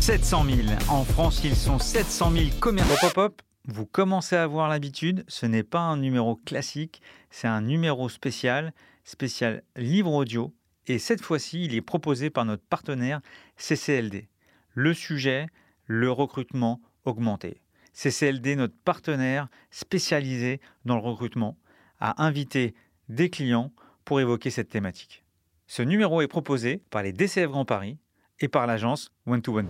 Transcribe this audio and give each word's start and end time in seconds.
700 0.00 0.44
000. 0.44 0.68
En 0.88 1.04
France, 1.04 1.42
ils 1.44 1.56
sont 1.56 1.78
700 1.78 2.30
000 2.30 2.44
commerçants. 2.60 3.06
Hop, 3.08 3.18
hop. 3.18 3.42
Vous 3.66 3.86
commencez 3.86 4.36
à 4.36 4.44
avoir 4.44 4.68
l'habitude, 4.68 5.24
ce 5.26 5.46
n'est 5.46 5.64
pas 5.64 5.80
un 5.80 5.96
numéro 5.96 6.36
classique, 6.36 7.02
c'est 7.30 7.48
un 7.48 7.62
numéro 7.62 8.08
spécial, 8.08 8.72
spécial 9.04 9.62
livre 9.74 10.12
audio. 10.12 10.54
Et 10.86 10.98
cette 10.98 11.20
fois-ci, 11.20 11.64
il 11.64 11.74
est 11.74 11.82
proposé 11.82 12.30
par 12.30 12.44
notre 12.44 12.62
partenaire 12.62 13.20
CCLD. 13.56 14.28
Le 14.74 14.94
sujet, 14.94 15.46
le 15.86 16.12
recrutement 16.12 16.80
augmenté. 17.04 17.60
CCLD, 17.92 18.54
notre 18.56 18.76
partenaire 18.84 19.48
spécialisé 19.70 20.60
dans 20.84 20.96
le 20.96 21.02
recrutement, 21.02 21.56
a 21.98 22.24
invité 22.24 22.74
des 23.08 23.30
clients 23.30 23.72
pour 24.04 24.20
évoquer 24.20 24.50
cette 24.50 24.68
thématique. 24.68 25.24
Ce 25.66 25.82
numéro 25.82 26.20
est 26.20 26.28
proposé 26.28 26.82
par 26.90 27.02
les 27.02 27.12
DCF 27.12 27.50
Grand 27.50 27.64
Paris 27.64 27.98
et 28.40 28.48
par 28.48 28.66
l'agence 28.66 29.10
One 29.26 29.42
to 29.42 29.58
One 29.58 29.68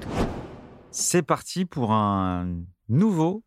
C'est 0.91 1.23
parti 1.23 1.65
pour 1.65 1.93
un 1.93 2.49
nouveau 2.89 3.43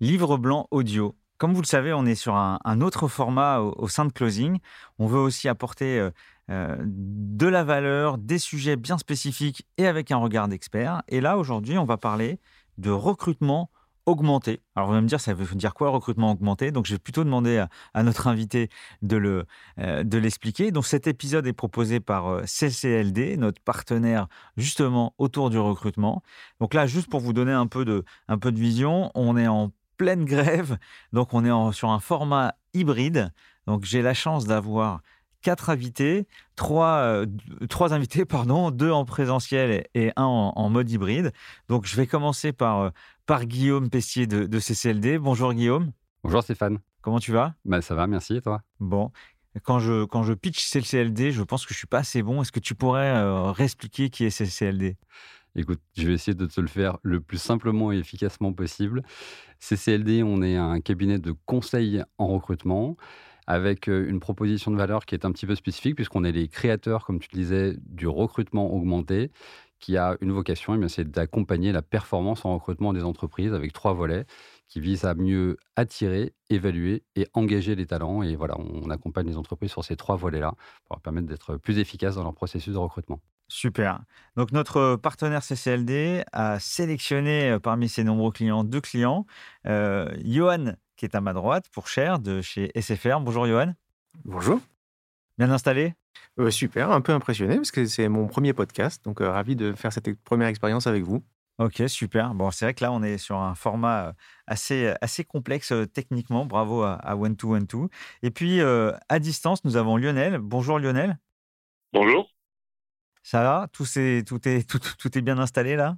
livre 0.00 0.36
blanc 0.36 0.68
audio. 0.70 1.14
Comme 1.38 1.52
vous 1.52 1.60
le 1.60 1.66
savez, 1.66 1.92
on 1.92 2.06
est 2.06 2.14
sur 2.14 2.34
un, 2.34 2.80
autre 2.80 3.08
format 3.08 3.60
au, 3.60 3.88
sein 3.88 4.06
de 4.06 4.12
Closing. 4.12 4.58
On 4.98 5.06
veut 5.06 5.18
aussi 5.18 5.48
apporter 5.48 5.98
euh, 5.98 6.10
euh, 6.50 6.76
de 6.80 7.46
la 7.46 7.62
valeur, 7.62 8.16
des 8.16 8.38
sujets 8.38 8.76
bien 8.76 8.96
spécifiques 8.96 9.66
et 9.76 9.86
avec 9.86 10.10
un 10.10 10.16
regard 10.16 10.48
d'expert. 10.48 11.02
Et 11.08 11.20
là, 11.20 11.36
aujourd'hui, 11.36 11.76
on 11.76 11.84
va 11.84 11.98
parler 11.98 12.40
de 12.78 12.90
recrutement 12.90 13.70
augmenté. 14.06 14.60
Alors, 14.74 14.88
vous 14.88 14.94
allez 14.94 15.02
me 15.02 15.08
dire, 15.08 15.20
ça 15.20 15.34
veut 15.34 15.54
dire 15.56 15.74
quoi 15.74 15.90
recrutement 15.90 16.30
augmenté? 16.30 16.70
Donc, 16.70 16.86
je 16.86 16.92
vais 16.92 16.98
plutôt 16.98 17.24
demander 17.24 17.64
à, 17.94 18.02
notre 18.02 18.28
invité 18.28 18.70
de, 19.02 19.16
le, 19.16 19.44
euh, 19.78 20.04
de 20.04 20.18
l'expliquer. 20.18 20.70
Donc, 20.70 20.86
cet 20.86 21.06
épisode 21.06 21.46
est 21.46 21.52
proposé 21.52 22.00
par 22.00 22.28
euh, 22.28 22.42
CCLD, 22.46 23.36
notre 23.36 23.60
partenaire 23.60 24.28
justement 24.56 25.14
autour 25.18 25.50
du 25.50 25.58
recrutement. 25.58 26.22
Donc 26.60 26.74
là, 26.74 26.86
juste 26.86 27.10
pour 27.10 27.20
vous 27.20 27.32
donner 27.32 27.52
un 27.52 27.66
peu 27.66 27.84
de, 27.84 28.04
un 28.28 28.38
peu 28.38 28.52
de 28.52 28.58
vision, 28.58 29.10
on 29.14 29.36
est 29.36 29.48
en 29.48 29.72
pleine 29.96 30.24
grève. 30.24 30.78
Donc, 31.12 31.34
on 31.34 31.44
est 31.44 31.72
sur 31.72 31.90
un 31.90 32.00
format 32.00 32.54
hybride. 32.74 33.32
Donc, 33.66 33.84
j'ai 33.84 34.02
la 34.02 34.14
chance 34.14 34.46
d'avoir 34.46 35.00
quatre 35.46 35.70
invités, 35.70 36.26
trois, 36.56 36.96
euh, 36.98 37.26
trois 37.68 37.92
invités, 37.94 38.24
pardon, 38.24 38.70
deux 38.70 38.90
en 38.90 39.04
présentiel 39.04 39.86
et, 39.94 40.12
un 40.16 40.24
en, 40.24 40.70
mode 40.70 40.90
hybride. 40.90 41.32
Donc, 41.68 41.86
je 41.86 41.94
vais 41.96 42.06
commencer 42.06 42.52
par, 42.52 42.90
par 43.26 43.44
Guillaume 43.44 43.90
Pestier 43.90 44.26
de, 44.26 44.58
CCLD. 44.58 45.18
Bonjour 45.18 45.52
Guillaume. 45.52 45.92
Bonjour 46.22 46.42
Stéphane. 46.42 46.78
Comment 47.02 47.18
tu 47.18 47.32
vas? 47.32 47.54
Bah, 47.64 47.82
Ça 47.82 47.94
va, 47.94 48.06
merci. 48.06 48.36
Et 48.36 48.40
toi? 48.40 48.62
Bon. 48.80 49.10
Quand 49.62 49.78
je, 49.78 50.04
quand 50.04 50.22
je 50.22 50.32
pitch 50.32 50.64
CCLD, 50.64 51.32
je 51.32 51.42
pense 51.42 51.66
que 51.66 51.72
je 51.72 51.78
suis 51.78 51.86
pas 51.86 51.98
assez 51.98 52.22
bon. 52.22 52.42
Est-ce 52.42 52.52
que 52.52 52.60
tu 52.60 52.74
pourrais 52.74 53.16
euh, 53.16 53.50
réexpliquer 53.52 54.10
qui 54.10 54.24
est 54.24 54.30
CCLD 54.30 54.96
Écoute, 55.54 55.80
je 55.96 56.06
vais 56.06 56.12
essayer 56.12 56.34
de 56.34 56.46
te 56.46 56.60
le 56.60 56.66
faire 56.66 56.98
le 57.02 57.20
plus 57.20 57.38
simplement 57.38 57.90
et 57.90 57.96
efficacement 57.96 58.52
possible. 58.52 59.02
CCLD, 59.58 60.22
on 60.22 60.42
est 60.42 60.56
un 60.56 60.80
cabinet 60.80 61.18
de 61.18 61.34
conseil 61.46 62.02
en 62.18 62.26
recrutement 62.28 62.96
avec 63.46 63.86
une 63.86 64.18
proposition 64.20 64.70
de 64.70 64.76
valeur 64.76 65.06
qui 65.06 65.14
est 65.14 65.24
un 65.24 65.30
petit 65.30 65.46
peu 65.46 65.54
spécifique, 65.54 65.94
puisqu'on 65.94 66.24
est 66.24 66.32
les 66.32 66.48
créateurs, 66.48 67.04
comme 67.04 67.20
tu 67.20 67.28
le 67.32 67.38
disais, 67.38 67.76
du 67.86 68.08
recrutement 68.08 68.74
augmenté, 68.74 69.30
qui 69.78 69.96
a 69.96 70.16
une 70.20 70.32
vocation, 70.32 70.80
eh 70.80 70.88
c'est 70.88 71.10
d'accompagner 71.10 71.72
la 71.72 71.82
performance 71.82 72.44
en 72.44 72.54
recrutement 72.54 72.92
des 72.92 73.04
entreprises 73.04 73.52
avec 73.52 73.72
trois 73.72 73.92
volets 73.92 74.24
qui 74.68 74.80
visent 74.80 75.04
à 75.04 75.14
mieux 75.14 75.58
attirer, 75.76 76.34
évaluer 76.50 77.04
et 77.14 77.26
engager 77.34 77.74
les 77.74 77.86
talents. 77.86 78.22
Et 78.22 78.36
voilà, 78.36 78.56
on 78.58 78.90
accompagne 78.90 79.26
les 79.26 79.36
entreprises 79.36 79.70
sur 79.70 79.84
ces 79.84 79.96
trois 79.96 80.16
volets-là 80.16 80.54
pour 80.84 80.96
leur 80.96 81.00
permettre 81.00 81.26
d'être 81.26 81.56
plus 81.56 81.78
efficaces 81.78 82.16
dans 82.16 82.24
leur 82.24 82.34
processus 82.34 82.74
de 82.74 82.78
recrutement. 82.78 83.20
Super. 83.48 84.00
Donc 84.36 84.50
notre 84.50 84.96
partenaire 84.96 85.42
CCLD 85.42 86.24
a 86.32 86.58
sélectionné 86.58 87.58
parmi 87.62 87.88
ses 87.88 88.02
nombreux 88.02 88.32
clients 88.32 88.64
deux 88.64 88.80
clients. 88.80 89.24
Euh, 89.66 90.12
Johan 90.24 90.74
qui 90.96 91.04
est 91.04 91.14
à 91.14 91.20
ma 91.20 91.32
droite 91.32 91.68
pour 91.70 91.88
Cher 91.88 92.18
de 92.18 92.40
chez 92.40 92.72
SFR. 92.74 93.20
Bonjour 93.20 93.46
Johan. 93.46 93.74
Bonjour. 94.24 94.60
Bien 95.38 95.50
installé? 95.50 95.94
Euh, 96.38 96.50
Super, 96.50 96.90
un 96.90 97.00
peu 97.00 97.12
impressionné 97.12 97.56
parce 97.56 97.70
que 97.70 97.86
c'est 97.86 98.08
mon 98.08 98.26
premier 98.26 98.52
podcast, 98.52 99.04
donc 99.04 99.20
euh, 99.20 99.30
ravi 99.30 99.56
de 99.56 99.72
faire 99.72 99.92
cette 99.92 100.22
première 100.22 100.48
expérience 100.48 100.86
avec 100.86 101.02
vous. 101.02 101.24
Ok, 101.58 101.82
super. 101.86 102.34
Bon, 102.34 102.50
c'est 102.50 102.66
vrai 102.66 102.74
que 102.74 102.84
là, 102.84 102.92
on 102.92 103.02
est 103.02 103.18
sur 103.18 103.36
un 103.36 103.54
format 103.54 104.08
euh, 104.08 104.12
assez, 104.46 104.92
assez 105.00 105.24
complexe 105.24 105.72
techniquement. 105.94 106.44
Bravo 106.44 106.82
à, 106.82 106.94
à 106.94 107.16
One 107.16 107.36
to 107.36 107.54
One 107.54 107.66
Two. 107.66 107.88
Et 108.22 108.30
puis, 108.30 108.60
à 108.60 109.18
distance, 109.18 109.64
nous 109.64 109.76
avons 109.76 109.96
Lionel. 109.96 110.38
Bonjour 110.38 110.78
Lionel. 110.78 111.18
Bonjour. 111.92 112.30
Ça 113.22 113.42
va? 113.42 113.68
Tout 113.72 113.86
est, 113.96 114.26
tout, 114.26 114.46
est, 114.46 114.68
tout, 114.68 114.78
tout 114.78 115.18
est 115.18 115.22
bien 115.22 115.38
installé 115.38 115.76
là? 115.76 115.96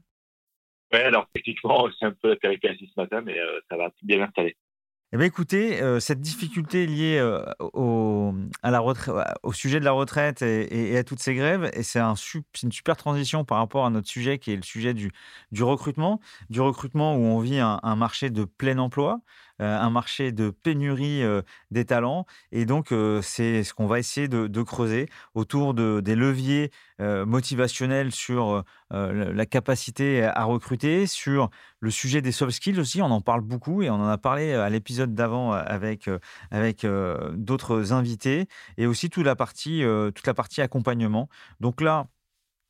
Oui, 0.92 1.00
alors 1.00 1.26
techniquement, 1.34 1.88
c'est 1.98 2.06
un 2.06 2.12
peu 2.12 2.30
la 2.30 2.36
péripétie 2.36 2.90
ce 2.94 3.00
matin, 3.00 3.20
mais 3.20 3.36
ça 3.68 3.76
va 3.76 3.90
bien 4.02 4.22
installé. 4.22 4.56
Eh 5.12 5.16
bien, 5.16 5.24
écoutez, 5.24 5.80
euh, 5.80 6.00
cette 6.00 6.20
difficulté 6.20 6.86
liée 6.86 7.16
euh, 7.18 7.42
au, 7.60 8.34
sujet 9.54 9.80
de 9.80 9.84
la 9.86 9.92
retraite 9.92 10.42
et, 10.42 10.98
à 10.98 11.02
toutes 11.02 11.20
ces 11.20 11.34
grèves, 11.34 11.70
et 11.72 11.82
c'est 11.82 11.98
un, 11.98 12.12
une 12.62 12.72
super 12.72 12.94
transition 12.94 13.42
par 13.42 13.56
rapport 13.56 13.86
à 13.86 13.90
notre 13.90 14.06
sujet 14.06 14.38
qui 14.38 14.52
est 14.52 14.56
le 14.56 14.62
sujet 14.62 14.92
du 14.92 15.10
recrutement, 15.62 16.20
du 16.50 16.60
recrutement 16.60 17.16
où 17.16 17.20
on 17.20 17.38
vit 17.40 17.58
un 17.58 17.96
marché 17.96 18.28
de 18.28 18.44
plein 18.44 18.76
emploi. 18.76 19.22
Euh, 19.60 19.76
un 19.76 19.90
marché 19.90 20.30
de 20.30 20.50
pénurie 20.50 21.24
euh, 21.24 21.42
des 21.72 21.84
talents. 21.84 22.26
Et 22.52 22.64
donc, 22.64 22.92
euh, 22.92 23.20
c'est 23.22 23.64
ce 23.64 23.74
qu'on 23.74 23.86
va 23.88 23.98
essayer 23.98 24.28
de, 24.28 24.62
creuser 24.62 25.08
autour 25.34 25.74
de, 25.74 26.00
des 26.00 26.14
leviers 26.14 26.70
motivationnels 27.00 28.10
sur 28.10 28.64
la 28.90 29.46
capacité 29.46 30.24
à 30.24 30.42
recruter, 30.44 31.06
sur 31.06 31.48
le 31.78 31.90
sujet 31.90 32.20
des 32.22 32.32
soft 32.32 32.50
skills 32.50 32.80
aussi. 32.80 33.00
On 33.00 33.06
en 33.06 33.20
parle 33.20 33.40
beaucoup 33.40 33.82
et 33.82 33.90
on 33.90 33.94
en 33.94 34.08
a 34.08 34.18
parlé 34.18 34.52
à 34.52 34.68
l'épisode 34.68 35.14
d'avant 35.14 35.52
avec, 35.52 36.10
avec 36.50 36.84
d'autres 37.34 37.92
invités 37.92 38.48
et 38.78 38.86
aussi 38.86 39.10
toute 39.10 39.24
la 39.24 39.36
partie, 39.36 39.84
toute 40.12 40.26
la 40.26 40.34
partie 40.34 40.60
accompagnement. 40.60 41.28
Donc 41.60 41.80
là, 41.80 42.08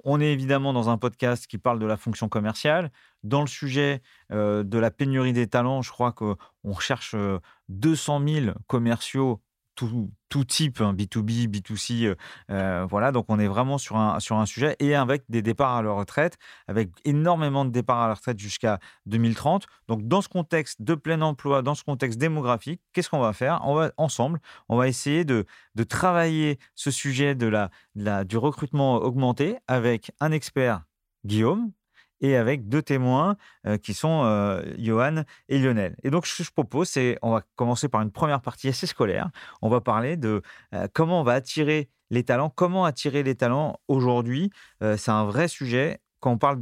on 0.05 0.21
est 0.21 0.33
évidemment 0.33 0.73
dans 0.73 0.89
un 0.89 0.99
podcast 0.99 1.47
qui 1.47 1.59
parle 1.59 1.79
de 1.79 1.87
la 1.87 1.97
fonction 1.97 2.29
commerciale. 2.29 2.91
Dans 3.23 3.41
le 3.41 3.47
sujet 3.47 4.03
euh, 4.33 4.63
de 4.63 4.79
la 4.79 4.91
pénurie 4.91 5.33
des 5.33 5.47
talents, 5.47 5.83
je 5.83 5.91
crois 5.91 6.13
qu'on 6.13 6.37
recherche 6.65 7.15
200 7.69 8.23
000 8.27 8.47
commerciaux 8.67 9.41
tout, 10.29 10.45
type, 10.45 10.81
B2B, 10.81 11.45
hein, 11.45 11.51
B2C. 11.51 12.07
Euh, 12.07 12.15
euh, 12.51 12.87
voilà, 12.89 13.13
donc 13.13 13.27
on 13.29 13.39
est 13.39 13.47
vraiment 13.47 13.79
sur 13.79 13.97
un, 13.97 14.19
sur 14.21 14.37
un 14.37 14.47
sujet 14.47 14.77
et 14.81 14.95
avec 14.95 15.23
des 15.29 15.43
départs 15.43 15.77
à 15.77 15.83
la 15.83 15.93
retraite, 15.93 16.37
avec 16.67 16.91
énormément 17.05 17.65
de 17.65 17.71
départs 17.71 18.01
à 18.01 18.09
la 18.09 18.15
retraite 18.15 18.39
jusqu'à 18.39 18.79
2030. 19.07 19.67
Donc 19.87 20.07
dans 20.07 20.21
ce 20.21 20.29
contexte 20.29 20.83
de 20.83 20.95
plein 20.95 21.21
emploi, 21.23 21.63
dans 21.63 21.75
ce 21.75 21.85
contexte 21.85 22.19
démographique, 22.19 22.81
qu'est-ce 22.93 23.09
qu'on 23.09 23.21
va 23.21 23.33
faire? 23.33 23.61
On 23.65 23.75
va 23.75 23.93
ensemble, 23.97 24.41
on 24.69 24.77
va 24.77 24.89
essayer 24.89 25.25
de, 25.25 25.45
de 25.75 25.85
travailler 25.85 26.59
ce 26.75 26.91
sujet 26.91 27.35
de 27.35 27.47
la, 27.47 28.25
du 28.25 28.37
recrutement 28.37 28.97
augmenté 28.97 29.57
avec 29.69 30.11
un 30.21 30.33
expert, 30.33 30.83
Guillaume, 31.25 31.71
et 32.21 32.37
avec 32.37 32.69
deux 32.69 32.83
témoins 32.83 33.37
euh, 33.67 33.79
qui 33.79 33.95
sont 33.95 34.23
euh, 34.25 34.63
Johan 34.79 35.23
et 35.49 35.59
Lionel. 35.59 35.97
Et 36.03 36.11
donc, 36.11 36.27
ce 36.27 36.39
que 36.39 36.45
je 36.45 36.51
propose, 36.51 36.89
c'est 36.89 37.19
on 37.23 37.33
va 37.33 37.43
commencer 37.57 37.89
par 37.89 38.03
une 38.03 38.11
première 38.11 38.41
partie 38.41 38.69
assez 38.69 38.87
scolaire. 38.87 39.31
On 39.63 39.69
va 39.69 39.81
parler 39.81 40.17
de 40.17 40.43
euh, 40.75 40.89
comment 40.93 41.21
on 41.21 41.25
va 41.25 41.35
attirer 41.35 41.89
les 42.11 42.25
talents, 42.25 42.51
comment 42.51 42.85
attirer 42.85 43.23
les 43.23 43.35
talents 43.35 43.81
aujourd'hui. 43.87 44.51
c'est 44.81 45.11
un 45.11 45.25
vrai 45.25 45.47
sujet. 45.47 46.01
Quand 46.21 46.33
on 46.33 46.39
parle 46.39 46.59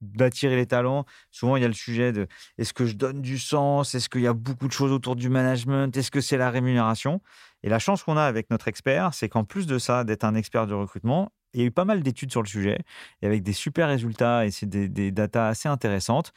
d'attirer 0.00 0.56
les 0.56 0.66
talents. 0.66 1.04
Souvent, 1.30 1.56
il 1.56 1.62
y 1.62 1.64
a 1.64 1.68
le 1.68 1.74
sujet 1.74 2.12
de 2.12 2.26
est-ce 2.58 2.72
que 2.72 2.84
je 2.84 2.94
donne 2.96 3.22
du 3.22 3.38
sens? 3.38 3.94
Est-ce 3.94 4.08
qu'il 4.08 4.20
y 4.22 4.26
a 4.26 4.32
beaucoup 4.32 4.66
de 4.66 4.72
choses 4.72 4.92
autour 4.92 5.16
du 5.16 5.28
management? 5.28 5.96
Est-ce 5.96 6.10
que 6.10 6.20
c'est 6.20 6.36
la 6.36 6.50
rémunération? 6.50 7.20
Et 7.62 7.68
la 7.68 7.78
chance 7.78 8.02
qu'on 8.02 8.16
a 8.16 8.22
avec 8.22 8.50
notre 8.50 8.68
expert, 8.68 9.14
c'est 9.14 9.28
qu'en 9.28 9.44
plus 9.44 9.66
de 9.66 9.78
ça, 9.78 10.04
d'être 10.04 10.24
un 10.24 10.34
expert 10.34 10.66
du 10.66 10.74
recrutement, 10.74 11.32
il 11.54 11.60
y 11.60 11.62
a 11.62 11.66
eu 11.66 11.70
pas 11.70 11.84
mal 11.84 12.02
d'études 12.02 12.30
sur 12.30 12.42
le 12.42 12.48
sujet, 12.48 12.78
et 13.22 13.26
avec 13.26 13.42
des 13.42 13.52
super 13.52 13.88
résultats, 13.88 14.46
et 14.46 14.50
c'est 14.50 14.66
des, 14.66 15.10
datas 15.10 15.48
assez 15.48 15.68
intéressantes. 15.68 16.32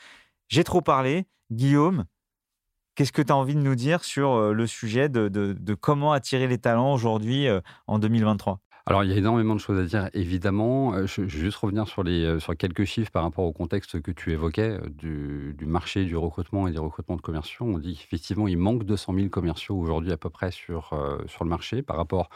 J'ai 0.50 0.64
trop 0.64 0.82
parlé. 0.82 1.26
Guillaume, 1.52 2.06
qu'est-ce 2.96 3.12
que 3.12 3.22
tu 3.22 3.32
as 3.32 3.36
envie 3.36 3.56
de 3.56 3.62
nous 3.62 3.76
dire 3.76 4.04
sur 4.04 4.32
euh, 4.32 4.54
le 4.54 4.68
sujet 4.68 5.10
de, 5.10 5.28
de, 5.28 5.74
comment 5.74 6.14
attirer 6.14 6.48
les 6.48 6.58
talents 6.58 6.94
aujourd'hui 6.94 7.48
euh, 7.48 7.60
en 7.88 8.00
2023 8.00 8.62
alors, 8.86 9.04
il 9.04 9.12
y 9.12 9.14
a 9.14 9.18
énormément 9.18 9.56
de 9.56 9.60
choses 9.60 9.80
à 9.80 9.84
dire, 9.84 10.10
évidemment. 10.14 10.94
Euh, 10.94 11.06
je, 11.06 11.22
vais 11.22 11.28
juste 11.30 11.58
revenir 11.58 11.88
sur, 11.88 12.04
les, 12.04 12.40
sur 12.40 12.56
quelques 12.58 12.86
chiffres 12.86 13.12
par 13.12 13.24
rapport 13.24 13.46
au 13.46 13.52
contexte 13.54 14.02
que 14.02 14.12
tu 14.12 14.32
évoquais 14.32 14.80
du, 14.90 15.56
du 15.58 15.66
marché 15.66 16.06
du 16.06 16.16
recrutement 16.16 16.68
et 16.68 16.72
des 16.72 16.80
recrutements 16.80 17.16
de 17.16 17.22
commerciaux. 17.22 17.66
On 17.66 17.78
dit 17.78 17.96
qu'effectivement, 17.96 18.48
il 18.48 18.58
manque 18.58 18.84
200 18.84 19.14
000 19.14 19.30
commerciaux 19.30 19.78
aujourd'hui 19.78 20.12
à 20.12 20.18
peu 20.18 20.30
près 20.30 20.52
sur, 20.52 20.94
sur 21.28 21.44
le 21.44 21.50
marché 21.50 21.82
par 21.82 21.98
rapport 21.98 22.30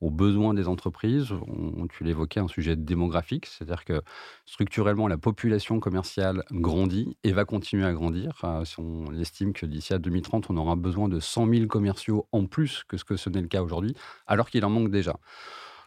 aux 0.00 0.10
besoins 0.10 0.54
des 0.54 0.68
entreprises. 0.68 1.32
On, 1.32 1.86
tu 1.86 2.04
l'évoquais, 2.04 2.40
un 2.40 2.48
sujet 2.48 2.76
démographique, 2.76 3.46
c'est-à-dire 3.46 3.84
que 3.84 4.02
structurellement, 4.46 5.08
la 5.08 5.18
population 5.18 5.80
commerciale 5.80 6.44
grandit 6.52 7.16
et 7.24 7.32
va 7.32 7.44
continuer 7.44 7.84
à 7.84 7.92
grandir. 7.92 8.40
Euh, 8.44 8.64
on 8.78 9.14
estime 9.18 9.52
que 9.52 9.66
d'ici 9.66 9.94
à 9.94 9.98
2030, 9.98 10.50
on 10.50 10.56
aura 10.56 10.76
besoin 10.76 11.08
de 11.08 11.20
100 11.20 11.48
000 11.48 11.66
commerciaux 11.66 12.26
en 12.32 12.46
plus 12.46 12.84
que 12.84 12.96
ce 12.96 13.04
que 13.04 13.16
ce 13.16 13.30
n'est 13.30 13.42
le 13.42 13.48
cas 13.48 13.62
aujourd'hui, 13.62 13.94
alors 14.26 14.50
qu'il 14.50 14.64
en 14.64 14.70
manque 14.70 14.90
déjà. 14.90 15.18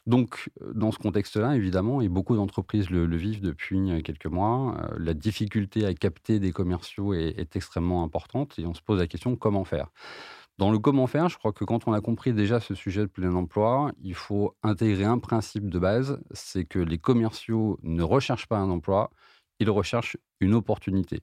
Donc, 0.08 0.50
dans 0.74 0.92
ce 0.92 0.98
contexte-là, 0.98 1.56
évidemment, 1.56 2.02
et 2.02 2.10
beaucoup 2.10 2.36
d'entreprises 2.36 2.90
le, 2.90 3.06
vivent 3.16 3.42
depuis 3.42 4.02
quelques 4.04 4.26
mois, 4.26 4.90
la 4.98 5.14
difficulté 5.14 5.86
à 5.86 5.94
capter 5.94 6.40
des 6.40 6.52
commerciaux 6.52 7.14
est, 7.14 7.38
est, 7.38 7.56
extrêmement 7.56 8.04
importante 8.04 8.58
et 8.58 8.66
on 8.66 8.74
se 8.74 8.82
pose 8.82 9.00
la 9.00 9.08
question 9.08 9.36
comment 9.36 9.64
faire? 9.64 9.92
Dans 10.58 10.72
le 10.72 10.80
comment 10.80 11.08
faire, 11.08 11.30
je 11.30 11.38
crois 11.38 11.54
que 11.54 11.66
quand 11.66 11.88
on 11.88 11.94
a 11.94 12.02
compris 12.02 12.34
déjà 12.34 12.60
ce 12.60 12.76
sujet 12.76 13.02
de 13.02 13.08
plein 13.08 13.34
emploi, 13.34 13.92
il 14.04 14.14
faut 14.14 14.56
intégrer 14.64 15.06
un 15.06 15.18
principe 15.18 15.70
de 15.70 15.80
base, 15.80 16.20
c'est 16.32 16.66
que 16.66 16.80
les 16.80 16.98
commerciaux 16.98 17.80
ne 17.84 18.04
recherchent 18.04 18.48
pas 18.48 18.58
un 18.58 18.70
emploi, 18.70 19.12
ils 19.60 19.70
recherchent 19.70 20.18
une 20.40 20.54
opportunité. 20.54 21.22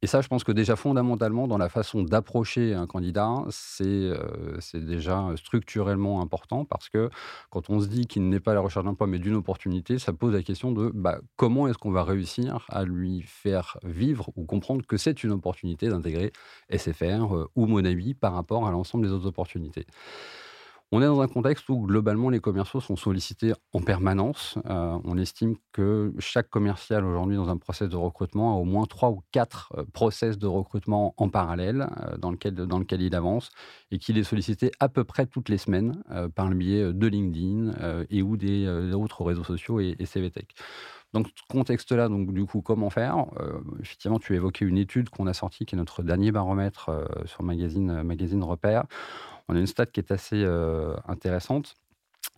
Et 0.00 0.06
ça, 0.06 0.20
je 0.20 0.28
pense 0.28 0.44
que 0.44 0.52
déjà 0.52 0.76
fondamentalement, 0.76 1.48
dans 1.48 1.58
la 1.58 1.68
façon 1.68 2.02
d'approcher 2.02 2.72
un 2.74 2.86
candidat, 2.86 3.44
c'est 3.50 3.84
euh, 3.84 4.58
déjà 4.74 5.32
structurellement 5.36 6.20
important 6.20 6.64
parce 6.64 6.88
que 6.88 7.10
quand 7.50 7.68
on 7.68 7.80
se 7.80 7.88
dit 7.88 8.06
qu'il 8.06 8.28
n'est 8.28 8.38
pas 8.38 8.52
à 8.52 8.54
la 8.54 8.60
recherche 8.60 8.84
d'emploi 8.84 9.08
mais 9.08 9.18
d'une 9.18 9.34
opportunité, 9.34 9.98
ça 9.98 10.12
pose 10.12 10.34
la 10.34 10.42
question 10.42 10.70
de 10.70 10.92
bah, 10.94 11.18
comment 11.36 11.66
est-ce 11.66 11.78
qu'on 11.78 11.90
va 11.90 12.04
réussir 12.04 12.64
à 12.68 12.84
lui 12.84 13.22
faire 13.22 13.78
vivre 13.82 14.30
ou 14.36 14.44
comprendre 14.44 14.86
que 14.86 14.96
c'est 14.96 15.24
une 15.24 15.32
opportunité 15.32 15.88
d'intégrer 15.88 16.32
SFR 16.70 17.34
euh, 17.34 17.50
ou 17.56 17.66
Monabi 17.66 18.14
par 18.14 18.34
rapport 18.34 18.68
à 18.68 18.70
l'ensemble 18.70 19.04
des 19.04 19.12
autres 19.12 19.26
opportunités. 19.26 19.86
On 20.90 21.02
est 21.02 21.06
dans 21.06 21.20
un 21.20 21.28
contexte 21.28 21.68
où 21.68 21.86
globalement 21.86 22.30
les 22.30 22.40
commerciaux 22.40 22.80
sont 22.80 22.96
sollicités 22.96 23.52
en 23.74 23.80
permanence. 23.82 24.58
Euh, 24.70 24.98
on 25.04 25.18
estime 25.18 25.56
que 25.72 26.14
chaque 26.18 26.48
commercial 26.48 27.04
aujourd'hui 27.04 27.36
dans 27.36 27.50
un 27.50 27.58
process 27.58 27.90
de 27.90 27.96
recrutement 27.96 28.54
a 28.54 28.58
au 28.58 28.64
moins 28.64 28.86
trois 28.86 29.10
ou 29.10 29.22
quatre 29.30 29.70
euh, 29.76 29.84
process 29.92 30.38
de 30.38 30.46
recrutement 30.46 31.12
en 31.18 31.28
parallèle 31.28 31.90
euh, 32.00 32.16
dans, 32.16 32.30
lequel, 32.30 32.54
dans 32.54 32.78
lequel 32.78 33.02
il 33.02 33.14
avance 33.14 33.50
et 33.90 33.98
qu'il 33.98 34.16
est 34.16 34.24
sollicité 34.24 34.70
à 34.80 34.88
peu 34.88 35.04
près 35.04 35.26
toutes 35.26 35.50
les 35.50 35.58
semaines 35.58 36.02
par 36.34 36.48
le 36.48 36.54
biais 36.54 36.92
de 36.92 37.06
LinkedIn 37.06 38.06
et 38.10 38.22
ou 38.22 38.36
des, 38.36 38.66
autres 38.92 39.24
réseaux 39.24 39.44
sociaux 39.44 39.80
et, 39.80 39.94
et 39.98 40.06
CVTech. 40.06 40.54
Dans 41.14 41.24
ce 41.24 41.30
contexte-là, 41.48 42.08
donc 42.08 42.34
du 42.34 42.44
coup, 42.44 42.60
comment 42.60 42.90
faire? 42.90 43.24
Effectivement, 43.80 44.18
tu 44.18 44.34
évoquais 44.34 44.66
une 44.66 44.76
étude 44.76 45.08
qu'on 45.08 45.26
a 45.26 45.32
sortie, 45.32 45.64
qui 45.64 45.74
est 45.74 45.78
notre 45.78 46.02
dernier 46.02 46.32
baromètre 46.32 46.90
sur 47.24 47.42
magazine, 47.42 48.02
magazine 48.02 48.44
Repère 48.44 48.84
on 49.48 49.56
a 49.56 49.58
une 49.58 49.66
stat 49.66 49.86
qui 49.86 50.00
est 50.00 50.12
assez 50.12 50.42
euh, 50.44 50.94
intéressante, 51.06 51.74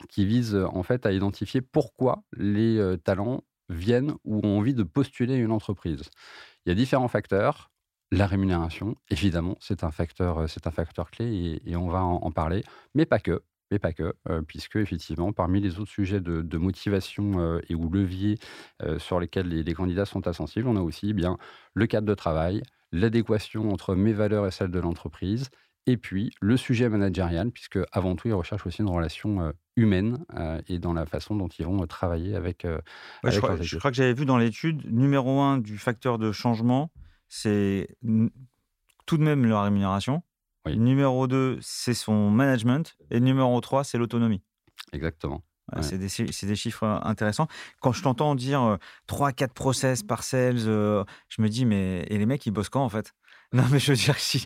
qui 0.09 0.25
vise 0.25 0.55
en 0.55 0.83
fait 0.83 1.07
à 1.07 1.13
identifier 1.13 1.61
pourquoi 1.61 2.23
les 2.37 2.79
euh, 2.79 2.97
talents 2.97 3.43
viennent 3.69 4.15
ou 4.25 4.41
ont 4.45 4.59
envie 4.59 4.75
de 4.75 4.83
postuler 4.83 5.37
une 5.37 5.53
entreprise. 5.53 6.03
Il 6.65 6.71
y 6.71 6.73
a 6.73 6.75
différents 6.75 7.09
facteurs. 7.09 7.71
La 8.13 8.27
rémunération, 8.27 8.97
évidemment, 9.09 9.57
c'est 9.61 9.85
un 9.85 9.93
facteur, 9.93 10.39
euh, 10.39 10.47
c'est 10.47 10.67
un 10.67 10.73
facteur 10.73 11.11
clé 11.11 11.61
et, 11.65 11.77
on 11.77 11.89
va 11.89 12.03
en, 12.03 12.31
parler, 12.33 12.65
mais 12.95 13.07
pas 13.07 13.21
que. 13.21 13.43
Mais 13.71 13.79
pas 13.79 13.93
que, 13.93 14.15
puisque 14.47 14.77
effectivement, 14.77 15.33
parmi 15.33 15.61
les 15.61 15.79
autres 15.79 15.91
sujets 15.91 16.21
de, 16.21 16.59
motivation 16.59 17.61
et 17.69 17.75
ou 17.75 17.89
levier 17.89 18.39
sur 18.99 19.21
lesquels 19.21 19.49
les, 19.49 19.63
les, 19.63 19.75
candidats 19.75 20.07
sont 20.07 20.27
insensibles, 20.27 20.67
on 20.67 20.77
a 20.77 20.81
aussi 20.81 21.11
eh 21.11 21.13
bien 21.13 21.39
le 21.75 21.87
cadre 21.87 22.07
de 22.07 22.15
travail, 22.15 22.63
l'adéquation 22.91 23.71
entre 23.71 23.95
mes 23.95 24.13
valeurs 24.13 24.47
et 24.47 24.51
celles 24.51 24.71
de 24.71 24.81
l'entreprise, 24.81 25.51
et 25.87 25.97
puis, 25.97 26.31
le 26.41 26.57
sujet 26.57 26.89
managérial, 26.89 27.51
puisque 27.51 27.79
avant 27.91 28.15
tout, 28.15 28.29
ils 28.29 28.35
recherchent 28.35 28.67
aussi 28.67 28.83
une 28.83 28.91
relation 28.91 29.53
humaine 29.77 30.25
et 30.69 30.79
dans 30.79 30.93
la 30.93 31.07
façon 31.07 31.35
dont 31.35 31.49
ils 31.49 31.65
vont 31.65 31.85
travailler 31.87 32.37
avec, 32.37 32.67
je, 33.25 33.39
crois, 33.39 33.61
je, 33.61 33.79
crois, 33.79 33.91
que 33.91 33.97
j'avais 33.97 34.13
vu 34.13 34.27
dans 34.27 34.39
l'étude, 34.39 34.85
numéro 34.93 35.41
un 35.41 35.59
du 35.59 35.79
facteur 35.79 36.19
de 36.19 36.33
changement, 36.33 36.93
c'est 37.29 37.89
tout 39.07 39.17
de 39.17 39.23
même 39.23 39.47
la 39.47 39.63
rémunération. 39.63 40.23
Numéro 40.67 41.27
2, 41.27 41.59
c'est 41.61 41.95
son 41.95 42.31
management. 42.31 42.97
Et 43.11 43.21
numéro 43.21 43.61
3, 43.61 43.85
c'est 43.85 43.99
l'autonomie. 43.99 44.43
Exactement. 44.93 45.43
C'est 45.83 45.99
des, 45.99 46.09
des, 46.49 46.57
chiffres 46.57 46.85
intéressants. 47.05 47.47
Quand 47.81 47.93
je 47.93 48.03
t'entends 48.03 48.35
dire 48.35 48.79
3-4 49.09 49.53
process 49.53 50.03
par 50.03 50.25
sales, 50.25 50.59
je 50.59 51.05
me 51.39 51.49
dis, 51.49 51.65
mais 51.65 52.05
et 52.09 52.19
les 52.19 52.27
mecs, 52.27 52.45
ils 52.45 52.51
bossent 52.51 52.71
quand 52.71 52.83
en 52.83 52.89
fait? 52.89 53.15
Non, 53.53 53.65
mais 53.73 53.81
je 53.81 53.91
veux 53.91 53.97
dire, 53.97 54.17
si, 54.17 54.45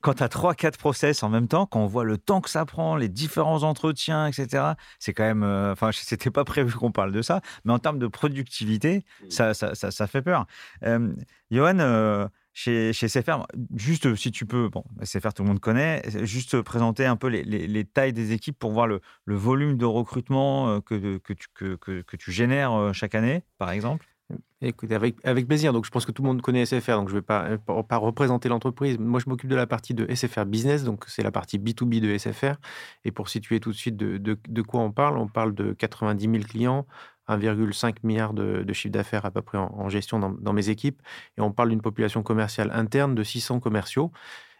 quand 0.00 0.14
tu 0.14 0.22
as 0.24 0.28
3-4 0.28 0.76
process 0.76 1.22
en 1.22 1.28
même 1.28 1.46
temps, 1.46 1.66
quand 1.66 1.80
on 1.80 1.86
voit 1.86 2.02
le 2.02 2.18
temps 2.18 2.40
que 2.40 2.50
ça 2.50 2.64
prend, 2.64 2.96
les 2.96 3.08
différents 3.08 3.62
entretiens, 3.62 4.26
etc., 4.26 4.72
c'est 4.98 5.12
quand 5.12 5.22
même. 5.22 5.44
Euh, 5.44 5.72
enfin, 5.72 5.90
c'était 5.92 6.30
pas 6.30 6.44
prévu 6.44 6.74
qu'on 6.74 6.90
parle 6.90 7.12
de 7.12 7.22
ça, 7.22 7.40
mais 7.64 7.72
en 7.72 7.78
termes 7.78 8.00
de 8.00 8.08
productivité, 8.08 9.04
ça, 9.28 9.54
ça, 9.54 9.74
ça, 9.74 10.06
fait 10.08 10.22
peur. 10.22 10.46
Euh, 10.82 11.14
Johan, 11.52 11.78
euh, 11.78 12.26
chez, 12.54 12.92
chez 12.92 13.08
CFR, 13.08 13.46
juste 13.74 14.14
si 14.14 14.30
tu 14.30 14.46
peux, 14.46 14.68
bon, 14.68 14.84
CFR 15.02 15.34
tout 15.34 15.42
le 15.42 15.48
monde 15.48 15.60
connaît, 15.60 16.02
juste 16.22 16.62
présenter 16.62 17.04
un 17.04 17.16
peu 17.16 17.26
les, 17.26 17.42
les, 17.44 17.84
tailles 17.84 18.12
des 18.12 18.32
équipes 18.32 18.58
pour 18.58 18.72
voir 18.72 18.86
le, 18.86 19.00
volume 19.26 19.76
de 19.76 19.84
recrutement 19.84 20.80
que, 20.80 21.18
que, 21.18 22.16
tu, 22.16 22.32
génères 22.32 22.94
chaque 22.94 23.14
année, 23.14 23.42
par 23.58 23.70
exemple. 23.70 24.06
Écoutez, 24.62 24.94
avec, 24.94 25.46
plaisir. 25.46 25.74
Donc, 25.74 25.84
je 25.84 25.90
pense 25.90 26.06
que 26.06 26.12
tout 26.12 26.22
le 26.22 26.28
monde 26.28 26.40
connaît 26.40 26.64
SFR, 26.64 26.92
donc 26.92 27.08
je 27.08 27.14
ne 27.14 27.18
vais 27.18 27.22
pas, 27.22 27.58
pas, 27.58 27.96
représenter 27.98 28.48
l'entreprise. 28.48 28.98
Moi, 28.98 29.20
je 29.20 29.28
m'occupe 29.28 29.50
de 29.50 29.56
la 29.56 29.66
partie 29.66 29.92
de 29.92 30.12
SFR 30.12 30.46
Business, 30.46 30.84
donc 30.84 31.04
c'est 31.06 31.22
la 31.22 31.30
partie 31.30 31.58
B2B 31.58 32.00
de 32.00 32.16
SFR. 32.16 32.54
Et 33.04 33.10
pour 33.10 33.28
situer 33.28 33.60
tout 33.60 33.70
de 33.70 33.76
suite 33.76 33.96
de, 33.96 34.62
quoi 34.62 34.80
on 34.80 34.90
parle, 34.90 35.18
on 35.18 35.28
parle 35.28 35.54
de 35.54 35.74
90 35.74 36.30
000 36.30 36.44
clients, 36.44 36.86
1,5 37.28 37.96
milliard 38.02 38.34
de, 38.34 38.62
de 38.62 38.72
chiffre 38.72 38.92
d'affaires 38.92 39.24
à 39.24 39.30
peu 39.30 39.42
près 39.42 39.58
en, 39.58 39.88
gestion 39.88 40.18
dans, 40.18 40.30
dans, 40.30 40.52
mes 40.52 40.68
équipes. 40.68 41.00
Et 41.38 41.40
on 41.40 41.52
parle 41.52 41.70
d'une 41.70 41.82
population 41.82 42.22
commerciale 42.22 42.70
interne 42.72 43.14
de 43.14 43.22
600 43.22 43.60
commerciaux 43.60 44.12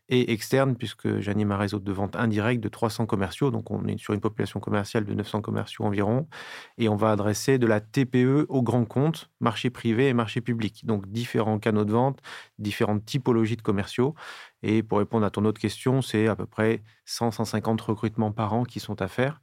et 0.09 0.33
externe, 0.33 0.77
puisque 0.77 1.21
j'anime 1.21 1.53
un 1.53 1.57
réseau 1.57 1.79
de 1.79 1.93
vente 1.93 2.15
indirecte 2.17 2.63
de 2.63 2.69
300 2.69 3.07
commerciaux. 3.07 3.51
Donc, 3.51 3.71
on 3.71 3.87
est 3.87 3.97
sur 3.99 4.13
une 4.13 4.21
population 4.21 4.61
commerciale 4.61 5.05
de 5.05 5.15
900 5.15 5.41
commerciaux 5.41 5.85
environ. 5.85 6.29
Et 6.77 6.89
on 6.89 6.97
va 6.97 7.11
adresser 7.11 7.59
de 7.59 7.67
la 7.67 7.81
TPE 7.81 8.47
au 8.49 8.63
grand 8.63 8.85
compte, 8.85 9.31
marché 9.41 9.71
privé 9.71 10.09
et 10.09 10.13
marché 10.13 10.43
public. 10.43 10.85
Donc, 10.85 11.09
différents 11.09 11.59
canaux 11.59 11.87
de 11.87 11.93
vente, 11.93 12.21
différentes 12.59 13.05
typologies 13.05 13.57
de 13.57 13.63
commerciaux. 13.63 14.15
Et 14.63 14.83
pour 14.83 14.99
répondre 14.99 15.25
à 15.25 15.31
ton 15.31 15.45
autre 15.47 15.61
question, 15.61 16.03
c'est 16.03 16.27
à 16.27 16.37
peu 16.37 16.47
près 16.47 16.83
100-150 17.07 17.81
recrutements 17.83 18.33
par 18.33 18.53
an 18.53 18.65
qui 18.65 18.81
sont 18.81 19.01
à 19.01 19.09
faire. 19.09 19.41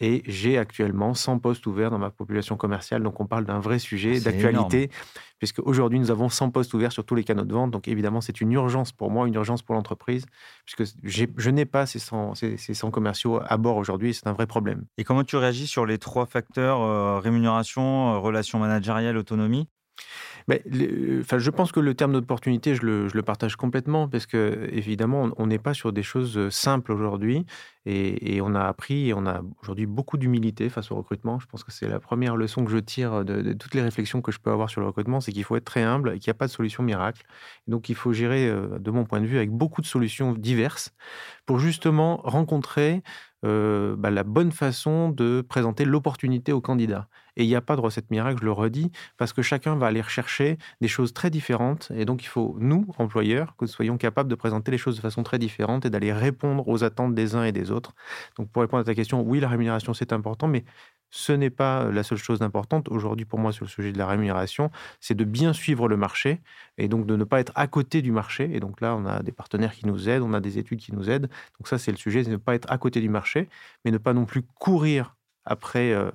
Et 0.00 0.22
j'ai 0.26 0.58
actuellement 0.58 1.14
100 1.14 1.38
postes 1.38 1.66
ouverts 1.66 1.90
dans 1.90 1.98
ma 1.98 2.10
population 2.10 2.56
commerciale. 2.56 3.02
Donc, 3.02 3.20
on 3.20 3.26
parle 3.26 3.44
d'un 3.44 3.60
vrai 3.60 3.78
sujet 3.78 4.18
d'actualité, 4.18 4.90
puisque 5.38 5.60
aujourd'hui, 5.60 6.00
nous 6.00 6.10
avons 6.10 6.28
100 6.28 6.50
postes 6.50 6.74
ouverts 6.74 6.90
sur 6.90 7.04
tous 7.04 7.14
les 7.14 7.22
canaux 7.22 7.44
de 7.44 7.52
vente. 7.52 7.70
Donc, 7.70 7.86
évidemment, 7.86 8.20
c'est 8.20 8.40
une 8.40 8.50
urgence 8.52 8.90
pour 8.90 9.10
moi, 9.10 9.28
une 9.28 9.34
urgence 9.34 9.62
pour 9.62 9.76
l'entreprise, 9.76 10.26
puisque 10.66 10.96
je 11.04 11.50
n'ai 11.50 11.64
pas 11.64 11.86
ces 11.86 12.00
100, 12.00 12.34
ces, 12.34 12.56
100, 12.56 12.90
commerciaux 12.90 13.40
à 13.46 13.56
bord 13.56 13.76
aujourd'hui. 13.76 14.14
C'est 14.14 14.26
un 14.26 14.32
vrai 14.32 14.46
problème. 14.46 14.84
Et 14.98 15.04
comment 15.04 15.22
tu 15.22 15.36
réagis 15.36 15.68
sur 15.68 15.86
les 15.86 15.98
trois 15.98 16.26
facteurs 16.26 16.82
euh, 16.82 17.20
rémunération, 17.20 18.14
euh, 18.14 18.18
relations 18.18 18.58
managériales, 18.58 19.16
autonomie? 19.16 19.68
Mais, 20.48 20.62
enfin, 21.20 21.38
je 21.38 21.50
pense 21.50 21.72
que 21.72 21.80
le 21.80 21.94
terme 21.94 22.12
d'opportunité, 22.12 22.74
je 22.74 22.84
le, 22.84 23.08
je 23.08 23.14
le, 23.14 23.22
partage 23.22 23.56
complètement 23.56 24.08
parce 24.08 24.26
que, 24.26 24.68
évidemment, 24.72 25.30
on 25.36 25.46
n'est 25.46 25.58
pas 25.58 25.72
sur 25.72 25.92
des 25.92 26.02
choses 26.02 26.50
simples 26.50 26.92
aujourd'hui 26.92 27.46
et, 27.86 28.40
on 28.40 28.54
a 28.54 28.62
appris 28.62 29.08
et 29.08 29.14
on 29.14 29.26
a 29.26 29.42
aujourd'hui 29.62 29.86
beaucoup 29.86 30.16
d'humilité 30.16 30.68
face 30.68 30.90
au 30.90 30.96
recrutement. 30.96 31.38
Je 31.38 31.46
pense 31.46 31.64
que 31.64 31.72
c'est 31.72 31.88
la 31.88 32.00
première 32.00 32.36
leçon 32.36 32.64
que 32.64 32.70
je 32.70 32.78
tire 32.78 33.24
de, 33.24 33.52
toutes 33.52 33.74
les 33.74 33.82
réflexions 33.82 34.22
que 34.22 34.32
je 34.32 34.38
peux 34.38 34.50
avoir 34.50 34.70
sur 34.70 34.80
le 34.80 34.86
recrutement, 34.86 35.20
c'est 35.20 35.32
qu'il 35.32 35.44
faut 35.44 35.56
être 35.56 35.64
très 35.64 35.82
humble 35.82 36.10
et 36.10 36.18
qu'il 36.18 36.30
n'y 36.30 36.36
a 36.36 36.38
pas 36.38 36.46
de 36.46 36.52
solution 36.52 36.82
miracle. 36.82 37.22
Donc, 37.66 37.88
il 37.88 37.94
faut 37.94 38.12
gérer, 38.12 38.48
de 38.48 38.90
mon 38.90 39.04
point 39.04 39.20
de 39.20 39.26
vue, 39.26 39.36
avec 39.36 39.50
beaucoup 39.50 39.80
de 39.80 39.86
solutions 39.86 40.32
diverses 40.32 40.94
pour 41.46 41.58
justement 41.58 42.20
rencontrer 42.24 43.02
euh, 43.44 43.94
bah, 43.96 44.10
la 44.10 44.22
bonne 44.24 44.52
façon 44.52 45.10
de 45.10 45.42
présenter 45.46 45.84
l'opportunité 45.84 46.52
au 46.52 46.62
candidat. 46.62 47.08
Et 47.36 47.44
il 47.44 47.48
n'y 47.48 47.56
a 47.56 47.60
pas 47.60 47.76
de 47.76 47.80
recette 47.80 48.10
miracle, 48.10 48.38
je 48.40 48.44
le 48.44 48.52
redis, 48.52 48.90
parce 49.18 49.32
que 49.32 49.42
chacun 49.42 49.76
va 49.76 49.88
aller 49.88 50.00
rechercher 50.00 50.56
des 50.80 50.88
choses 50.88 51.12
très 51.12 51.30
différentes. 51.30 51.90
Et 51.94 52.04
donc, 52.06 52.22
il 52.22 52.28
faut, 52.28 52.56
nous, 52.58 52.86
employeurs, 52.96 53.54
que 53.56 53.64
nous 53.64 53.68
soyons 53.68 53.98
capables 53.98 54.30
de 54.30 54.34
présenter 54.34 54.70
les 54.70 54.78
choses 54.78 54.96
de 54.96 55.00
façon 55.00 55.22
très 55.22 55.38
différente 55.38 55.84
et 55.84 55.90
d'aller 55.90 56.12
répondre 56.12 56.66
aux 56.68 56.84
attentes 56.84 57.14
des 57.14 57.34
uns 57.34 57.44
et 57.44 57.52
des 57.52 57.70
autres. 57.70 57.73
Donc, 58.38 58.50
pour 58.50 58.62
répondre 58.62 58.80
à 58.80 58.84
ta 58.84 58.94
question, 58.94 59.22
oui, 59.22 59.40
la 59.40 59.48
rémunération, 59.48 59.94
c'est 59.94 60.12
important, 60.12 60.48
mais 60.48 60.64
ce 61.10 61.32
n'est 61.32 61.50
pas 61.50 61.84
la 61.92 62.02
seule 62.02 62.18
chose 62.18 62.42
importante 62.42 62.88
aujourd'hui 62.88 63.24
pour 63.24 63.38
moi 63.38 63.52
sur 63.52 63.64
le 63.64 63.70
sujet 63.70 63.92
de 63.92 63.98
la 63.98 64.06
rémunération, 64.08 64.72
c'est 64.98 65.14
de 65.14 65.22
bien 65.22 65.52
suivre 65.52 65.86
le 65.88 65.96
marché 65.96 66.40
et 66.76 66.88
donc 66.88 67.06
de 67.06 67.14
ne 67.14 67.22
pas 67.22 67.38
être 67.38 67.52
à 67.54 67.68
côté 67.68 68.02
du 68.02 68.10
marché. 68.10 68.50
Et 68.52 68.58
donc 68.58 68.80
là, 68.80 68.96
on 68.96 69.06
a 69.06 69.22
des 69.22 69.30
partenaires 69.30 69.72
qui 69.72 69.86
nous 69.86 70.08
aident, 70.08 70.24
on 70.24 70.34
a 70.34 70.40
des 70.40 70.58
études 70.58 70.80
qui 70.80 70.92
nous 70.92 71.08
aident. 71.08 71.28
Donc 71.58 71.68
ça, 71.68 71.78
c'est 71.78 71.92
le 71.92 71.98
sujet, 71.98 72.24
c'est 72.24 72.30
ne 72.30 72.36
pas 72.36 72.56
être 72.56 72.68
à 72.68 72.78
côté 72.78 73.00
du 73.00 73.08
marché, 73.08 73.48
mais 73.84 73.92
ne 73.92 73.98
pas 73.98 74.12
non 74.12 74.24
plus 74.24 74.42
courir 74.42 75.16
après 75.44 75.92
euh, 75.92 76.10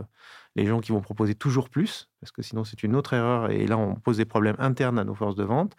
les 0.59 0.67
gens 0.67 0.79
qui 0.79 0.91
vont 0.91 1.01
proposer 1.01 1.35
toujours 1.35 1.69
plus, 1.69 2.09
parce 2.19 2.31
que 2.31 2.41
sinon 2.41 2.63
c'est 2.63 2.83
une 2.83 2.95
autre 2.95 3.13
erreur 3.13 3.49
et 3.51 3.65
là 3.67 3.77
on 3.77 3.95
pose 3.95 4.17
des 4.17 4.25
problèmes 4.25 4.55
internes 4.59 4.99
à 4.99 5.03
nos 5.03 5.15
forces 5.15 5.35
de 5.35 5.43
vente. 5.43 5.75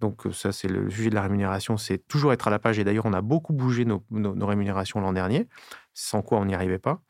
Donc 0.00 0.26
euh, 0.26 0.32
ça, 0.32 0.52
c'est 0.52 0.68
le 0.68 0.90
sujet 0.90 1.10
de 1.10 1.14
la 1.14 1.22
rémunération, 1.22 1.76
c'est 1.76 2.06
toujours 2.08 2.32
être 2.32 2.48
à 2.48 2.50
la 2.50 2.58
page. 2.58 2.78
Et 2.78 2.84
d'ailleurs, 2.84 3.06
on 3.06 3.12
a 3.12 3.22
beaucoup 3.22 3.52
bougé 3.52 3.84
nos 3.84 4.02
rémunérations 4.46 5.00
l'an 5.00 5.12
dernier, 5.12 5.48
sans 5.94 6.22
quoi 6.22 6.38
on 6.38 6.44
n'y 6.44 6.54
arrivait 6.54 6.78
pas. 6.78 7.02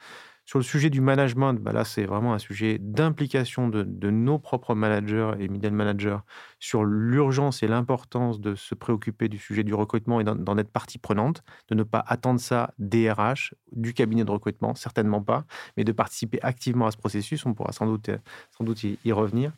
Sur 0.49 0.59
le 0.59 0.65
sujet 0.65 0.89
du 0.89 1.03
management, 1.03 1.53
bah 1.61 1.73
là, 1.73 1.85
c'est 1.85 2.07
vraiment 2.07 2.33
un 2.33 2.39
sujet 2.39 2.79
d'implication 2.81 3.69
de, 3.69 3.83
de, 3.83 4.09
nos 4.09 4.39
propres 4.39 4.75
managers 4.75 5.33
et 5.39 5.47
middle 5.47 5.73
managers 5.73 6.17
sur 6.59 6.87
l'urgence 6.87 7.63
et 7.63 7.69
l'importance 7.69 8.41
de 8.41 8.55
se 8.55 8.75
préoccuper 8.75 9.29
du 9.29 9.37
sujet 9.37 9.63
du 9.63 9.75
recrutement 9.75 10.21
et 10.21 10.25
d'en 10.25 10.57
être 10.57 10.71
partie 10.71 10.97
prenante, 10.97 11.43
de 11.69 11.75
ne 11.75 11.83
pas 11.83 12.03
attendre 12.07 12.41
ça 12.41 12.73
des 12.79 13.13
RH, 13.13 13.53
du 13.73 13.93
cabinet 13.93 14.25
de 14.25 14.31
recrutement, 14.31 14.75
certainement 14.75 15.21
pas, 15.21 15.45
mais 15.77 15.85
de 15.85 15.93
participer 15.93 16.39
activement 16.41 16.87
à 16.87 16.93
ce 16.93 16.97
processus. 16.97 17.45
On 17.45 17.53
pourra 17.53 17.73
sans 17.73 17.85
doute, 17.85 18.09
sans 18.57 18.65
doute 18.65 18.83
y 18.85 19.13
revenir. 19.13 19.53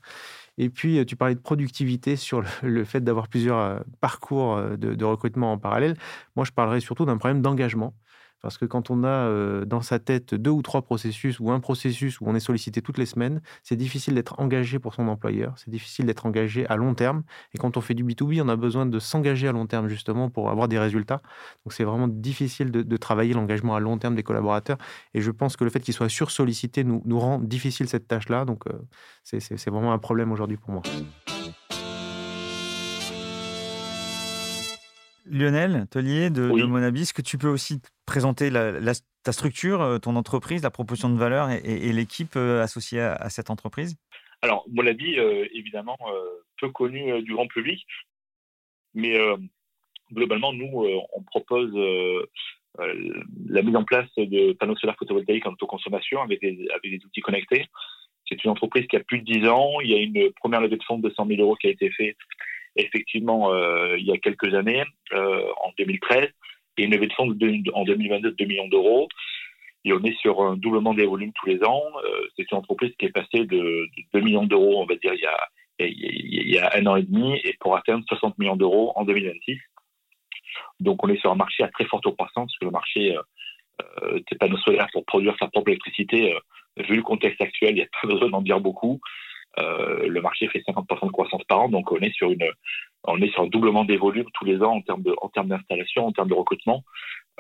Et 0.59 0.69
puis, 0.69 1.07
tu 1.07 1.17
parlais 1.17 1.35
de 1.35 1.41
productivité 1.41 2.17
sur 2.17 2.43
le, 2.63 2.85
fait 2.85 3.01
d'avoir 3.01 3.29
plusieurs 3.29 3.59
euh, 3.59 3.81
parcours 4.03 4.57
euh, 4.57 4.77
de, 4.77 5.05
recrutement 5.05 5.53
en 5.53 5.59
parallèle. 5.59 5.97
Moi, 6.37 6.45
je 6.45 6.53
parlerai 6.53 6.81
surtout 6.81 7.07
d'un 7.07 7.17
problème 7.17 7.41
d'engagement. 7.41 7.95
Parce 8.41 8.59
que 8.59 8.65
quand 8.65 8.91
on 8.91 9.05
a 9.05 9.65
dans 9.65 9.81
sa 9.81 9.99
tête 9.99 10.35
deux 10.35 10.51
ou 10.51 10.63
trois 10.63 10.83
processus 10.83 11.41
ou 11.41 11.51
un 11.51 11.61
processus 11.61 12.21
où 12.21 12.25
on 12.27 12.35
est 12.35 12.41
sollicité 12.41 12.83
toutes 12.83 12.99
les 12.99 13.07
semaines, 13.07 13.41
c'est 13.63 13.77
difficile 13.77 14.15
d'être 14.15 14.39
engagé 14.39 14.79
pour 14.79 14.95
son 14.95 15.09
employeur, 15.09 15.55
c'est 15.57 15.71
difficile 15.71 16.07
d'être 16.07 16.27
engagé 16.27 16.67
à 16.67 16.77
long 16.77 16.95
terme. 16.95 17.23
Et 17.55 17.59
quand 17.59 17.77
on 17.77 17.81
fait 17.81 17.95
du 17.95 18.05
B2B, 18.05 18.41
on 18.43 18.49
a 18.49 18.57
besoin 18.57 18.87
de 18.87 18.99
s'engager 18.99 19.49
à 19.49 19.53
long 19.53 19.67
terme 19.67 19.89
justement 19.89 20.31
pour 20.31 20.51
avoir 20.51 20.69
des 20.69 20.79
résultats. 20.79 21.21
Donc 21.65 21.73
c'est 21.73 21.85
vraiment 21.85 22.09
difficile 22.09 22.71
de, 22.71 22.97
travailler 22.97 23.33
l'engagement 23.33 23.75
à 23.75 23.81
long 23.81 23.97
terme 23.99 24.15
des 24.15 24.23
collaborateurs. 24.23 24.77
Et 25.15 25.21
je 25.21 25.31
pense 25.31 25.57
que 25.57 25.65
le 25.65 25.71
fait 25.71 25.81
qu'ils 25.81 25.95
soient 25.95 26.09
sursollicités 26.09 26.85
nous, 26.85 27.03
nous 27.05 27.19
rend 27.19 27.39
difficile 27.39 27.89
cette 27.89 28.09
tâche-là. 28.09 28.45
Donc 28.45 28.65
c'est 29.23 29.71
vraiment 29.71 29.93
un 29.93 29.99
problème 29.99 30.33
aujourd'hui 30.33 30.57
pour 30.57 30.71
moi. 30.71 30.83
Lionel 35.31 35.87
Tellier 35.91 36.31
de, 36.31 36.43
de 36.43 36.65
Monabis, 36.65 37.03
est-ce 37.03 37.15
que 37.15 37.23
tu 37.23 37.39
peux 37.39 37.49
aussi 37.49 37.81
présenter 38.07 38.51
ta 39.23 39.33
structure, 39.33 39.81
euh, 39.81 39.99
ton 39.99 40.17
entreprise, 40.17 40.63
la 40.63 40.71
proposition 40.71 41.09
de 41.09 41.19
valeur 41.19 41.51
et, 41.51 41.93
l'équipe 41.93 42.35
euh, 42.37 42.63
associée 42.63 43.01
à, 43.01 43.31
cette 43.31 43.51
entreprise? 43.51 43.97
Alors, 44.43 44.65
Monabis, 44.71 45.19
euh, 45.19 45.47
évidemment, 45.53 45.99
peu 46.61 46.69
connu 46.71 47.23
du 47.23 47.33
grand 47.35 47.47
public, 47.47 47.85
mais 48.95 49.19
globalement, 50.13 50.53
nous, 50.53 50.87
on 51.13 51.23
propose 51.23 51.73
la 52.79 53.63
mise 53.63 53.77
en 53.77 53.85
place 53.85 54.09
de 54.17 54.53
panneaux 54.53 54.77
solaires 54.77 54.97
photovoltaïques 54.99 55.47
en 55.47 55.53
autoconsommation 55.53 56.23
avec 56.23 56.41
des, 56.41 56.67
avec 56.71 56.91
des 56.91 57.05
outils 57.05 57.21
connectés. 57.21 57.67
C'est 58.29 58.43
une 58.45 58.51
entreprise 58.51 58.87
qui 58.87 58.97
a 58.97 59.01
plus 59.01 59.21
de 59.21 59.25
10 59.25 59.49
ans. 59.49 59.81
Il 59.81 59.91
y 59.91 59.95
a 59.95 59.99
une 59.99 60.33
première 60.35 60.61
levée 60.61 60.77
de 60.77 60.85
fonds 60.85 60.99
de 60.99 61.11
100 61.11 61.27
000 61.27 61.43
euros 61.43 61.57
qui 61.57 61.67
a 61.67 61.71
été 61.71 61.91
faite 61.91 62.17
effectivement 62.77 63.53
euh, 63.53 63.97
il 63.99 64.07
y 64.07 64.13
a 64.13 64.19
quelques 64.19 64.55
années, 64.55 64.85
euh, 65.13 65.45
en 65.63 65.73
2013, 65.79 66.29
et 66.79 66.85
une 66.85 66.93
levée 66.93 67.09
de 67.09 67.13
fonds 67.13 67.31
en 67.75 67.85
2022 67.85 68.31
de 68.31 68.37
2 68.37 68.45
millions 68.45 68.69
d'euros. 68.69 69.09
Et 69.85 69.93
on 69.93 70.03
est 70.05 70.17
sur 70.19 70.43
un 70.43 70.57
doublement 70.57 70.93
des 70.93 71.07
volumes 71.07 71.33
tous 71.33 71.47
les 71.47 71.63
ans. 71.65 71.83
Euh, 72.05 72.29
c'est 72.37 72.51
une 72.51 72.59
entreprise 72.59 72.93
qui 72.99 73.07
est 73.07 73.13
passée 73.13 73.47
de, 73.47 73.87
2 74.15 74.21
millions 74.21 74.45
d'euros, 74.45 74.81
on 74.83 74.87
va 74.87 74.95
dire, 74.97 75.15
il 75.15 75.21
y, 75.21 75.27
a, 75.27 75.49
il 75.79 76.51
y 76.51 76.59
a 76.59 76.71
un 76.77 76.87
an 76.87 76.97
et 76.97 77.03
demi, 77.03 77.41
et 77.45 77.57
pour 77.61 77.77
atteindre 77.77 78.05
60 78.07 78.39
millions 78.39 78.57
d'euros 78.57 78.93
en 78.97 79.05
2026. 79.05 79.59
Donc 80.81 81.03
on 81.05 81.09
est 81.09 81.19
sur 81.19 81.31
un 81.31 81.37
marché 81.37 81.63
à 81.63 81.69
très 81.69 81.85
forte 81.87 82.05
croissance, 82.15 82.51
parce 82.51 82.59
que 82.59 82.65
le 82.67 82.71
marché 82.71 83.17
des 84.31 84.37
panneaux 84.39 84.59
solaires 84.59 84.89
pour 84.93 85.07
produire 85.07 85.35
sa 85.39 85.49
propre 85.49 85.69
électricité, 85.69 86.37
vu 86.77 86.97
le 86.97 87.03
contexte 87.03 87.41
actuel, 87.41 87.71
il 87.71 87.75
n'y 87.77 87.83
a 87.83 87.87
pas 88.03 88.09
besoin 88.13 88.29
d'en 88.29 88.43
dire 88.43 88.61
beaucoup. 88.61 89.01
Euh, 89.59 90.07
le 90.07 90.21
marché 90.21 90.49
fait 90.49 90.61
50% 90.61 91.07
de 91.07 91.13
croissance 91.13 91.43
par 91.45 91.63
an, 91.63 91.69
donc 91.69 91.91
on 91.91 91.99
est 91.99 92.15
sur 92.15 92.31
une, 92.31 92.49
on 93.05 93.21
est 93.21 93.31
sur 93.33 93.43
un 93.43 93.47
doublement 93.49 93.85
des 93.85 93.97
volumes 93.97 94.29
tous 94.35 94.45
les 94.45 94.63
ans 94.63 94.77
en 94.77 94.81
termes 94.81 95.03
de, 95.03 95.15
d'installation, 95.45 96.07
en 96.07 96.13
termes 96.13 96.29
de 96.29 96.35
recrutement. 96.35 96.85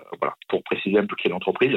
Euh, 0.00 0.02
voilà, 0.18 0.34
pour 0.48 0.62
préciser 0.64 0.98
un 0.98 1.06
peu 1.06 1.16
qui 1.16 1.28
est 1.28 1.30
l'entreprise. 1.30 1.76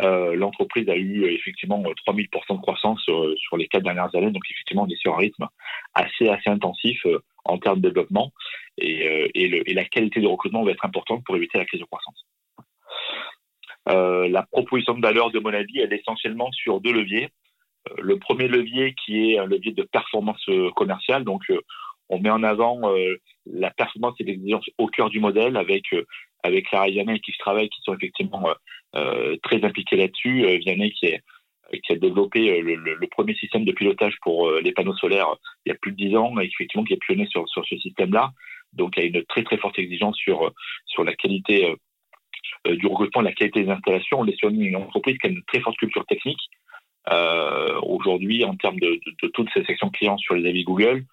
Euh, 0.00 0.34
l'entreprise 0.34 0.88
a 0.88 0.96
eu 0.96 1.24
effectivement 1.26 1.82
3000% 2.06 2.56
de 2.56 2.60
croissance 2.62 3.02
sur, 3.02 3.56
les 3.56 3.66
quatre 3.66 3.82
dernières 3.82 4.14
années, 4.14 4.30
donc 4.30 4.44
effectivement 4.50 4.84
on 4.84 4.88
est 4.88 4.96
sur 4.96 5.14
un 5.14 5.18
rythme 5.18 5.46
assez 5.94 6.28
assez 6.28 6.48
intensif 6.48 7.04
en 7.44 7.58
termes 7.58 7.80
de 7.80 7.88
développement 7.88 8.32
et, 8.78 9.74
la 9.74 9.84
qualité 9.84 10.20
du 10.20 10.26
recrutement 10.26 10.64
va 10.64 10.70
être 10.70 10.86
importante 10.86 11.24
pour 11.24 11.36
éviter 11.36 11.58
la 11.58 11.66
crise 11.66 11.80
de 11.80 11.84
croissance. 11.84 12.24
la 13.86 14.46
proposition 14.50 14.94
de 14.94 15.02
valeur 15.02 15.30
de 15.30 15.42
elle 15.44 15.92
est 15.92 16.00
essentiellement 16.00 16.50
sur 16.52 16.80
deux 16.80 16.92
leviers. 16.92 17.28
Euh, 17.88 17.94
le 17.98 18.18
premier 18.18 18.48
levier 18.48 18.94
qui 18.94 19.32
est 19.32 19.38
un 19.38 19.46
levier 19.46 19.72
de 19.72 19.82
performance 19.82 20.42
euh, 20.48 20.70
commerciale. 20.72 21.24
Donc, 21.24 21.42
euh, 21.50 21.60
on 22.08 22.18
met 22.18 22.30
en 22.30 22.42
avant 22.42 22.80
la 23.46 23.70
performance 23.70 24.16
et 24.18 24.24
l'exigence 24.24 24.68
au 24.78 24.88
cœur 24.88 25.10
du 25.10 25.20
modèle 25.20 25.56
avec 25.56 25.84
avec 26.42 26.66
Clara 26.66 26.88
Vianney 26.88 27.20
qui 27.20 27.30
travaille, 27.38 27.68
qui 27.68 27.80
sont 27.82 27.94
effectivement 27.94 28.48
très 29.44 29.64
impliqués 29.64 29.94
là-dessus. 29.94 30.58
Vianney 30.58 30.90
qui 30.90 31.12
a 31.88 31.94
développé 31.94 32.60
le, 32.62 33.06
premier 33.12 33.36
système 33.36 33.64
de 33.64 33.70
pilotage 33.70 34.16
pour 34.22 34.50
les 34.50 34.72
panneaux 34.72 34.96
solaires 34.96 35.36
il 35.64 35.68
y 35.68 35.72
a 35.72 35.76
plus 35.76 35.92
de 35.92 35.96
dix 35.98 36.16
ans 36.16 36.36
et 36.40 36.46
effectivement 36.46 36.82
qui 36.82 36.94
est 36.94 36.96
pionnier 36.96 37.26
sur, 37.26 37.48
sur 37.48 37.64
ce 37.64 37.78
système-là. 37.78 38.32
Donc, 38.72 38.94
il 38.96 39.02
y 39.04 39.06
a 39.06 39.06
une 39.06 39.24
très 39.26 39.44
très 39.44 39.58
forte 39.58 39.78
exigence 39.78 40.16
sur 40.16 40.52
sur 40.86 41.04
la 41.04 41.14
qualité 41.14 41.72
du 42.68 42.88
recrutement, 42.88 43.22
la 43.22 43.30
qualité 43.30 43.62
des 43.62 43.70
installations. 43.70 44.18
On 44.18 44.26
est 44.26 44.36
sur 44.36 44.48
une 44.48 44.74
entreprise 44.74 45.16
qui 45.18 45.28
a 45.28 45.30
une 45.30 45.44
très 45.44 45.60
forte 45.60 45.76
culture 45.76 46.04
technique 46.06 46.40
euh, 47.08 47.80
aujourd'hui, 47.82 48.44
en 48.44 48.56
termes 48.56 48.78
de, 48.78 49.00
toutes 49.32 49.48
ces 49.54 49.64
sections 49.64 49.90
clients 49.90 50.18
sur 50.18 50.34
les 50.34 50.48
avis 50.48 50.64
Google, 50.64 51.04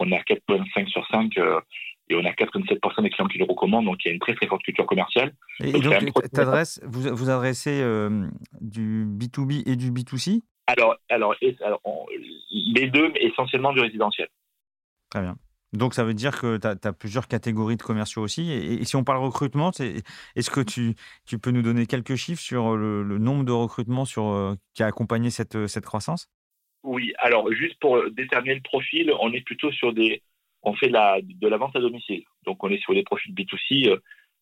on 0.00 0.10
a 0.12 0.18
4,5 0.18 0.88
sur 0.88 1.06
5 1.08 1.36
euh, 1.38 1.60
et 2.08 2.14
on 2.14 2.24
a 2.24 2.30
87% 2.30 3.02
des 3.02 3.10
clients 3.10 3.28
qui 3.28 3.38
le 3.38 3.44
recommandent, 3.44 3.86
donc 3.86 4.04
il 4.04 4.08
y 4.08 4.10
a 4.10 4.14
une 4.14 4.20
très 4.20 4.34
très 4.34 4.46
forte 4.46 4.62
culture 4.62 4.86
commerciale. 4.86 5.34
Et 5.62 5.72
donc, 5.72 5.94
vous, 6.82 7.14
vous 7.14 7.30
adressez 7.30 7.80
euh, 7.82 8.26
du 8.60 9.06
B2B 9.06 9.62
et 9.66 9.76
du 9.76 9.90
B2C 9.90 10.40
alors, 10.66 10.96
alors, 11.10 11.34
alors 11.62 11.80
les 12.50 12.86
deux, 12.88 13.10
mais 13.12 13.20
essentiellement 13.20 13.72
du 13.72 13.80
résidentiel. 13.80 14.28
Très 15.10 15.20
bien. 15.20 15.36
Donc, 15.74 15.94
ça 15.94 16.04
veut 16.04 16.14
dire 16.14 16.40
que 16.40 16.56
tu 16.56 16.66
as, 16.66 16.92
plusieurs 16.92 17.26
catégories 17.26 17.76
de 17.76 17.82
commerciaux 17.82 18.22
aussi. 18.22 18.52
Et, 18.52 18.84
si 18.84 18.94
on 18.94 19.02
parle 19.02 19.18
recrutement, 19.18 19.70
est-ce 19.70 20.50
que 20.50 20.60
tu, 20.60 20.94
peux 21.38 21.50
nous 21.50 21.62
donner 21.62 21.86
quelques 21.86 22.14
chiffres 22.14 22.40
sur 22.40 22.76
le, 22.76 23.18
nombre 23.18 23.44
de 23.44 23.52
recrutements 23.52 24.04
euh, 24.18 24.54
qui 24.74 24.82
a 24.82 24.86
accompagné 24.86 25.30
cette, 25.30 25.66
cette 25.66 25.84
croissance? 25.84 26.30
Oui, 26.84 27.12
alors 27.18 27.50
juste 27.52 27.78
pour 27.80 27.98
déterminer 28.10 28.56
le 28.56 28.60
profil, 28.60 29.12
on 29.20 29.32
est 29.32 29.40
plutôt 29.40 29.72
sur 29.72 29.92
des. 29.92 30.22
On 30.62 30.74
fait 30.74 30.88
de 30.88 31.48
la 31.48 31.56
vente 31.56 31.76
à 31.76 31.80
domicile. 31.80 32.22
Donc, 32.46 32.62
on 32.62 32.70
est 32.70 32.80
sur 32.80 32.94
des 32.94 33.02
profils 33.02 33.34
B2C, 33.34 33.88
euh, 33.88 34.00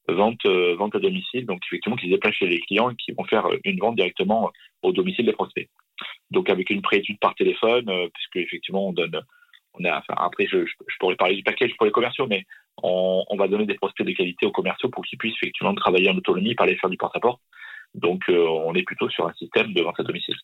vente, 0.08 0.44
euh, 0.44 0.76
vente 0.76 0.94
à 0.94 1.00
domicile. 1.00 1.46
Donc, 1.46 1.60
effectivement, 1.66 1.96
qui 1.96 2.06
se 2.06 2.12
déplacent 2.12 2.34
chez 2.34 2.46
les 2.46 2.60
clients 2.60 2.90
et 2.90 2.96
qui 2.96 3.12
vont 3.12 3.24
faire 3.24 3.48
une 3.64 3.78
vente 3.78 3.96
directement 3.96 4.52
au 4.82 4.92
domicile 4.92 5.26
des 5.26 5.32
prospects. 5.32 5.68
Donc, 6.30 6.50
avec 6.50 6.70
une 6.70 6.82
préétude 6.82 7.18
par 7.20 7.34
téléphone, 7.34 7.86
puisque 8.12 8.36
effectivement, 8.36 8.88
on 8.88 8.92
donne 8.92 9.20
après, 10.08 10.46
je, 10.46 10.64
pourrais 11.00 11.16
parler 11.16 11.36
du 11.36 11.42
package 11.42 11.74
pour 11.76 11.86
les 11.86 11.92
commerciaux, 11.92 12.26
mais 12.26 12.44
on, 12.82 13.36
va 13.36 13.48
donner 13.48 13.66
des 13.66 13.74
prospects 13.74 14.06
de 14.06 14.12
qualité 14.12 14.46
aux 14.46 14.52
commerciaux 14.52 14.88
pour 14.88 15.04
qu'ils 15.04 15.18
puissent 15.18 15.36
effectivement 15.42 15.74
travailler 15.74 16.10
en 16.10 16.16
autonomie, 16.16 16.54
par 16.54 16.66
les 16.66 16.76
faire 16.76 16.90
du 16.90 16.96
porte-à-porte. 16.96 17.40
Donc, 17.94 18.22
euh, 18.28 18.46
on 18.46 18.74
est 18.74 18.84
plutôt 18.84 19.08
sur 19.10 19.26
un 19.26 19.32
système 19.34 19.72
de 19.72 19.82
vente 19.82 20.00
à 20.00 20.02
domicile. 20.02 20.34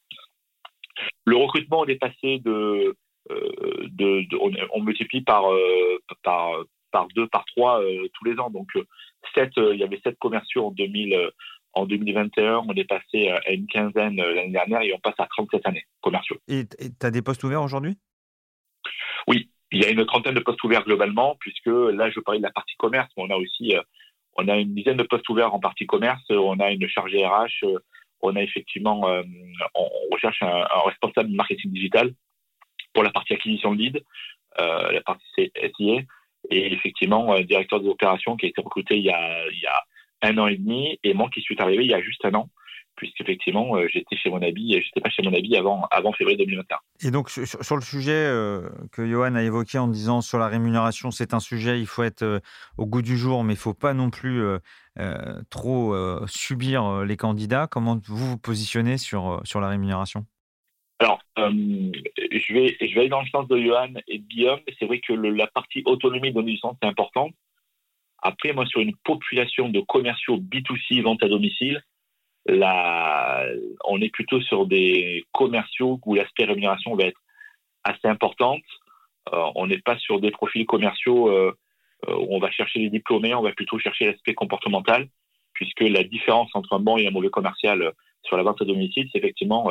Le 1.24 1.36
recrutement, 1.36 1.80
on 1.80 1.86
est 1.86 1.98
passé 1.98 2.40
de, 2.44 2.94
euh, 3.30 4.24
on, 4.72 4.82
multiplie 4.82 5.22
par, 5.22 5.52
euh, 5.52 5.98
par 6.22 7.08
deux, 7.14 7.26
par 7.28 7.44
trois 7.46 7.80
tous 8.14 8.24
les 8.24 8.38
ans. 8.38 8.50
Donc, 8.50 8.68
sept, 9.34 9.52
il 9.56 9.76
y 9.76 9.84
avait 9.84 10.00
sept 10.02 10.18
commerciaux 10.18 10.66
en 10.66 10.70
2000. 10.72 11.30
En 11.74 11.84
2021, 11.86 12.64
on 12.66 12.72
est 12.72 12.88
passé 12.88 13.28
à 13.28 13.52
une 13.52 13.66
quinzaine 13.66 14.16
l'année 14.16 14.50
dernière 14.50 14.80
et 14.82 14.92
on 14.94 14.98
passe 14.98 15.14
à 15.18 15.26
37 15.26 15.66
années 15.66 15.84
commerciaux. 16.00 16.38
Et 16.48 16.64
tu 16.66 17.06
as 17.06 17.10
des 17.10 17.22
postes 17.22 17.44
ouverts 17.44 17.62
aujourd'hui? 17.62 17.96
Oui, 19.28 19.50
il 19.70 19.82
y 19.82 19.84
a 19.84 19.90
une 19.90 20.04
trentaine 20.06 20.34
de 20.34 20.40
postes 20.40 20.62
ouverts 20.64 20.84
globalement, 20.84 21.36
puisque 21.38 21.66
là, 21.66 22.10
je 22.10 22.20
parlais 22.20 22.40
de 22.40 22.44
la 22.44 22.50
partie 22.50 22.74
commerce, 22.78 23.10
mais 23.16 23.24
on 23.24 23.30
a 23.30 23.36
aussi 23.36 23.76
euh, 23.76 23.82
on 24.34 24.48
a 24.48 24.56
une 24.56 24.74
dizaine 24.74 24.96
de 24.96 25.02
postes 25.02 25.28
ouverts 25.28 25.54
en 25.54 25.60
partie 25.60 25.86
commerce, 25.86 26.22
on 26.30 26.58
a 26.60 26.70
une 26.70 26.88
chargée 26.88 27.26
RH, 27.26 27.64
euh, 27.64 27.78
on 28.20 28.34
a 28.36 28.42
effectivement, 28.42 29.08
euh, 29.08 29.22
on 29.74 29.88
recherche 30.12 30.42
un, 30.42 30.64
responsable 30.86 31.30
marketing 31.30 31.70
digital 31.72 32.14
pour 32.94 33.02
la 33.02 33.10
partie 33.10 33.34
acquisition 33.34 33.74
de 33.74 33.78
lead, 33.78 34.04
la 34.58 35.00
partie 35.02 35.52
SIA, 35.76 36.02
et 36.50 36.72
effectivement, 36.72 37.32
un 37.34 37.42
directeur 37.42 37.80
des 37.80 37.88
opérations 37.88 38.36
qui 38.36 38.46
a 38.46 38.48
été 38.48 38.60
recruté 38.60 38.96
il 38.96 39.04
y 39.04 39.10
a, 39.10 39.48
il 39.50 39.60
y 39.60 39.66
a 39.66 39.82
un 40.22 40.38
an 40.38 40.46
et 40.46 40.56
demi, 40.56 40.98
et 41.04 41.14
moi 41.14 41.28
qui 41.32 41.42
suis 41.42 41.60
arrivé 41.60 41.84
il 41.84 41.90
y 41.90 41.94
a 41.94 42.00
juste 42.00 42.24
un 42.24 42.34
an 42.34 42.48
puisqu'effectivement, 42.98 43.76
euh, 43.76 43.86
j'étais 43.90 44.16
chez 44.16 44.28
mon 44.28 44.42
habit, 44.42 44.82
j'étais 44.82 45.00
pas 45.00 45.08
chez 45.08 45.22
mon 45.22 45.32
habit 45.32 45.56
avant, 45.56 45.86
avant 45.90 46.12
février 46.12 46.36
2021. 46.36 46.78
Et 47.06 47.10
donc, 47.10 47.30
sur, 47.30 47.76
le 47.76 47.82
sujet 47.82 48.12
euh, 48.12 48.68
que 48.92 49.06
Johan 49.06 49.36
a 49.36 49.42
évoqué 49.42 49.78
en 49.78 49.86
disant 49.86 50.20
sur 50.20 50.38
la 50.38 50.48
rémunération, 50.48 51.10
c'est 51.10 51.32
un 51.32 51.40
sujet, 51.40 51.80
il 51.80 51.86
faut 51.86 52.02
être 52.02 52.22
euh, 52.22 52.40
au 52.76 52.86
goût 52.86 53.00
du 53.00 53.16
jour, 53.16 53.44
mais 53.44 53.54
il 53.54 53.58
faut 53.58 53.74
pas 53.74 53.94
non 53.94 54.10
plus 54.10 54.42
trop 55.48 55.94
subir 56.26 57.04
les 57.04 57.16
candidats. 57.16 57.68
Comment 57.70 58.00
vous 58.04 58.16
vous 58.16 58.38
positionnez 58.38 58.98
sur, 58.98 59.40
sur 59.44 59.60
la 59.60 59.68
rémunération? 59.68 60.26
Alors, 60.98 61.20
je, 61.36 62.52
vais, 62.52 62.76
je 62.80 62.94
vais 62.94 63.00
aller 63.00 63.08
dans 63.08 63.22
le 63.22 63.28
sens 63.28 63.46
de 63.46 63.60
Johan 63.60 63.92
et 64.08 64.18
de 64.18 64.24
Guillaume. 64.24 64.58
C'est 64.78 64.86
vrai 64.86 64.98
que 64.98 65.12
la 65.12 65.46
partie 65.46 65.84
autonomie 65.86 66.32
de 66.32 66.56
sens 66.56 66.76
c'est 66.82 66.88
important. 66.88 67.30
Après, 68.20 68.52
moi, 68.52 68.66
sur 68.66 68.80
une 68.80 68.96
population 68.96 69.68
de 69.68 69.80
commerciaux 69.80 70.38
B2C, 70.38 71.02
vente 71.02 71.22
à 71.22 71.28
domicile, 71.28 71.80
on 72.46 74.00
est 74.00 74.12
plutôt 74.12 74.40
sur 74.40 74.66
des 74.66 75.24
commerciaux 75.32 76.00
où 76.04 76.14
l'aspect 76.14 76.44
rémunération 76.44 76.94
va 76.94 77.04
être 77.04 77.20
assez 77.84 78.08
importante. 78.08 78.62
on 79.32 79.66
n'est 79.66 79.80
pas 79.80 79.98
sur 79.98 80.20
des 80.20 80.30
profils 80.30 80.66
commerciaux 80.66 81.30
où 81.30 82.36
on 82.36 82.38
va 82.38 82.50
chercher 82.50 82.80
les 82.80 82.90
diplômés, 82.90 83.34
on 83.34 83.42
va 83.42 83.52
plutôt 83.52 83.78
chercher 83.78 84.06
l'aspect 84.06 84.34
comportemental, 84.34 85.08
puisque 85.52 85.80
la 85.80 86.04
différence 86.04 86.50
entre 86.54 86.74
un 86.74 86.80
bon 86.80 86.96
et 86.96 87.06
un 87.06 87.10
mauvais 87.10 87.30
commercial 87.30 87.92
sur 88.22 88.36
la 88.36 88.42
vente 88.42 88.62
à 88.62 88.64
domicile, 88.64 89.08
c'est 89.12 89.18
effectivement 89.18 89.70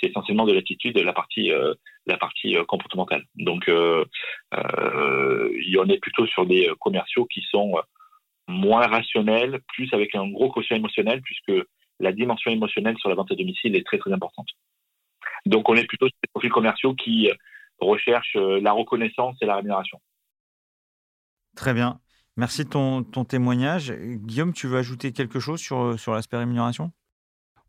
c'est 0.00 0.08
essentiellement 0.08 0.46
de 0.46 0.52
l'attitude, 0.52 0.98
la 0.98 1.12
partie, 1.12 1.52
euh, 1.52 1.74
la 2.06 2.16
partie 2.16 2.56
euh, 2.56 2.64
comportementale. 2.64 3.24
Donc, 3.36 3.68
euh, 3.68 4.04
en 4.52 5.88
est 5.88 5.98
plutôt 5.98 6.26
sur 6.26 6.46
des 6.46 6.70
commerciaux 6.80 7.26
qui 7.26 7.42
sont 7.50 7.74
moins 8.48 8.86
rationnels, 8.86 9.60
plus 9.74 9.92
avec 9.92 10.14
un 10.14 10.28
gros 10.28 10.50
quotient 10.50 10.76
émotionnel, 10.76 11.20
puisque 11.22 11.52
la 12.00 12.12
dimension 12.12 12.50
émotionnelle 12.50 12.96
sur 12.98 13.08
la 13.08 13.14
vente 13.14 13.30
à 13.32 13.34
domicile 13.34 13.76
est 13.76 13.86
très 13.86 13.98
très 13.98 14.12
importante. 14.12 14.48
Donc, 15.46 15.68
on 15.68 15.74
est 15.76 15.86
plutôt 15.86 16.06
sur 16.08 16.16
des 16.22 16.28
profils 16.28 16.50
commerciaux 16.50 16.94
qui 16.94 17.30
recherchent 17.78 18.36
la 18.36 18.72
reconnaissance 18.72 19.36
et 19.40 19.46
la 19.46 19.56
rémunération. 19.56 20.00
Très 21.56 21.74
bien. 21.74 22.00
Merci 22.36 22.64
de 22.64 22.70
ton, 22.70 23.04
ton 23.04 23.24
témoignage. 23.24 23.92
Guillaume, 23.92 24.52
tu 24.52 24.66
veux 24.66 24.78
ajouter 24.78 25.12
quelque 25.12 25.38
chose 25.38 25.60
sur, 25.60 25.98
sur 25.98 26.12
l'aspect 26.12 26.36
rémunération? 26.36 26.92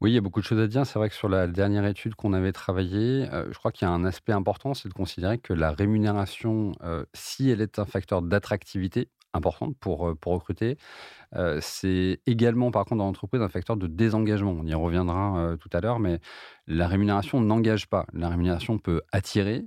Oui, 0.01 0.12
il 0.12 0.13
y 0.15 0.17
a 0.17 0.22
beaucoup 0.22 0.41
de 0.41 0.46
choses 0.46 0.60
à 0.60 0.67
dire. 0.67 0.86
C'est 0.86 1.00
vrai 1.00 1.10
que 1.10 1.15
sur 1.15 1.29
la 1.29 1.48
dernière 1.48 1.86
étude 1.86 2.15
qu'on 2.15 2.34
avait 2.34 2.51
travaillée, 2.51 3.29
euh, 3.32 3.48
je 3.51 3.58
crois 3.58 3.72
qu'il 3.72 3.88
y 3.88 3.89
a 3.89 3.94
un 3.94 4.03
aspect 4.03 4.34
important, 4.34 4.74
c'est 4.74 4.89
de 4.89 4.94
considérer 4.94 5.38
que 5.38 5.53
la 5.53 5.72
rémunération, 5.72 6.74
euh, 6.84 7.05
si 7.13 7.50
elle 7.50 7.62
est 7.62 7.79
un 7.79 7.86
facteur 7.86 8.22
d'attractivité 8.22 9.10
important 9.34 9.72
pour, 9.74 10.10
euh, 10.10 10.15
pour 10.15 10.34
recruter, 10.34 10.77
c'est 11.62 12.20
également, 12.25 12.72
par 12.72 12.86
contre, 12.86 13.00
dans 13.00 13.05
l'entreprise, 13.05 13.41
un 13.41 13.50
facteur 13.50 13.77
de 13.77 13.88
désengagement. 13.88 14.55
On 14.58 14.65
y 14.65 14.74
reviendra 14.74 15.55
tout 15.60 15.70
à 15.74 15.82
l'heure, 15.82 16.00
mais 16.00 16.20
la 16.67 16.88
rémunération 16.88 17.41
n'engage 17.41 17.88
pas. 17.88 18.05
La 18.13 18.29
rémunération 18.29 18.77
peut 18.77 19.01
attirer, 19.12 19.65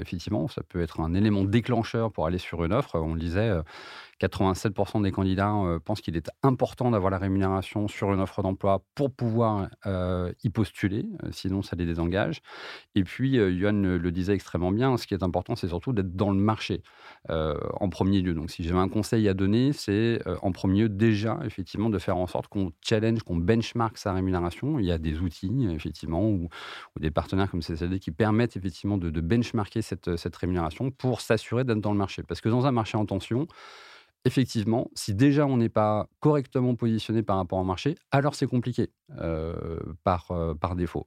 effectivement, 0.00 0.48
ça 0.48 0.62
peut 0.62 0.80
être 0.80 1.00
un 1.00 1.14
élément 1.14 1.44
déclencheur 1.44 2.12
pour 2.12 2.26
aller 2.26 2.38
sur 2.38 2.64
une 2.64 2.72
offre. 2.72 2.96
On 2.96 3.14
le 3.14 3.20
disait, 3.20 3.52
87% 4.20 5.02
des 5.02 5.12
candidats 5.12 5.54
euh, 5.54 5.78
pensent 5.78 6.00
qu'il 6.00 6.16
est 6.16 6.30
important 6.42 6.90
d'avoir 6.90 7.10
la 7.10 7.18
rémunération 7.18 7.88
sur 7.88 8.12
une 8.12 8.20
offre 8.20 8.42
d'emploi 8.42 8.82
pour 8.94 9.12
pouvoir 9.12 9.68
euh, 9.86 10.32
y 10.42 10.50
postuler, 10.50 11.06
euh, 11.22 11.28
sinon 11.30 11.62
ça 11.62 11.76
les 11.76 11.86
désengage. 11.86 12.40
Et 12.94 13.04
puis, 13.04 13.30
Yoann 13.30 13.96
le, 13.96 14.12
disait 14.12 14.34
extrêmement 14.34 14.72
bien, 14.72 14.96
ce 14.96 15.06
qui 15.06 15.14
est 15.14 15.22
important, 15.22 15.54
c'est 15.54 15.68
surtout 15.68 15.92
d'être 15.92 16.16
dans 16.16 16.30
le 16.30 16.38
marché 16.38 16.82
en 17.28 17.88
premier 17.88 18.20
lieu. 18.20 18.34
Donc, 18.34 18.50
si 18.50 18.64
j'avais 18.64 18.78
un 18.78 18.88
conseil 18.88 19.28
à 19.28 19.34
donner, 19.34 19.72
c'est 19.72 20.20
en 20.42 20.50
premier 20.50 20.67
lieu 20.72 20.88
déjà, 20.88 21.38
effectivement, 21.44 21.90
de 21.90 21.98
faire 21.98 22.16
en 22.16 22.26
sorte 22.26 22.48
qu'on 22.48 22.72
challenge, 22.82 23.22
qu'on 23.22 23.36
benchmark 23.36 23.98
sa 23.98 24.12
rémunération. 24.12 24.78
Il 24.78 24.86
y 24.86 24.92
a 24.92 24.98
des 24.98 25.20
outils, 25.20 25.68
effectivement, 25.70 26.28
ou, 26.28 26.48
des 26.98 27.10
partenaires 27.10 27.50
comme 27.50 27.62
CCD 27.62 27.98
qui 27.98 28.10
permettent 28.10 28.56
effectivement 28.56 28.98
de, 28.98 29.10
de 29.10 29.20
benchmarker 29.20 29.82
cette, 29.82 30.36
rémunération 30.36 30.90
pour 30.90 31.20
s'assurer 31.20 31.64
d'être 31.64 31.80
dans 31.80 31.92
le 31.92 31.98
marché. 31.98 32.22
Parce 32.22 32.40
que 32.40 32.48
dans 32.48 32.66
un 32.66 32.72
marché 32.72 32.96
en 32.96 33.06
tension, 33.06 33.46
effectivement, 34.24 34.90
si 34.94 35.14
déjà 35.14 35.46
on 35.46 35.56
n'est 35.56 35.68
pas 35.68 36.08
correctement 36.20 36.74
positionné 36.74 37.22
par 37.22 37.36
rapport 37.36 37.58
au 37.58 37.64
marché, 37.64 37.96
alors 38.10 38.34
c'est 38.34 38.46
compliqué 38.46 38.90
euh, 39.18 39.78
euh, 40.30 40.54
par 40.54 40.76
défaut. 40.76 41.04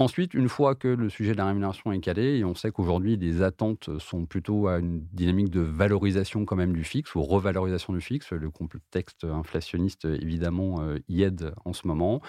Ensuite, 0.00 0.34
une 0.34 0.48
fois 0.48 0.74
que 0.74 0.88
le 0.88 1.08
sujet 1.08 1.32
de 1.32 1.36
la 1.36 1.46
rémunération 1.46 1.92
est 1.92 2.00
calé, 2.00 2.38
et 2.38 2.44
on 2.44 2.56
sait 2.56 2.72
qu'aujourd'hui 2.72 3.16
les 3.16 3.42
attentes 3.42 3.96
sont 4.00 4.26
plutôt 4.26 4.66
à 4.66 4.78
une 4.80 5.06
dynamique 5.12 5.50
de 5.50 5.60
valorisation 5.60 6.44
quand 6.44 6.56
même 6.56 6.72
du 6.72 6.82
fixe 6.82 7.14
ou 7.14 7.22
revalorisation 7.22 7.92
du 7.92 8.00
fixe, 8.00 8.32
le 8.32 8.50
contexte 8.50 9.22
inflationniste 9.22 10.04
évidemment 10.06 10.80
euh, 10.80 10.98
y 11.08 11.22
aide 11.22 11.54
en 11.64 11.72
ce 11.72 11.86
moment, 11.86 12.20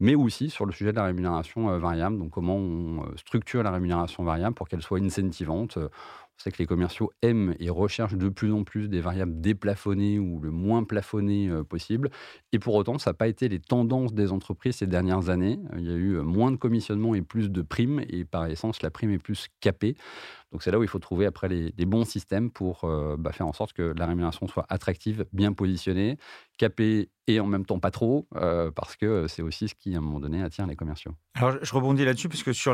mais 0.00 0.16
aussi 0.16 0.50
sur 0.50 0.66
le 0.66 0.72
sujet 0.72 0.90
de 0.90 0.96
la 0.96 1.04
rémunération 1.04 1.78
variable, 1.78 2.18
donc 2.18 2.30
comment 2.30 2.56
on 2.56 3.04
structure 3.16 3.62
la 3.62 3.70
rémunération 3.70 4.24
variable 4.24 4.56
pour 4.56 4.66
qu'elle 4.66 4.82
soit 4.82 4.98
incentivante. 4.98 5.78
Sait 6.36 6.50
que 6.50 6.58
les 6.58 6.66
commerciaux 6.66 7.10
aiment 7.22 7.54
et 7.60 7.70
recherchent 7.70 8.16
de 8.16 8.28
plus 8.28 8.52
en 8.52 8.64
plus 8.64 8.88
des 8.88 9.00
variables 9.00 9.40
déplafonnées 9.40 10.18
ou 10.18 10.40
le 10.40 10.50
moins 10.50 10.82
plafonnées 10.84 11.48
euh, 11.48 11.62
possible. 11.62 12.10
Et 12.52 12.58
pour 12.58 12.74
autant, 12.74 12.98
ça 12.98 13.10
n'a 13.10 13.14
pas 13.14 13.28
été 13.28 13.48
les 13.48 13.60
tendances 13.60 14.12
des 14.12 14.32
entreprises 14.32 14.76
ces 14.76 14.86
dernières 14.86 15.30
années. 15.30 15.58
Il 15.78 15.84
y 15.84 15.90
a 15.90 15.96
eu 15.96 16.16
euh, 16.16 16.22
moins 16.22 16.50
de 16.50 16.56
commissionnement 16.56 17.14
et 17.14 17.22
plus 17.22 17.50
de 17.50 17.62
primes. 17.62 18.02
Et 18.08 18.24
par 18.24 18.46
essence, 18.46 18.82
la 18.82 18.90
prime 18.90 19.10
est 19.10 19.18
plus 19.18 19.46
capée. 19.60 19.96
Donc 20.54 20.62
c'est 20.62 20.70
là 20.70 20.78
où 20.78 20.84
il 20.84 20.88
faut 20.88 21.00
trouver 21.00 21.26
après 21.26 21.48
les, 21.48 21.72
bons 21.84 22.04
systèmes 22.04 22.48
pour 22.48 22.88
bah, 23.18 23.32
faire 23.32 23.48
en 23.48 23.52
sorte 23.52 23.72
que 23.72 23.92
la 23.98 24.06
rémunération 24.06 24.46
soit 24.46 24.64
attractive, 24.68 25.26
bien 25.32 25.52
positionnée, 25.52 26.16
capée 26.58 27.10
et 27.26 27.40
en 27.40 27.46
même 27.46 27.66
temps 27.66 27.80
pas 27.80 27.90
trop, 27.90 28.28
parce 28.76 28.94
que 28.94 29.26
c'est 29.26 29.42
aussi 29.42 29.66
ce 29.68 29.74
qui, 29.74 29.96
à 29.96 29.98
un 29.98 30.00
moment 30.00 30.20
donné, 30.20 30.44
attire 30.44 30.68
les 30.68 30.76
commerciaux. 30.76 31.10
Alors 31.34 31.56
je 31.60 31.74
rebondis 31.74 32.04
là-dessus, 32.04 32.28
puisque 32.28 32.54
sur 32.54 32.72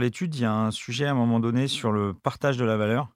l'étude, 0.00 0.34
il 0.34 0.42
y 0.42 0.44
a 0.44 0.52
un 0.52 0.72
sujet 0.72 1.06
à 1.06 1.12
un 1.12 1.14
moment 1.14 1.38
donné 1.38 1.68
sur 1.68 1.92
le 1.92 2.14
partage 2.14 2.56
de 2.56 2.64
la 2.64 2.76
valeur. 2.76 3.08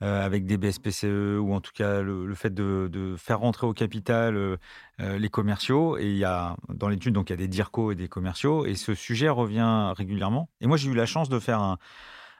avec 0.00 0.46
des 0.46 0.56
BSPCE 0.56 1.38
ou 1.40 1.52
en 1.52 1.60
tout 1.60 1.72
cas 1.74 2.00
le, 2.00 2.32
fait 2.36 2.54
de, 2.54 3.16
faire 3.18 3.40
rentrer 3.40 3.66
au 3.66 3.72
capital 3.72 4.56
les 5.00 5.28
commerciaux. 5.30 5.98
Et 5.98 6.06
il 6.06 6.16
y 6.16 6.24
a 6.24 6.54
dans 6.72 6.88
l'étude, 6.88 7.18
il 7.20 7.30
y 7.30 7.32
a 7.32 7.36
des 7.36 7.48
DIRCO 7.48 7.90
et 7.90 7.96
des 7.96 8.06
commerciaux. 8.06 8.66
Et 8.66 8.76
ce 8.76 8.94
sujet 8.94 9.28
revient 9.28 9.92
régulièrement. 9.96 10.48
Et 10.60 10.68
moi, 10.68 10.76
j'ai 10.76 10.90
eu 10.90 10.94
la 10.94 11.06
chance 11.06 11.28
de 11.28 11.40
faire 11.40 11.58
un, 11.58 11.78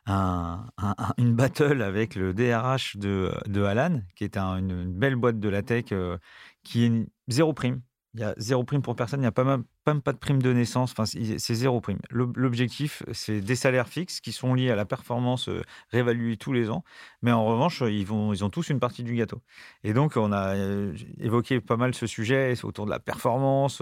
une 0.07 1.35
battle 1.35 1.83
avec 1.83 2.15
le 2.15 2.35
DRH 2.35 2.97
de, 2.97 3.33
de 3.47 3.63
Alan, 3.63 4.01
qui 4.17 4.25
est 4.25 4.37
une, 4.37 4.93
belle 4.93 5.17
boîte 5.17 5.39
de 5.39 5.49
la 5.49 5.63
tech, 5.63 5.87
euh, 5.93 6.19
qui 6.65 6.85
est 6.85 7.07
zéro 7.29 7.53
prime. 7.53 7.83
Il 8.15 8.21
y 8.21 8.25
a 8.25 8.35
zéro 8.37 8.63
prime 8.63 8.83
pour 8.83 8.95
personne, 8.95 9.21
il 9.21 9.23
n'y 9.23 9.29
a 9.29 9.33
pas 9.33 9.45
même, 9.45 10.03
pas 10.03 10.13
de 10.13 10.19
prime 10.19 10.43
de 10.43 10.53
naissance, 10.53 10.93
enfin, 10.93 11.07
c'est 11.07 11.55
zéro 11.55 11.81
prime. 11.81 11.99
L'objectif, 12.11 13.03
c'est 13.13 13.41
des 13.41 13.57
salaires 13.57 13.89
fixes 13.89 14.21
qui 14.21 14.33
sont 14.33 14.53
liés 14.53 14.71
à 14.71 14.77
la 14.77 14.85
performance 14.85 15.49
euh, 15.49 15.63
réévaluée 15.89 16.37
tous 16.37 16.53
les 16.53 16.69
ans, 16.69 16.85
mais 17.23 17.33
en 17.33 17.47
revanche, 17.47 17.81
ils, 17.81 18.05
vont, 18.05 18.35
ils 18.35 18.45
ont 18.45 18.51
tous 18.51 18.69
une 18.69 18.81
partie 18.81 19.03
du 19.03 19.15
gâteau. 19.15 19.41
Et 19.83 19.95
donc, 19.95 20.19
on 20.19 20.31
a 20.31 20.55
euh, 20.57 20.95
évoqué 21.21 21.63
pas 21.63 21.79
mal 21.79 21.95
ce 21.95 22.07
sujet 22.07 22.53
autour 22.65 22.85
de 22.85 22.91
la 22.91 23.01
performance. 23.01 23.81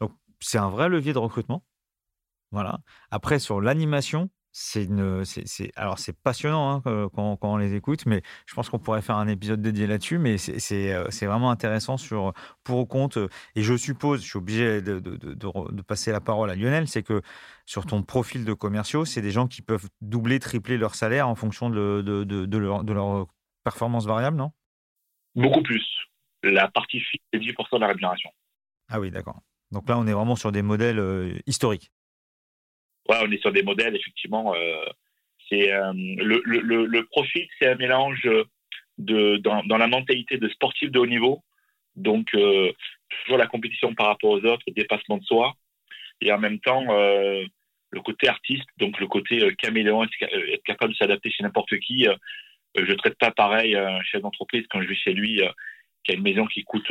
Donc, 0.00 0.12
c'est 0.40 0.58
un 0.58 0.68
vrai 0.68 0.88
levier 0.88 1.12
de 1.12 1.18
recrutement. 1.18 1.64
Voilà. 2.50 2.80
Après, 3.10 3.38
sur 3.38 3.60
l'animation, 3.60 4.28
c'est 4.52 4.84
une, 4.84 5.24
c'est, 5.24 5.72
alors 5.76 5.98
c'est 5.98 6.12
passionnant 6.12 6.82
hein, 6.84 7.08
quand, 7.14 7.36
quand, 7.38 7.54
on 7.54 7.56
les 7.56 7.74
écoute, 7.74 8.04
mais 8.04 8.22
je 8.46 8.54
pense 8.54 8.68
qu'on 8.68 8.78
pourrait 8.78 9.00
faire 9.00 9.16
un 9.16 9.26
épisode 9.26 9.62
dédié 9.62 9.86
là-dessus. 9.86 10.18
Mais 10.18 10.36
c'est, 10.36 10.58
c'est, 10.58 10.92
euh, 10.92 11.08
vraiment 11.22 11.50
intéressant 11.50 11.96
sur 11.96 12.34
pour 12.62 12.78
au 12.78 12.86
compte. 12.86 13.18
Et 13.56 13.62
je 13.62 13.74
suppose, 13.74 14.22
je 14.22 14.28
suis 14.28 14.36
obligé 14.36 14.82
de, 14.82 15.00
de, 15.00 15.16
de, 15.16 15.34
de 15.34 15.82
passer 15.82 16.12
la 16.12 16.20
parole 16.20 16.50
à 16.50 16.54
Lionel, 16.54 16.86
c'est 16.86 17.02
que 17.02 17.22
sur 17.64 17.86
ton 17.86 18.02
profil 18.02 18.44
de 18.44 18.52
commerciaux, 18.52 19.06
c'est 19.06 19.22
des 19.22 19.30
gens 19.30 19.46
qui 19.46 19.62
peuvent 19.62 19.88
doubler, 20.02 20.38
tripler 20.38 20.76
leur 20.76 20.94
salaire 20.94 21.28
en 21.28 21.34
fonction 21.34 21.70
de, 21.70 22.02
de, 22.02 22.58
leur, 22.58 22.84
de 22.84 22.92
leur 22.92 23.28
performance 23.64 24.04
variable, 24.04 24.36
non? 24.36 24.52
Beaucoup 25.34 25.62
plus. 25.62 25.84
La 26.42 26.68
partie 26.68 27.00
fixe, 27.00 27.24
c'est 27.32 27.38
10% 27.38 27.76
de 27.76 27.78
la 27.78 27.86
rémunération. 27.86 28.30
Ah 28.90 29.00
oui, 29.00 29.10
d'accord. 29.10 29.40
Donc 29.70 29.88
là, 29.88 29.96
on 29.96 30.06
est 30.06 30.12
vraiment 30.12 30.36
sur 30.36 30.52
des 30.52 30.60
modèles 30.60 30.98
euh, 30.98 31.38
historiques 31.46 31.90
on 33.08 33.30
est 33.30 33.40
sur 33.40 33.52
des 33.52 33.62
modèles, 33.62 33.96
effectivement. 33.96 34.54
Euh, 34.54 34.84
c'est 35.48 35.72
euh, 35.72 35.92
le, 35.94 36.42
le, 36.44 36.86
le, 36.86 37.04
profit, 37.06 37.48
c'est 37.58 37.68
un 37.68 37.74
mélange 37.74 38.28
de 38.98 39.36
dans, 39.38 39.76
la 39.76 39.86
mentalité 39.86 40.38
de 40.38 40.48
sportif 40.48 40.90
de 40.90 40.98
haut 40.98 41.06
niveau, 41.06 41.42
donc 41.96 42.34
euh, 42.34 42.72
toujours 43.08 43.38
la 43.38 43.46
compétition 43.46 43.94
par 43.94 44.06
rapport 44.06 44.30
aux 44.30 44.44
autres, 44.44 44.64
dépassement 44.68 45.18
de 45.18 45.24
soi, 45.24 45.54
et 46.20 46.32
en 46.32 46.38
même 46.38 46.60
temps 46.60 46.84
le 46.88 48.00
côté 48.00 48.28
artiste, 48.28 48.68
donc 48.78 48.98
le 49.00 49.06
côté 49.06 49.54
caméléon, 49.56 50.04
être 50.04 50.62
capable 50.64 50.92
de 50.92 50.96
s'adapter 50.96 51.30
chez 51.30 51.42
n'importe 51.42 51.78
qui. 51.80 52.06
je 52.74 52.80
ne 52.80 52.94
traite 52.94 53.18
pas 53.18 53.32
pareil 53.32 53.74
un 53.76 54.02
chef 54.02 54.22
d'entreprise 54.22 54.64
quand 54.70 54.80
je 54.80 54.88
vais 54.88 54.94
chez 54.94 55.12
lui 55.12 55.42
qui 56.04 56.12
a 56.12 56.14
une 56.14 56.22
maison 56.22 56.46
qui 56.46 56.62
coûte 56.64 56.90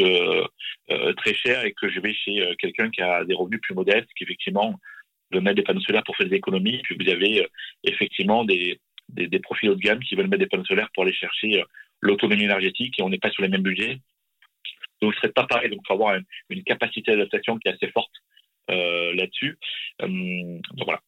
très 1.17 1.33
cher 1.33 1.65
et 1.65 1.71
que 1.71 1.89
je 1.89 1.99
vais 2.01 2.13
chez 2.13 2.55
quelqu'un 2.59 2.91
qui 2.91 3.01
a 3.01 3.23
des 3.23 3.33
revenus 3.33 3.61
plus 3.61 3.73
modestes, 3.73 4.09
qui 4.15 4.25
effectivement 4.25 4.77
de 5.31 5.39
mettre 5.39 5.55
des 5.55 5.63
panneaux 5.63 5.81
solaires 5.81 6.03
pour 6.03 6.15
faire 6.15 6.27
des 6.27 6.35
économies. 6.35 6.81
Puis 6.83 6.95
vous 6.99 7.09
avez 7.09 7.43
euh, 7.43 7.47
effectivement 7.83 8.43
des, 8.43 8.79
des, 9.09 9.39
profils 9.39 9.69
haut 9.69 9.75
de 9.75 9.79
gamme 9.79 9.99
qui 9.99 10.15
veulent 10.15 10.27
mettre 10.27 10.43
des 10.43 10.47
panneaux 10.47 10.65
solaires 10.65 10.89
pour 10.93 11.03
aller 11.03 11.13
chercher 11.13 11.61
euh, 11.61 11.65
l'autonomie 12.01 12.43
énergétique 12.43 12.95
et 12.99 13.03
on 13.03 13.09
n'est 13.09 13.19
pas 13.19 13.31
sur 13.31 13.43
les 13.43 13.49
mêmes 13.49 13.63
budgets. 13.63 13.99
Donc, 15.01 15.13
ce 15.13 15.21
serait 15.21 15.31
pas 15.31 15.47
pareil. 15.47 15.69
Donc, 15.69 15.79
il 15.83 15.87
faut 15.87 15.93
avoir 15.93 16.15
une, 16.49 16.63
capacité 16.63 17.11
d'adaptation 17.11 17.57
qui 17.57 17.67
est 17.67 17.73
assez 17.73 17.91
forte 17.91 18.11
euh, 18.69 19.13
là-dessus. 19.15 19.57
donc, 19.99 20.85
voilà. 20.85 20.99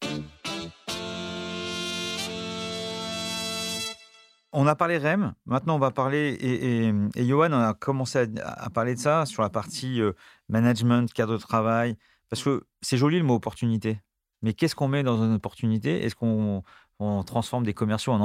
On 4.56 4.68
a 4.68 4.76
parlé 4.76 5.00
REM, 5.00 5.34
maintenant 5.48 5.78
on 5.78 5.80
va 5.80 5.90
parler, 5.90 6.38
et, 6.40 6.90
et, 7.20 7.26
Johan 7.28 7.52
on 7.52 7.60
a 7.60 7.74
commencé 7.74 8.28
à, 8.44 8.70
parler 8.70 8.94
de 8.94 9.00
ça 9.00 9.26
sur 9.26 9.42
la 9.42 9.50
partie 9.50 10.00
management, 10.48 11.12
cadre 11.12 11.34
de 11.34 11.42
travail, 11.42 11.96
parce 12.34 12.44
que 12.44 12.64
c'est 12.82 12.98
joli 12.98 13.20
le 13.20 13.24
mot 13.24 13.36
opportunité. 13.36 13.98
Mais 14.44 14.54
qu'est-ce 14.54 14.76
qu'on 14.76 14.88
met 14.88 15.04
dans 15.04 15.24
une 15.24 15.34
opportunité? 15.34 16.04
Est-ce 16.04 16.16
qu'on 16.16 16.64
on 17.00 17.24
transforme 17.24 17.66
des 17.66 17.74
commerciaux 17.74 18.14
en 18.14 18.22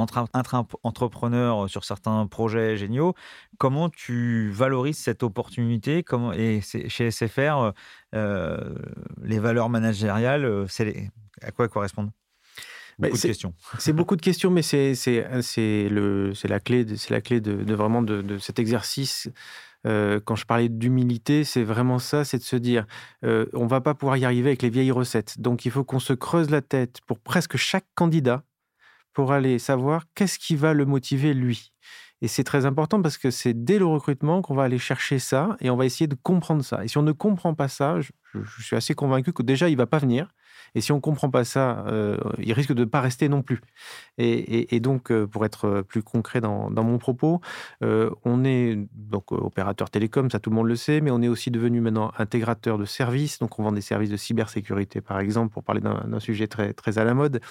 entrepreneurs 0.83 1.69
sur 1.69 1.83
certains 1.83 2.27
projets 2.27 2.77
géniaux? 2.77 3.15
Comment 3.57 3.89
tu 3.89 4.49
valorises 4.51 4.97
cette 4.97 5.23
opportunité? 5.23 6.03
Comment, 6.03 6.33
Et 6.33 6.61
chez 6.61 7.11
SFR, 7.11 7.71
euh, 8.13 8.75
les 9.23 9.39
valeurs 9.39 9.69
managériales, 9.69 10.67
à 11.41 11.51
quoi 11.51 11.65
elles 11.65 11.71
correspondent? 11.71 12.11
Beaucoup 12.99 13.15
de 13.15 13.21
questions. 13.21 13.53
C'est 13.79 13.93
beaucoup 13.93 14.15
de 14.17 14.21
questions, 14.21 14.51
mais 14.51 14.61
c'est 14.61 14.93
la 15.23 16.59
clé, 16.59 16.85
c'est 16.97 17.11
la 17.11 17.21
clé 17.21 17.39
de, 17.39 17.73
vraiment 17.73 18.01
de, 18.01 18.37
cet 18.39 18.59
exercice. 18.59 19.29
Euh, 19.87 20.19
quand 20.23 20.35
je 20.35 20.45
parlais 20.45 20.69
d'humilité, 20.69 21.43
c'est 21.43 21.63
vraiment 21.63 21.99
ça, 21.99 22.25
c'est 22.25 22.37
de 22.37 22.43
se 22.43 22.55
dire, 22.55 22.85
euh, 23.23 23.45
on 23.53 23.65
va 23.65 23.81
pas 23.81 23.93
pouvoir 23.93 24.17
y 24.17 24.25
arriver 24.25 24.49
avec 24.49 24.61
les 24.61 24.69
vieilles 24.69 24.91
recettes. 24.91 25.39
Donc 25.39 25.65
il 25.65 25.71
faut 25.71 25.83
qu'on 25.83 25.99
se 25.99 26.13
creuse 26.13 26.49
la 26.49 26.61
tête 26.61 26.99
pour 27.07 27.19
presque 27.19 27.57
chaque 27.57 27.85
candidat 27.95 28.43
pour 29.13 29.31
aller 29.31 29.59
savoir 29.59 30.05
qu'est-ce 30.15 30.37
qui 30.39 30.55
va 30.55 30.73
le 30.73 30.85
motiver 30.85 31.33
lui. 31.33 31.73
Et 32.21 32.27
c'est 32.27 32.43
très 32.43 32.65
important 32.65 33.01
parce 33.01 33.17
que 33.17 33.31
c'est 33.31 33.53
dès 33.53 33.79
le 33.79 33.85
recrutement 33.85 34.41
qu'on 34.41 34.53
va 34.53 34.63
aller 34.63 34.77
chercher 34.77 35.19
ça 35.19 35.55
et 35.61 35.69
on 35.69 35.77
va 35.77 35.85
essayer 35.85 36.07
de 36.07 36.15
comprendre 36.15 36.63
ça. 36.63 36.83
Et 36.83 36.89
si 36.89 36.97
on 36.97 37.01
ne 37.01 37.13
comprend 37.13 37.55
pas 37.55 37.69
ça, 37.69 38.01
je, 38.01 38.11
je 38.33 38.61
suis 38.61 38.75
assez 38.75 38.93
convaincu 38.93 39.31
que 39.31 39.43
déjà 39.43 39.69
il 39.69 39.77
va 39.77 39.87
pas 39.87 39.99
venir 39.99 40.27
et 40.75 40.81
si 40.81 40.91
on 40.91 40.95
ne 40.95 41.01
comprend 41.01 41.29
pas 41.29 41.43
ça, 41.43 41.85
euh, 41.87 42.17
il 42.39 42.53
risque 42.53 42.73
de 42.73 42.81
ne 42.81 42.89
pas 42.89 43.01
rester 43.01 43.29
non 43.29 43.41
plus. 43.41 43.61
Et, 44.17 44.79
donc, 44.79 45.11
euh, 45.11 45.27
pour 45.27 45.45
être 45.45 45.81
plus 45.87 46.03
concret 46.03 46.41
dans, 46.41 46.69
mon 46.69 46.97
propos, 46.97 47.41
euh, 47.83 48.09
on 48.25 48.43
est 48.43 48.77
donc 48.93 49.31
opérateur 49.31 49.89
télécom, 49.89 50.29
ça 50.29 50.39
tout 50.39 50.49
le 50.49 50.55
monde 50.55 50.67
le 50.67 50.75
sait, 50.75 51.01
mais 51.01 51.11
on 51.11 51.21
est 51.21 51.27
aussi 51.27 51.51
devenu 51.51 51.81
maintenant 51.81 52.11
intégrateur 52.17 52.77
de 52.77 52.85
services. 52.85 53.39
Donc, 53.39 53.59
on 53.59 53.63
vend 53.63 53.71
des 53.71 53.81
services 53.81 54.09
de 54.09 54.17
cybersécurité, 54.17 55.01
par 55.01 55.19
exemple, 55.19 55.53
pour 55.53 55.63
parler 55.63 55.81
d'un 55.81 56.19
sujet 56.19 56.47
très, 56.47 56.73
très 56.73 56.97
à 56.97 57.03
la 57.03 57.13
mode. 57.13 57.41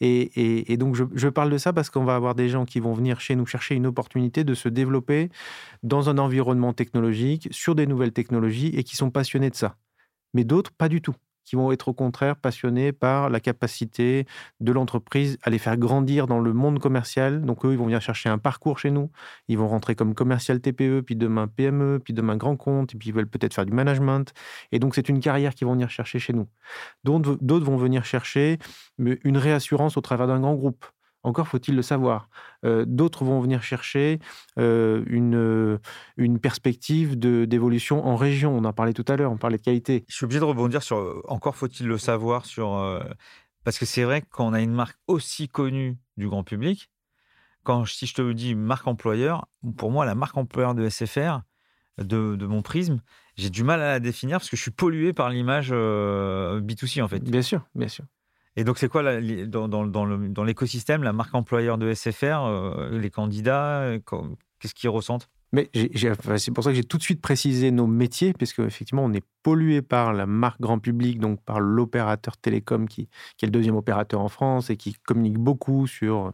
Et, 0.00 0.76
donc, 0.76 0.96
je 0.96 1.28
parle 1.28 1.50
de 1.50 1.58
ça 1.58 1.72
parce 1.72 1.90
qu'on 1.90 2.04
va 2.04 2.16
avoir 2.16 2.34
des 2.34 2.48
gens 2.48 2.64
qui 2.64 2.80
vont 2.80 2.92
venir 2.92 3.20
chez 3.20 3.36
nous 3.36 3.46
chercher 3.46 3.74
une 3.74 3.86
opportunité 3.86 4.44
de 4.44 4.54
se 4.54 4.68
développer 4.68 5.30
dans 5.82 6.08
un 6.10 6.18
environnement 6.18 6.72
technologique, 6.72 7.48
sur 7.50 7.74
des 7.74 7.86
nouvelles 7.86 8.12
technologies, 8.12 8.68
et 8.74 8.84
qui 8.84 8.96
sont 8.96 9.10
passionnés 9.10 9.50
de 9.50 9.54
ça. 9.54 9.76
Mais 10.34 10.44
d'autres, 10.44 10.72
pas 10.72 10.88
du 10.88 11.00
tout 11.00 11.14
qui 11.48 11.56
vont 11.56 11.72
être 11.72 11.88
au 11.88 11.94
contraire 11.94 12.36
passionnés 12.36 12.92
par 12.92 13.30
la 13.30 13.40
capacité 13.40 14.26
de 14.60 14.70
l'entreprise 14.70 15.38
à 15.42 15.50
les 15.50 15.58
faire 15.58 15.78
grandir 15.78 16.26
dans 16.26 16.40
le 16.40 16.52
monde 16.52 16.78
commercial. 16.78 17.42
Donc 17.42 17.64
eux, 17.64 17.72
ils 17.72 17.78
vont 17.78 17.86
venir 17.86 18.02
chercher 18.02 18.28
un 18.28 18.36
parcours 18.36 18.78
chez 18.78 18.90
nous. 18.90 19.10
Ils 19.48 19.56
vont 19.56 19.68
rentrer 19.68 19.94
comme 19.94 20.14
commercial 20.14 20.60
TPE, 20.60 21.00
puis 21.00 21.16
demain 21.16 21.48
PME, 21.48 22.00
puis 22.04 22.12
demain 22.12 22.36
grand 22.36 22.56
compte, 22.56 22.94
et 22.94 22.98
puis 22.98 23.08
ils 23.08 23.14
veulent 23.14 23.28
peut-être 23.28 23.54
faire 23.54 23.64
du 23.64 23.72
management. 23.72 24.32
Et 24.72 24.78
donc 24.78 24.94
c'est 24.94 25.08
une 25.08 25.20
carrière 25.20 25.54
qu'ils 25.54 25.66
vont 25.66 25.72
venir 25.72 25.88
chercher 25.88 26.18
chez 26.18 26.34
nous. 26.34 26.48
D'autres 27.04 27.64
vont 27.64 27.76
venir 27.78 28.04
chercher 28.04 28.58
une 28.98 29.38
réassurance 29.38 29.96
au 29.96 30.02
travers 30.02 30.26
d'un 30.26 30.40
grand 30.40 30.54
groupe. 30.54 30.84
Encore 31.24 31.48
faut-il 31.48 31.74
le 31.74 31.82
savoir. 31.82 32.28
Euh, 32.64 32.84
d'autres 32.86 33.24
vont 33.24 33.40
venir 33.40 33.62
chercher 33.62 34.20
euh, 34.58 35.02
une, 35.06 35.34
euh, 35.34 35.78
une 36.16 36.38
perspective 36.38 37.18
d'évolution 37.18 38.06
en 38.06 38.16
région. 38.16 38.56
On 38.56 38.64
en 38.64 38.72
parlait 38.72 38.92
tout 38.92 39.04
à 39.08 39.16
l'heure, 39.16 39.32
on 39.32 39.36
parlait 39.36 39.58
de 39.58 39.62
qualité. 39.62 40.04
Je 40.08 40.14
suis 40.14 40.24
obligé 40.24 40.40
de 40.40 40.44
rebondir 40.44 40.82
sur 40.82 41.22
encore 41.28 41.56
faut-il 41.56 41.86
le 41.86 41.98
savoir 41.98 42.46
sur 42.46 43.00
parce 43.64 43.78
que 43.78 43.84
c'est 43.84 44.04
vrai 44.04 44.22
qu'on 44.22 44.52
a 44.54 44.60
une 44.60 44.72
marque 44.72 44.96
aussi 45.08 45.48
connue 45.48 45.98
du 46.16 46.28
grand 46.28 46.44
public, 46.44 46.90
quand 47.64 47.84
si 47.84 48.06
je 48.06 48.14
te 48.14 48.32
dis 48.32 48.54
marque 48.54 48.86
employeur, 48.86 49.46
pour 49.76 49.90
moi 49.90 50.06
la 50.06 50.14
marque 50.14 50.36
employeur 50.36 50.74
de 50.74 50.88
SFR, 50.88 51.40
de, 51.98 52.36
de 52.36 52.46
mon 52.46 52.62
prisme, 52.62 53.02
j'ai 53.36 53.50
du 53.50 53.64
mal 53.64 53.82
à 53.82 53.88
la 53.88 54.00
définir 54.00 54.38
parce 54.38 54.48
que 54.48 54.56
je 54.56 54.62
suis 54.62 54.70
pollué 54.70 55.12
par 55.12 55.28
l'image 55.28 55.72
B2C 55.72 57.02
en 57.02 57.08
fait. 57.08 57.22
Bien 57.24 57.42
sûr, 57.42 57.66
bien 57.74 57.88
sûr. 57.88 58.04
Et 58.58 58.64
donc, 58.64 58.76
c'est 58.78 58.88
quoi 58.88 59.04
dans, 59.46 59.68
dans 59.68 60.44
l'écosystème, 60.44 61.04
la 61.04 61.12
marque 61.12 61.32
employeur 61.32 61.78
de 61.78 61.94
SFR, 61.94 62.44
euh, 62.44 62.98
les 62.98 63.08
candidats, 63.08 63.82
euh, 63.82 64.00
qu'est-ce 64.58 64.74
qu'ils 64.74 64.90
ressentent? 64.90 65.30
Mais 65.52 65.70
c'est 65.72 66.50
pour 66.50 66.64
ça 66.64 66.70
que 66.70 66.76
j'ai 66.76 66.84
tout 66.84 66.98
de 66.98 67.02
suite 67.02 67.20
précisé 67.20 67.70
nos 67.70 67.86
métiers, 67.86 68.32
puisque 68.34 68.58
effectivement, 68.60 69.04
on 69.04 69.12
est 69.12 69.24
pollué 69.42 69.80
par 69.80 70.12
la 70.12 70.26
marque 70.26 70.60
grand 70.60 70.78
public, 70.78 71.18
donc 71.20 71.42
par 71.42 71.60
l'opérateur 71.60 72.36
télécom 72.36 72.86
qui, 72.86 73.08
qui, 73.36 73.44
est 73.44 73.48
le 73.48 73.52
deuxième 73.52 73.76
opérateur 73.76 74.20
en 74.20 74.28
France 74.28 74.68
et 74.68 74.76
qui 74.76 74.94
communique 75.06 75.38
beaucoup 75.38 75.86
sur 75.86 76.32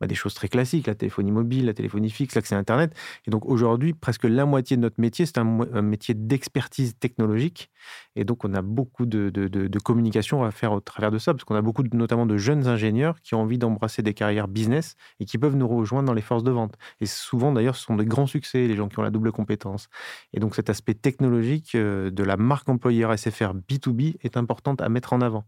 bah, 0.00 0.08
des 0.08 0.16
choses 0.16 0.34
très 0.34 0.48
classiques, 0.48 0.88
la 0.88 0.96
téléphonie 0.96 1.30
mobile, 1.30 1.66
la 1.66 1.74
téléphonie 1.74 2.10
fixe, 2.10 2.34
l'accès 2.34 2.56
à 2.56 2.58
Internet. 2.58 2.92
Et 3.26 3.30
donc 3.30 3.46
aujourd'hui, 3.46 3.92
presque 3.92 4.24
la 4.24 4.46
moitié 4.46 4.76
de 4.76 4.82
notre 4.82 5.00
métier, 5.00 5.26
c'est 5.26 5.38
un, 5.38 5.44
métier 5.82 6.14
d'expertise 6.14 6.96
technologique. 6.98 7.70
Et 8.16 8.24
donc 8.24 8.44
on 8.44 8.52
a 8.54 8.62
beaucoup 8.62 9.06
de, 9.06 9.30
de, 9.30 9.46
de, 9.46 9.78
communication 9.78 10.42
à 10.42 10.50
faire 10.50 10.72
au 10.72 10.80
travers 10.80 11.12
de 11.12 11.18
ça, 11.18 11.34
parce 11.34 11.44
qu'on 11.44 11.54
a 11.54 11.62
beaucoup 11.62 11.84
notamment 11.92 12.26
de 12.26 12.36
jeunes 12.36 12.66
ingénieurs 12.66 13.20
qui 13.20 13.36
ont 13.36 13.42
envie 13.42 13.58
d'embrasser 13.58 14.02
des 14.02 14.14
carrières 14.14 14.48
business 14.48 14.96
et 15.20 15.24
qui 15.24 15.38
peuvent 15.38 15.54
nous 15.54 15.68
rejoindre 15.68 16.06
dans 16.06 16.14
les 16.14 16.22
forces 16.22 16.42
de 16.42 16.50
vente. 16.50 16.74
Et 17.00 17.06
souvent 17.06 17.52
d'ailleurs, 17.52 17.76
ce 17.76 17.84
sont 17.84 17.96
des 17.96 18.06
grands 18.06 18.26
succès 18.26 18.55
les 18.56 18.76
gens 18.76 18.88
qui 18.88 18.98
ont 18.98 19.02
la 19.02 19.10
double 19.10 19.32
compétence. 19.32 19.88
Et 20.32 20.40
donc 20.40 20.54
cet 20.54 20.70
aspect 20.70 20.94
technologique 20.94 21.74
euh, 21.74 22.10
de 22.10 22.22
la 22.24 22.36
marque 22.36 22.68
employeur 22.68 23.16
SFR 23.16 23.52
B2B 23.68 24.16
est 24.22 24.36
important 24.36 24.74
à 24.74 24.88
mettre 24.88 25.12
en 25.12 25.20
avant. 25.20 25.44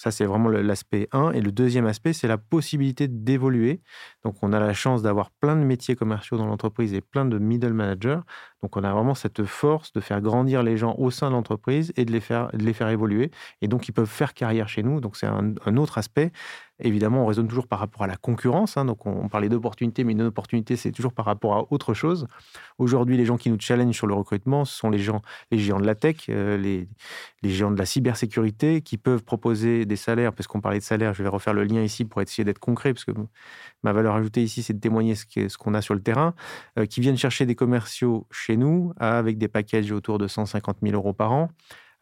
Ça, 0.00 0.10
c'est 0.10 0.24
vraiment 0.24 0.48
l'aspect 0.48 1.08
1. 1.12 1.32
Et 1.32 1.42
le 1.42 1.52
deuxième 1.52 1.84
aspect, 1.84 2.14
c'est 2.14 2.26
la 2.26 2.38
possibilité 2.38 3.06
d'évoluer. 3.06 3.82
Donc, 4.24 4.36
on 4.40 4.54
a 4.54 4.58
la 4.58 4.72
chance 4.72 5.02
d'avoir 5.02 5.30
plein 5.30 5.56
de 5.56 5.60
métiers 5.60 5.94
commerciaux 5.94 6.38
dans 6.38 6.46
l'entreprise 6.46 6.94
et 6.94 7.02
plein 7.02 7.26
de 7.26 7.36
middle 7.36 7.74
managers. 7.74 8.20
Donc, 8.62 8.78
on 8.78 8.82
a 8.82 8.94
vraiment 8.94 9.14
cette 9.14 9.44
force 9.44 9.92
de 9.92 10.00
faire 10.00 10.22
grandir 10.22 10.62
les 10.62 10.78
gens 10.78 10.94
au 10.96 11.10
sein 11.10 11.28
de 11.28 11.34
l'entreprise 11.34 11.92
et 11.96 12.06
de 12.06 12.12
les, 12.12 12.20
faire, 12.20 12.48
de 12.54 12.64
les 12.64 12.72
faire 12.72 12.88
évoluer. 12.88 13.30
Et 13.60 13.68
donc, 13.68 13.88
ils 13.88 13.92
peuvent 13.92 14.08
faire 14.08 14.32
carrière 14.32 14.70
chez 14.70 14.82
nous. 14.82 15.02
Donc, 15.02 15.18
c'est 15.18 15.26
un 15.26 15.76
autre 15.76 15.98
aspect. 15.98 16.32
Évidemment, 16.82 17.24
on 17.24 17.26
raisonne 17.26 17.48
toujours 17.48 17.66
par 17.66 17.78
rapport 17.78 18.02
à 18.02 18.06
la 18.06 18.16
concurrence. 18.16 18.76
Hein, 18.76 18.84
donc, 18.84 19.06
on, 19.06 19.28
parlait 19.28 19.48
d'opportunité, 19.48 20.04
mais 20.04 20.12
une 20.12 20.22
opportunité, 20.22 20.76
c'est 20.76 20.92
toujours 20.92 21.12
par 21.12 21.26
rapport 21.26 21.54
à 21.54 21.66
autre 21.70 21.94
chose. 21.94 22.26
Aujourd'hui, 22.78 23.16
les 23.16 23.26
gens 23.26 23.36
qui 23.36 23.50
nous 23.50 23.60
challengent 23.60 23.96
sur 23.96 24.06
le 24.06 24.14
recrutement, 24.14 24.64
ce 24.64 24.76
sont 24.76 24.90
les 24.90 24.98
gens, 24.98 25.20
les 25.50 25.58
géants 25.58 25.80
de 25.80 25.86
la 25.86 25.94
tech, 25.94 26.26
euh, 26.28 26.56
les, 26.56 26.88
géants 27.42 27.70
de 27.70 27.78
la 27.78 27.86
cybersécurité, 27.86 28.80
qui 28.80 28.96
peuvent 28.96 29.22
proposer 29.22 29.84
des 29.84 29.96
salaires. 29.96 30.32
Parce 30.32 30.46
qu'on 30.46 30.60
parlait 30.60 30.78
de 30.78 30.84
salaire, 30.84 31.12
je 31.12 31.22
vais 31.22 31.28
refaire 31.28 31.54
le 31.54 31.64
lien 31.64 31.82
ici 31.82 32.04
pour 32.04 32.22
essayer 32.22 32.44
d'être 32.44 32.58
concret, 32.58 32.94
parce 32.94 33.04
que 33.04 33.12
ma 33.82 33.92
valeur 33.92 34.14
ajoutée 34.14 34.42
ici, 34.42 34.62
c'est 34.62 34.74
de 34.74 34.80
témoigner 34.80 35.14
ce 35.14 35.58
qu'on 35.58 35.74
a 35.74 35.82
sur 35.82 35.94
le 35.94 36.00
terrain, 36.00 36.34
euh, 36.78 36.86
qui 36.86 37.00
viennent 37.00 37.18
chercher 37.18 37.46
des 37.46 37.54
commerciaux 37.54 38.26
chez 38.30 38.56
nous 38.56 38.92
avec 38.98 39.38
des 39.38 39.48
packages 39.48 39.92
autour 39.92 40.18
de 40.18 40.26
150 40.26 40.78
000 40.82 40.94
euros 40.94 41.12
par 41.12 41.32
an 41.32 41.50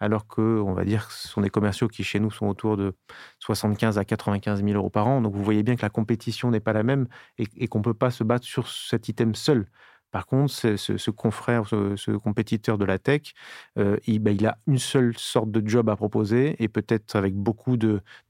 alors 0.00 0.26
que, 0.26 0.60
on 0.60 0.72
va 0.72 0.84
dire, 0.84 1.10
ce 1.10 1.28
sont 1.28 1.40
des 1.40 1.50
commerciaux 1.50 1.88
qui 1.88 2.04
chez 2.04 2.20
nous 2.20 2.30
sont 2.30 2.46
autour 2.46 2.76
de 2.76 2.94
75 3.40 3.98
à 3.98 4.04
95 4.04 4.62
000 4.64 4.76
euros 4.76 4.90
par 4.90 5.06
an. 5.06 5.20
Donc 5.20 5.34
vous 5.34 5.44
voyez 5.44 5.62
bien 5.62 5.76
que 5.76 5.82
la 5.82 5.90
compétition 5.90 6.50
n'est 6.50 6.60
pas 6.60 6.72
la 6.72 6.82
même 6.82 7.08
et, 7.38 7.68
qu'on 7.68 7.78
ne 7.78 7.84
peut 7.84 7.94
pas 7.94 8.10
se 8.10 8.24
battre 8.24 8.44
sur 8.44 8.68
cet 8.68 9.08
item 9.08 9.34
seul. 9.34 9.66
Par 10.10 10.24
contre, 10.24 10.54
ce, 10.54 11.10
confrère, 11.10 11.66
ce, 11.66 12.16
compétiteur 12.16 12.78
de 12.78 12.86
la 12.86 12.98
tech, 12.98 13.34
euh, 13.78 13.98
ben, 14.06 14.34
il, 14.34 14.46
a 14.46 14.56
une 14.66 14.78
seule 14.78 15.12
sorte 15.18 15.50
de 15.50 15.66
job 15.68 15.90
à 15.90 15.96
proposer 15.96 16.56
et 16.62 16.68
peut-être 16.68 17.14
avec 17.14 17.34
beaucoup 17.34 17.76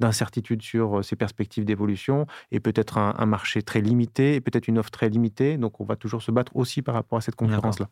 d'incertitudes 0.01 0.63
sur 0.63 0.99
euh, 0.99 1.03
ses 1.03 1.15
perspectives 1.15 1.65
d'évolution 1.65 2.27
et 2.51 2.59
peut-être 2.59 2.99
un, 2.99 3.27
marché 3.27 3.63
très 3.63 3.81
limité 3.81 4.35
et 4.35 4.41
peut-être 4.41 4.67
une 4.67 4.79
offre 4.79 4.91
très 4.91 5.09
limitée. 5.09 5.57
Donc, 5.57 5.81
on 5.81 5.85
va 5.85 5.95
toujours 5.95 6.23
se 6.23 6.33
battre 6.33 6.57
aussi 6.57 6.83
par 6.83 6.95
rapport 6.95 7.19
à 7.19 7.21
cette 7.21 7.37
concurrence-là. 7.37 7.89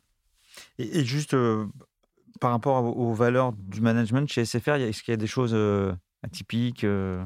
Et, 0.79 1.05
juste 1.05 1.35
euh, 1.35 1.67
par 2.41 2.51
rapport 2.51 2.97
aux 2.97 3.15
valeurs 3.15 3.53
du 3.53 3.81
management 3.81 4.29
chez 4.29 4.45
SFR, 4.45 4.75
est-ce 4.75 5.03
qu'il 5.03 5.13
y 5.13 5.15
a 5.15 5.19
des 5.19 5.27
choses 5.27 5.53
euh, 5.55 5.93
atypiques 6.23 6.85
euh? 6.85 7.25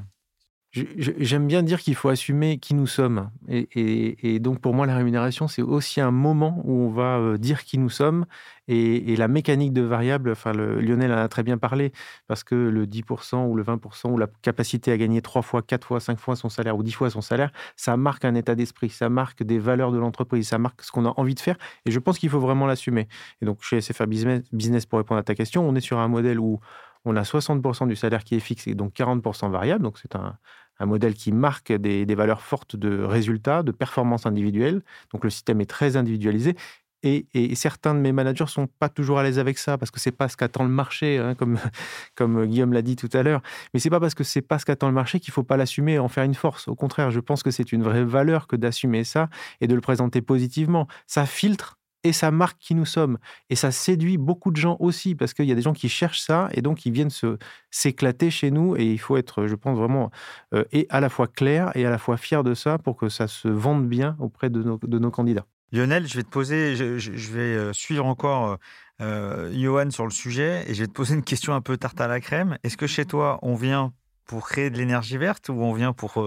J'aime 0.73 1.49
bien 1.49 1.65
dire 1.65 1.81
qu'il 1.81 1.97
faut 1.97 2.11
assumer 2.11 2.59
qui 2.59 2.75
nous 2.75 2.87
sommes. 2.87 3.31
Et, 3.49 4.39
donc, 4.39 4.61
pour 4.61 4.73
moi, 4.73 4.87
la 4.87 4.95
rémunération, 4.95 5.49
c'est 5.49 5.63
aussi 5.63 6.01
un 6.01 6.13
moment 6.13 6.63
où 6.65 6.73
on 6.73 6.91
va 6.91 7.19
euh, 7.19 7.39
dire 7.39 7.65
qui 7.65 7.77
nous 7.77 7.91
sommes. 7.91 8.25
Et, 8.69 9.17
la 9.17 9.27
mécanique 9.27 9.73
de 9.73 9.83
variable, 9.83 10.31
enfin, 10.31 10.53
Lionel 10.53 11.13
en 11.13 11.17
a 11.17 11.29
très 11.29 11.43
bien 11.43 11.59
parlé, 11.59 11.91
parce 12.29 12.45
que 12.45 12.55
le 12.55 12.87
10% 12.87 13.49
ou 13.49 13.57
le 13.57 13.65
20% 13.65 14.11
ou 14.13 14.19
la 14.19 14.29
capacité 14.43 14.93
à 14.93 14.97
gagner 14.97 15.23
3 15.23 15.43
fois, 15.43 15.61
4 15.61 15.85
fois, 15.85 15.99
5 15.99 16.21
fois 16.21 16.37
son 16.37 16.49
salaire 16.49 16.77
ou 16.77 16.85
10 16.85 16.93
fois 16.93 17.11
son 17.11 17.21
salaire, 17.21 17.51
ça 17.75 17.97
marque 17.97 18.25
un 18.25 18.37
état 18.37 18.55
d'esprit, 18.55 18.91
ça 18.91 19.09
marque 19.09 19.43
des 19.43 19.59
valeurs 19.59 19.91
de 19.91 19.99
l'entreprise, 19.99 20.47
ça 20.47 20.59
marque 20.59 20.83
ce 20.83 20.93
qu'on 20.93 21.05
a 21.05 21.13
envie 21.17 21.35
de 21.35 21.41
faire. 21.41 21.57
Et 21.85 21.91
je 21.91 21.99
pense 21.99 22.17
qu'il 22.21 22.31
faut 22.31 22.39
vraiment 22.39 22.69
l'assumer. 22.69 23.09
Et 23.43 23.45
donc, 23.45 23.63
chez 23.63 23.81
SFR 23.81 24.07
Business, 24.07 24.87
pour 24.87 25.01
répondre 25.01 25.19
à 25.19 25.25
ta 25.25 25.35
question, 25.35 25.69
on 25.69 25.75
est 25.75 25.81
sur 25.81 25.99
un 25.99 26.07
modèle 26.07 26.39
où 26.39 26.61
on 27.05 27.17
a 27.17 27.23
60% 27.23 27.89
du 27.89 27.97
salaire 27.97 28.25
qui 28.25 28.35
est 28.35 28.41
fixe 28.41 28.67
et 28.67 28.75
donc 28.75 28.95
40% 28.95 29.51
variable. 29.51 29.83
Donc 29.83 29.99
c'est 29.99 30.17
un, 30.17 30.37
modèle 30.81 31.15
qui 31.15 31.31
marque 31.31 31.73
des, 31.73 32.15
valeurs 32.15 32.41
fortes 32.41 32.75
de 32.75 33.03
résultats, 33.03 33.63
de 33.63 33.73
performance 33.73 34.27
individuelle. 34.27 34.83
Donc 35.13 35.25
le 35.25 35.31
système 35.31 35.61
est 35.61 35.69
très 35.69 35.97
individualisé. 35.97 36.57
Et, 37.03 37.55
certains 37.55 37.95
de 37.95 38.01
mes 38.01 38.13
managers 38.13 38.47
sont 38.47 38.67
pas 38.67 38.91
toujours 38.91 39.19
à 39.19 39.23
l'aise 39.23 39.39
avec 39.39 39.57
ça 39.57 39.79
parce 39.79 39.91
que 39.91 39.99
c'est 39.99 40.13
pas 40.13 40.29
ce 40.29 40.37
qu'attend 40.37 40.65
le 40.65 40.71
marché, 40.71 41.19
hein, 41.19 41.35
comme, 41.35 41.59
comme 42.15 42.45
Guillaume 42.45 42.75
l'a 42.75 42.83
dit 42.83 42.97
tout 42.97 43.09
à 43.15 43.23
l'heure. 43.23 43.41
Mais 43.73 43.81
c'est 43.81 43.89
pas 43.89 44.01
parce 44.01 44.15
que 44.15 44.25
c'est 44.25 44.43
pas 44.43 44.59
ce 44.59 44.67
qu'attend 44.67 44.89
le 44.89 44.95
marché 44.95 45.19
qu'il 45.19 45.33
faut 45.33 45.43
pas 45.43 45.57
l'assumer 45.57 45.95
et 45.95 45.99
en 45.99 46.09
faire 46.09 46.25
une 46.25 46.35
force. 46.35 46.69
Au 46.69 46.75
contraire, 46.75 47.11
je 47.11 47.21
pense 47.21 47.43
que 47.43 47.51
c'est 47.51 47.73
une 47.73 47.83
vraie 47.83 48.05
valeur 48.05 48.47
que 48.47 48.57
d'assumer 48.57 49.05
ça 49.05 49.31
et 49.63 49.67
de 49.67 49.75
le 49.75 49.81
présenter 49.81 50.21
positivement. 50.21 50.89
Ça 51.07 51.25
filtre 51.25 51.80
et 52.05 52.13
ça 52.13 52.31
marque 52.31 52.59
qui 52.59 52.75
nous 52.75 52.85
sommes. 52.85 53.19
Et 53.51 53.57
ça 53.57 53.71
séduit 53.71 54.19
beaucoup 54.19 54.51
de 54.51 54.57
gens 54.57 54.77
aussi, 54.81 55.15
parce 55.15 55.35
qu'il 55.35 55.47
y 55.47 55.53
a 55.53 55.55
des 55.55 55.63
gens 55.63 55.73
qui 55.73 55.89
cherchent 55.89 56.21
ça, 56.21 56.49
et 56.53 56.63
donc 56.63 56.87
ils 56.87 56.93
viennent 56.93 57.11
se, 57.11 57.39
s'éclater 57.71 58.31
chez 58.31 58.51
nous, 58.51 58.77
et 58.77 58.85
il 58.85 58.99
faut 58.99 59.17
être, 59.17 59.47
je 59.47 59.55
pense, 59.55 59.79
vraiment 59.79 60.11
euh, 60.55 60.65
et 60.73 60.87
à 60.91 61.01
la 61.01 61.09
fois 61.09 61.27
clair 61.27 61.71
et 61.77 61.85
à 61.85 61.91
la 61.91 61.99
fois 61.99 62.17
fier 62.17 62.43
de 62.43 62.55
ça 62.55 62.79
pour 62.79 62.97
que 62.97 63.09
ça 63.09 63.29
se 63.29 63.49
vende 63.49 63.89
bien 63.89 64.17
auprès 64.19 64.51
de 64.51 64.63
nos, 64.63 64.79
de 64.83 64.99
nos 64.99 65.11
candidats. 65.11 65.47
Lionel, 65.73 66.09
je 66.09 66.17
vais 66.17 66.25
te 66.25 66.29
poser, 66.29 66.75
je, 66.75 67.33
vais 67.33 67.41
euh, 67.41 67.73
suivre 67.73 68.05
encore 68.05 68.59
euh, 69.01 69.53
Johan 69.55 69.91
sur 69.91 70.05
le 70.05 70.11
sujet, 70.11 70.65
et 70.69 70.75
je 70.75 70.81
vais 70.81 70.89
te 70.89 70.93
poser 70.93 71.15
une 71.15 71.23
question 71.23 71.55
un 71.55 71.61
peu 71.61 71.77
tarte 71.77 72.01
à 72.01 72.09
la 72.09 72.21
crème. 72.21 72.59
Est-ce 72.65 72.77
que 72.77 72.87
chez 72.87 73.05
toi, 73.05 73.39
on 73.43 73.55
vient 73.55 73.93
pour 74.25 74.49
créer 74.49 74.71
de 74.71 74.79
l'énergie 74.79 75.17
verte 75.17 75.49
ou 75.49 75.63
on 75.63 75.73
vient 75.73 75.93
pour 75.93 76.23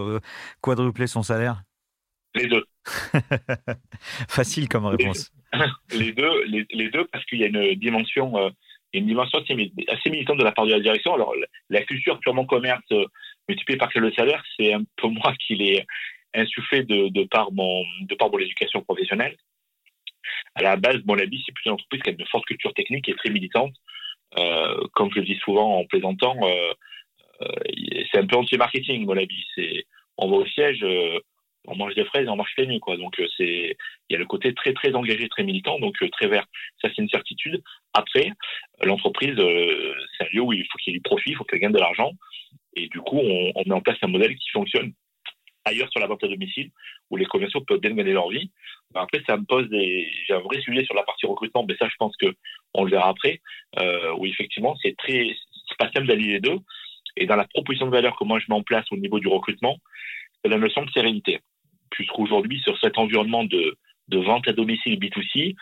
quadrupler 0.61 1.07
son 1.07 1.23
salaire? 1.23 1.63
Les 2.35 2.47
deux. 2.47 2.65
Facile 4.27 4.67
comme 4.67 4.85
réponse. 4.85 5.31
Les 5.91 6.11
deux, 6.11 6.43
les, 6.45 6.89
deux 6.89 7.05
parce 7.05 7.23
qu'il 7.25 7.39
y 7.39 7.43
a 7.43 7.47
une 7.47 7.75
dimension, 7.75 8.37
euh, 8.37 8.49
une 8.93 9.05
dimension 9.05 9.39
assez, 9.39 10.09
militante 10.09 10.37
de 10.37 10.43
la 10.43 10.51
part 10.51 10.65
de 10.65 10.71
la 10.71 10.79
direction. 10.79 11.13
Alors, 11.13 11.33
la 11.69 11.81
culture 11.83 12.19
purement 12.19 12.45
commerce 12.45 12.83
euh, 12.91 13.05
multipliée 13.47 13.77
par 13.77 13.89
le 13.95 14.11
salaire, 14.13 14.43
c'est 14.57 14.73
un 14.73 14.83
peu 14.97 15.07
moi 15.09 15.33
qui 15.45 15.55
l'ai 15.55 15.85
insufflé 16.33 16.83
de, 16.83 17.23
par 17.25 17.51
mon, 17.51 17.83
de 18.01 18.15
par 18.15 18.31
mon 18.31 18.39
éducation 18.39 18.81
professionnelle. 18.81 19.37
À 20.55 20.63
la 20.63 20.75
base, 20.77 20.97
mon 21.05 21.17
avis, 21.17 21.43
c'est 21.45 21.51
plutôt 21.51 21.69
une 21.69 21.73
entreprise 21.75 22.01
qui 22.01 22.09
a 22.09 22.13
une 22.13 22.27
forte 22.27 22.45
culture 22.45 22.73
technique 22.73 23.07
et 23.09 23.15
très 23.15 23.29
militante. 23.29 23.73
Euh, 24.39 24.87
comme 24.93 25.11
je 25.11 25.19
le 25.19 25.25
dis 25.25 25.37
souvent 25.43 25.77
en 25.77 25.85
plaisantant, 25.85 26.35
c'est 28.11 28.17
un 28.17 28.25
peu 28.25 28.37
anti-marketing, 28.37 29.05
mon 29.05 29.17
avis. 29.17 29.45
C'est, 29.53 29.85
on 30.17 30.27
va 30.29 30.37
au 30.37 30.45
siège, 30.47 30.83
on 31.67 31.75
mange 31.75 31.95
des 31.95 32.05
fraises 32.05 32.25
et 32.25 32.29
on 32.29 32.35
marche 32.35 32.53
les 32.57 32.79
quoi. 32.79 32.97
Donc 32.97 33.19
euh, 33.19 33.27
c'est, 33.37 33.77
il 34.09 34.13
y 34.13 34.15
a 34.15 34.19
le 34.19 34.25
côté 34.25 34.53
très 34.53 34.73
très 34.73 34.93
engagé, 34.93 35.27
très 35.29 35.43
militant, 35.43 35.79
donc 35.79 35.95
euh, 36.01 36.09
très 36.09 36.27
vert. 36.27 36.45
Ça 36.81 36.89
c'est 36.89 37.01
une 37.01 37.09
certitude. 37.09 37.61
Après, 37.93 38.31
l'entreprise, 38.83 39.37
euh, 39.37 39.95
c'est 40.17 40.25
un 40.25 40.29
lieu 40.33 40.41
où 40.41 40.53
il 40.53 40.65
faut 40.65 40.77
qu'il 40.79 40.93
y 40.93 40.95
ait 40.95 40.99
du 40.99 41.03
profit, 41.03 41.31
il 41.31 41.35
faut 41.35 41.43
qu'elle 41.43 41.59
gagne 41.59 41.71
de 41.71 41.79
l'argent, 41.79 42.11
et 42.75 42.87
du 42.87 42.99
coup 42.99 43.19
on, 43.19 43.63
met 43.65 43.73
en 43.73 43.81
place 43.81 43.97
un 44.01 44.07
modèle 44.07 44.35
qui 44.35 44.49
fonctionne 44.49 44.93
ailleurs 45.65 45.89
sur 45.91 46.01
la 46.01 46.07
vente 46.07 46.23
à 46.23 46.27
domicile, 46.27 46.71
où 47.09 47.15
les 47.15 47.25
commerciaux 47.25 47.61
peuvent 47.61 47.79
bien 47.79 47.93
gagner 47.93 48.11
leur 48.11 48.29
vie. 48.29 48.51
Après, 48.95 49.23
ça 49.25 49.37
me 49.37 49.45
pose 49.45 49.69
des, 49.69 50.11
j'ai 50.27 50.33
un 50.33 50.39
vrai 50.39 50.61
sujet 50.61 50.83
sur 50.83 50.93
la 50.93 51.03
partie 51.03 51.25
recrutement, 51.25 51.65
mais 51.67 51.75
ça 51.77 51.87
je 51.87 51.95
pense 51.97 52.15
que 52.17 52.35
on 52.73 52.83
le 52.83 52.91
verra 52.91 53.09
après, 53.09 53.39
où 54.17 54.25
effectivement 54.25 54.75
c'est 54.81 54.95
très, 54.97 55.33
c'est 55.69 55.77
pas 55.77 55.89
d'allier 56.01 56.33
les 56.33 56.39
deux. 56.39 56.57
Et 57.15 57.27
dans 57.27 57.35
la 57.35 57.45
proposition 57.45 57.85
de 57.85 57.91
valeur 57.91 58.17
que 58.17 58.23
moi 58.23 58.39
je 58.39 58.45
mets 58.49 58.55
en 58.55 58.63
place 58.63 58.85
au 58.91 58.97
niveau 58.97 59.19
du 59.19 59.27
recrutement, 59.27 59.77
c'est 60.43 60.49
la 60.49 60.57
notion 60.57 60.83
de 60.83 60.91
sérénité 60.91 61.39
puisqu'aujourd'hui, 61.93 62.59
sur 62.61 62.77
cet 62.79 62.97
environnement 62.97 63.43
de, 63.43 63.77
vente 64.11 64.47
à 64.47 64.53
domicile 64.53 64.99
B2C, 64.99 65.55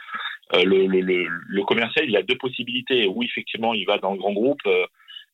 euh, 0.56 0.64
le, 0.66 1.64
commercial, 1.64 2.10
il 2.10 2.18
a 2.18 2.24
deux 2.24 2.38
possibilités. 2.38 3.06
Oui, 3.08 3.28
effectivement, 3.28 3.74
il 3.74 3.86
va 3.86 3.98
dans 3.98 4.14
le 4.14 4.18
grand 4.18 4.34
groupe, 4.34 4.62
euh, 4.66 4.86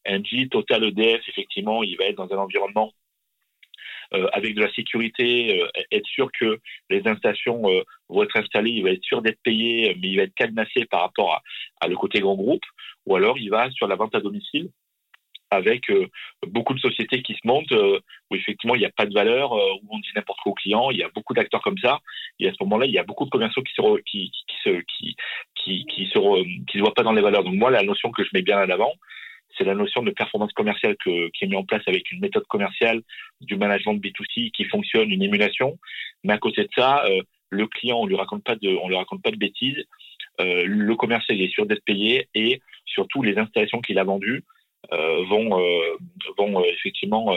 NG, 0.08 0.50
Total, 0.50 0.84
EDF, 0.84 1.22
effectivement, 1.30 1.84
il 1.84 1.98
va 1.98 2.06
être 2.06 2.18
dans 2.18 2.32
un 2.34 2.38
environnement 2.38 2.94
euh, 4.14 4.28
avec 4.34 4.56
de 4.56 4.62
la 4.62 4.72
sécurité, 4.74 5.62
être 5.92 6.06
sûr 6.06 6.30
que 6.32 6.60
les 6.90 7.06
installations 7.08 7.64
vont 8.08 8.24
être 8.24 8.38
installées, 8.38 8.72
il 8.72 8.84
va 8.84 8.92
être 8.92 9.04
sûr 9.04 9.22
d'être 9.22 9.42
payé, 9.44 9.96
mais 10.02 10.10
il 10.10 10.18
va 10.18 10.24
être 10.24 10.36
cadenassé 10.36 10.86
par 10.86 11.02
rapport 11.02 11.42
à, 11.82 11.88
le 11.88 11.96
côté 11.96 12.20
grand 12.22 12.36
groupe, 12.36 12.64
ou 13.06 13.16
alors 13.16 13.38
il 13.38 13.50
va 13.50 13.70
sur 13.72 13.88
la 13.88 13.96
vente 13.96 14.16
à 14.16 14.22
domicile 14.22 14.70
avec 15.50 15.90
euh, 15.90 16.08
beaucoup 16.48 16.74
de 16.74 16.80
sociétés 16.80 17.22
qui 17.22 17.34
se 17.34 17.46
montent 17.46 17.72
euh, 17.72 18.00
où 18.30 18.36
effectivement 18.36 18.76
il 18.76 18.80
n'y 18.80 18.86
a 18.86 18.92
pas 18.92 19.06
de 19.06 19.14
valeur, 19.14 19.54
euh, 19.54 19.74
où 19.84 19.96
on 19.96 20.00
dit 20.00 20.10
n'importe 20.16 20.40
quoi 20.42 20.52
aux 20.52 20.56
clients. 20.56 20.92
Il 20.92 20.98
y 20.98 21.04
a 21.04 21.10
beaucoup 21.10 21.34
d'acteurs 21.34 21.62
comme 21.62 21.78
ça. 21.78 22.00
Et 22.40 22.48
à 22.48 22.52
ce 22.52 22.58
moment-là, 22.62 22.86
il 22.86 22.92
y 22.92 23.00
a 23.00 23.04
beaucoup 23.04 23.26
de 23.26 23.30
commerciaux 23.30 23.64
qui 23.64 23.74
se 23.74 24.02
qui, 24.02 24.32
qui, 24.32 24.56
se 24.64 24.82
qui 24.88 25.16
qui 25.86 26.08
se 26.08 26.44
qui 26.66 26.78
se 26.78 26.80
voient 26.80 26.94
pas 26.94 27.04
dans 27.04 27.14
les 27.14 27.22
valeurs. 27.22 27.44
Donc 27.44 27.56
moi, 27.56 27.72
la 27.72 27.84
notion 27.84 28.12
que 28.12 28.24
je 28.24 28.30
mets 28.34 28.42
bien 28.42 28.58
à 28.58 28.66
l'avant, 28.66 28.94
c'est 29.58 29.64
la 29.64 29.76
notion 29.76 30.04
de 30.04 30.12
performance 30.12 30.54
commerciale 30.54 30.96
que, 31.04 31.30
qui 31.30 31.46
est 31.46 31.48
mise 31.48 31.58
en 31.58 31.64
place 31.64 31.82
avec 31.88 32.12
une 32.12 32.20
méthode 32.20 32.46
commerciale 32.48 33.02
du 33.42 33.56
management 33.56 33.96
de 33.96 34.00
B2C 34.00 34.52
qui 34.52 34.66
fonctionne, 34.66 35.10
une 35.10 35.24
émulation. 35.24 35.78
Mais 36.24 36.34
à 36.34 36.38
côté 36.38 36.64
de 36.64 36.70
ça, 36.76 37.04
le 37.50 37.68
client, 37.68 37.98
on 37.98 38.06
lui 38.06 38.16
raconte 38.16 38.44
pas 38.44 38.56
de, 38.56 38.70
on 38.70 38.88
lui 38.88 38.96
raconte 38.96 39.24
pas 39.24 39.32
de 39.32 39.38
bêtises. 39.38 39.84
le 40.38 40.94
commercial 40.96 41.42
est 41.42 41.50
sûr 41.50 41.66
d'être 41.66 41.84
payé 41.86 42.28
et 42.36 42.62
surtout 42.86 43.24
les 43.24 43.40
installations 43.40 43.82
qu'il 43.82 43.98
a 43.98 44.04
vendues 44.04 44.44
euh, 44.44 44.57
vont, 44.92 45.60
euh, 45.60 45.98
vont 46.38 46.60
euh, 46.60 46.66
effectivement 46.66 47.36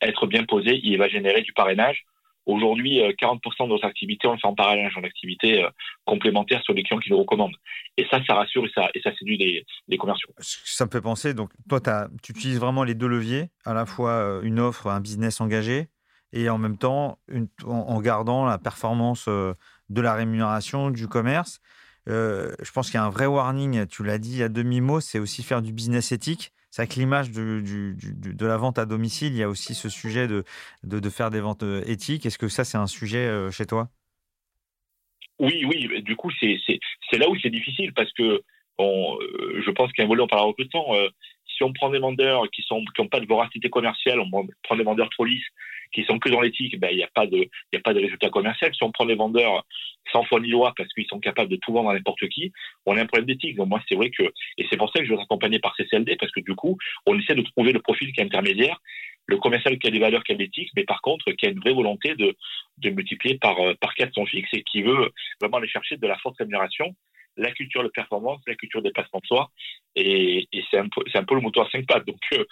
être 0.00 0.26
bien 0.26 0.44
posés. 0.44 0.80
Il 0.82 0.98
va 0.98 1.08
générer 1.08 1.42
du 1.42 1.52
parrainage. 1.52 2.04
Aujourd'hui, 2.46 3.00
40% 3.00 3.64
de 3.64 3.68
nos 3.68 3.84
activités, 3.86 4.28
on 4.28 4.32
le 4.32 4.38
fait 4.38 4.46
en 4.46 4.54
parrainage, 4.54 4.94
en 4.98 5.02
activité 5.02 5.66
complémentaire 6.04 6.62
sur 6.62 6.74
les 6.74 6.82
clients 6.82 7.00
qui 7.00 7.10
nous 7.10 7.18
recommandent. 7.18 7.56
Et 7.96 8.06
ça, 8.10 8.20
ça 8.26 8.34
rassure 8.34 8.66
et 8.66 8.70
ça, 8.74 9.16
séduit 9.18 9.64
les, 9.88 9.96
commerciaux. 9.96 10.28
Ça 10.38 10.84
me 10.84 10.90
fait 10.90 11.00
penser, 11.00 11.32
donc 11.32 11.50
toi, 11.70 11.80
tu 12.22 12.32
utilises 12.32 12.60
vraiment 12.60 12.84
les 12.84 12.94
deux 12.94 13.06
leviers, 13.06 13.46
à 13.64 13.72
la 13.72 13.86
fois 13.86 14.40
une 14.42 14.60
offre, 14.60 14.88
un 14.88 15.00
business 15.00 15.40
engagé, 15.40 15.88
et 16.34 16.50
en 16.50 16.58
même 16.58 16.76
temps, 16.76 17.18
en, 17.64 18.00
gardant 18.02 18.44
la 18.44 18.58
performance 18.58 19.26
de 19.26 20.00
la 20.02 20.12
rémunération, 20.12 20.90
du 20.90 21.08
commerce. 21.08 21.62
je 22.06 22.72
pense 22.74 22.90
qu'il 22.90 22.98
y 22.98 23.02
a 23.02 23.04
un 23.04 23.10
vrai 23.10 23.24
warning, 23.24 23.86
tu 23.86 24.04
l'as 24.04 24.18
dit 24.18 24.42
à 24.42 24.50
demi-mot, 24.50 25.00
c'est 25.00 25.18
aussi 25.18 25.42
faire 25.42 25.62
du 25.62 25.72
business 25.72 26.12
éthique. 26.12 26.52
C'est 26.76 26.88
que 26.88 26.98
l'image 26.98 27.30
de 27.30 28.46
la 28.46 28.56
vente 28.56 28.80
à 28.80 28.84
domicile, 28.84 29.32
il 29.32 29.38
y 29.38 29.44
a 29.44 29.48
aussi 29.48 29.76
ce 29.76 29.88
sujet 29.88 30.26
de, 30.26 30.42
faire 31.08 31.30
des 31.30 31.38
ventes 31.38 31.62
euh, 31.62 31.84
éthiques. 31.86 32.26
Est-ce 32.26 32.36
que 32.36 32.48
ça, 32.48 32.64
c'est 32.64 32.76
un 32.76 32.88
sujet 32.88 33.28
euh, 33.28 33.52
chez 33.52 33.64
toi? 33.64 33.90
Oui, 35.38 35.64
oui. 35.66 36.02
Du 36.02 36.16
coup, 36.16 36.32
c'est 36.40 36.58
là 37.16 37.30
où 37.30 37.36
c'est 37.40 37.50
difficile 37.50 37.92
parce 37.94 38.12
que 38.14 38.42
euh, 38.80 39.62
je 39.64 39.70
pense 39.70 39.92
qu'un 39.92 40.06
volet, 40.06 40.20
on 40.20 40.26
parle 40.26 40.48
recrutement. 40.48 40.96
Si 41.56 41.62
on 41.62 41.72
prend 41.72 41.90
des 41.90 41.98
vendeurs 41.98 42.42
qui 42.50 42.64
n'ont 42.70 42.84
qui 42.84 43.08
pas 43.08 43.20
de 43.20 43.26
voracité 43.26 43.70
commerciale, 43.70 44.20
on 44.20 44.30
prend 44.62 44.76
des 44.76 44.84
vendeurs 44.84 45.10
trop 45.10 45.24
lisses 45.24 45.46
qui 45.94 46.04
sont 46.04 46.18
que 46.18 46.28
dans 46.28 46.40
l'éthique, 46.40 46.78
ben, 46.78 46.88
il 46.90 46.96
n'y 46.96 47.04
a 47.04 47.10
pas 47.14 47.26
de, 47.26 47.48
a 47.74 47.78
pas 47.78 47.94
de 47.94 48.00
résultat 48.00 48.28
commercial. 48.28 48.74
Si 48.74 48.82
on 48.82 48.90
prend 48.90 49.06
des 49.06 49.14
vendeurs 49.14 49.64
sans 50.12 50.24
foi 50.24 50.40
ni 50.40 50.48
loi 50.48 50.74
parce 50.76 50.92
qu'ils 50.92 51.06
sont 51.06 51.20
capables 51.20 51.50
de 51.50 51.56
tout 51.56 51.72
vendre 51.72 51.90
à 51.90 51.94
n'importe 51.94 52.28
qui, 52.28 52.52
on 52.84 52.96
a 52.96 53.00
un 53.00 53.06
problème 53.06 53.26
d'éthique. 53.26 53.56
Donc 53.56 53.68
moi, 53.68 53.80
c'est 53.88 53.94
vrai 53.94 54.10
que, 54.10 54.24
et 54.58 54.66
c'est 54.68 54.76
pour 54.76 54.90
ça 54.90 55.00
que 55.00 55.06
je 55.06 55.14
veux 55.14 55.20
accompagner 55.20 55.60
par 55.60 55.74
CCLD 55.76 56.16
parce 56.16 56.32
que 56.32 56.40
du 56.40 56.54
coup, 56.54 56.76
on 57.06 57.18
essaie 57.18 57.34
de 57.34 57.42
trouver 57.42 57.72
le 57.72 57.80
profil 57.80 58.12
qui 58.12 58.20
est 58.20 58.24
intermédiaire, 58.24 58.80
le 59.26 59.38
commercial 59.38 59.78
qui 59.78 59.86
a 59.86 59.90
des 59.90 59.98
valeurs, 59.98 60.24
qui 60.24 60.32
a 60.32 60.34
de 60.34 60.40
l'éthique, 60.40 60.70
mais 60.76 60.84
par 60.84 61.00
contre, 61.00 61.30
qui 61.32 61.46
a 61.46 61.50
une 61.50 61.60
vraie 61.60 61.72
volonté 61.72 62.14
de, 62.16 62.36
de 62.78 62.90
multiplier 62.90 63.38
par, 63.38 63.58
euh, 63.60 63.74
par 63.80 63.94
quatre 63.94 64.12
son 64.14 64.26
fixe 64.26 64.50
et 64.52 64.62
qui 64.62 64.82
veut 64.82 65.10
vraiment 65.40 65.58
aller 65.58 65.68
chercher 65.68 65.96
de 65.96 66.06
la 66.06 66.18
forte 66.18 66.36
rémunération 66.38 66.94
la 67.36 67.50
culture 67.52 67.82
de 67.82 67.88
performance, 67.88 68.40
la 68.46 68.54
culture 68.54 68.82
des 68.82 68.90
placements 68.90 69.20
de 69.20 69.26
soi, 69.26 69.50
et, 69.96 70.48
et 70.52 70.64
c'est 70.70 70.78
un, 70.78 70.88
peu, 70.88 71.02
un 71.14 71.24
peu 71.24 71.34
le 71.34 71.40
moteur 71.40 71.66
à 71.66 71.70
cinq 71.70 71.86
pattes. 71.86 72.06
Donc, 72.06 72.18
euh, 72.32 72.44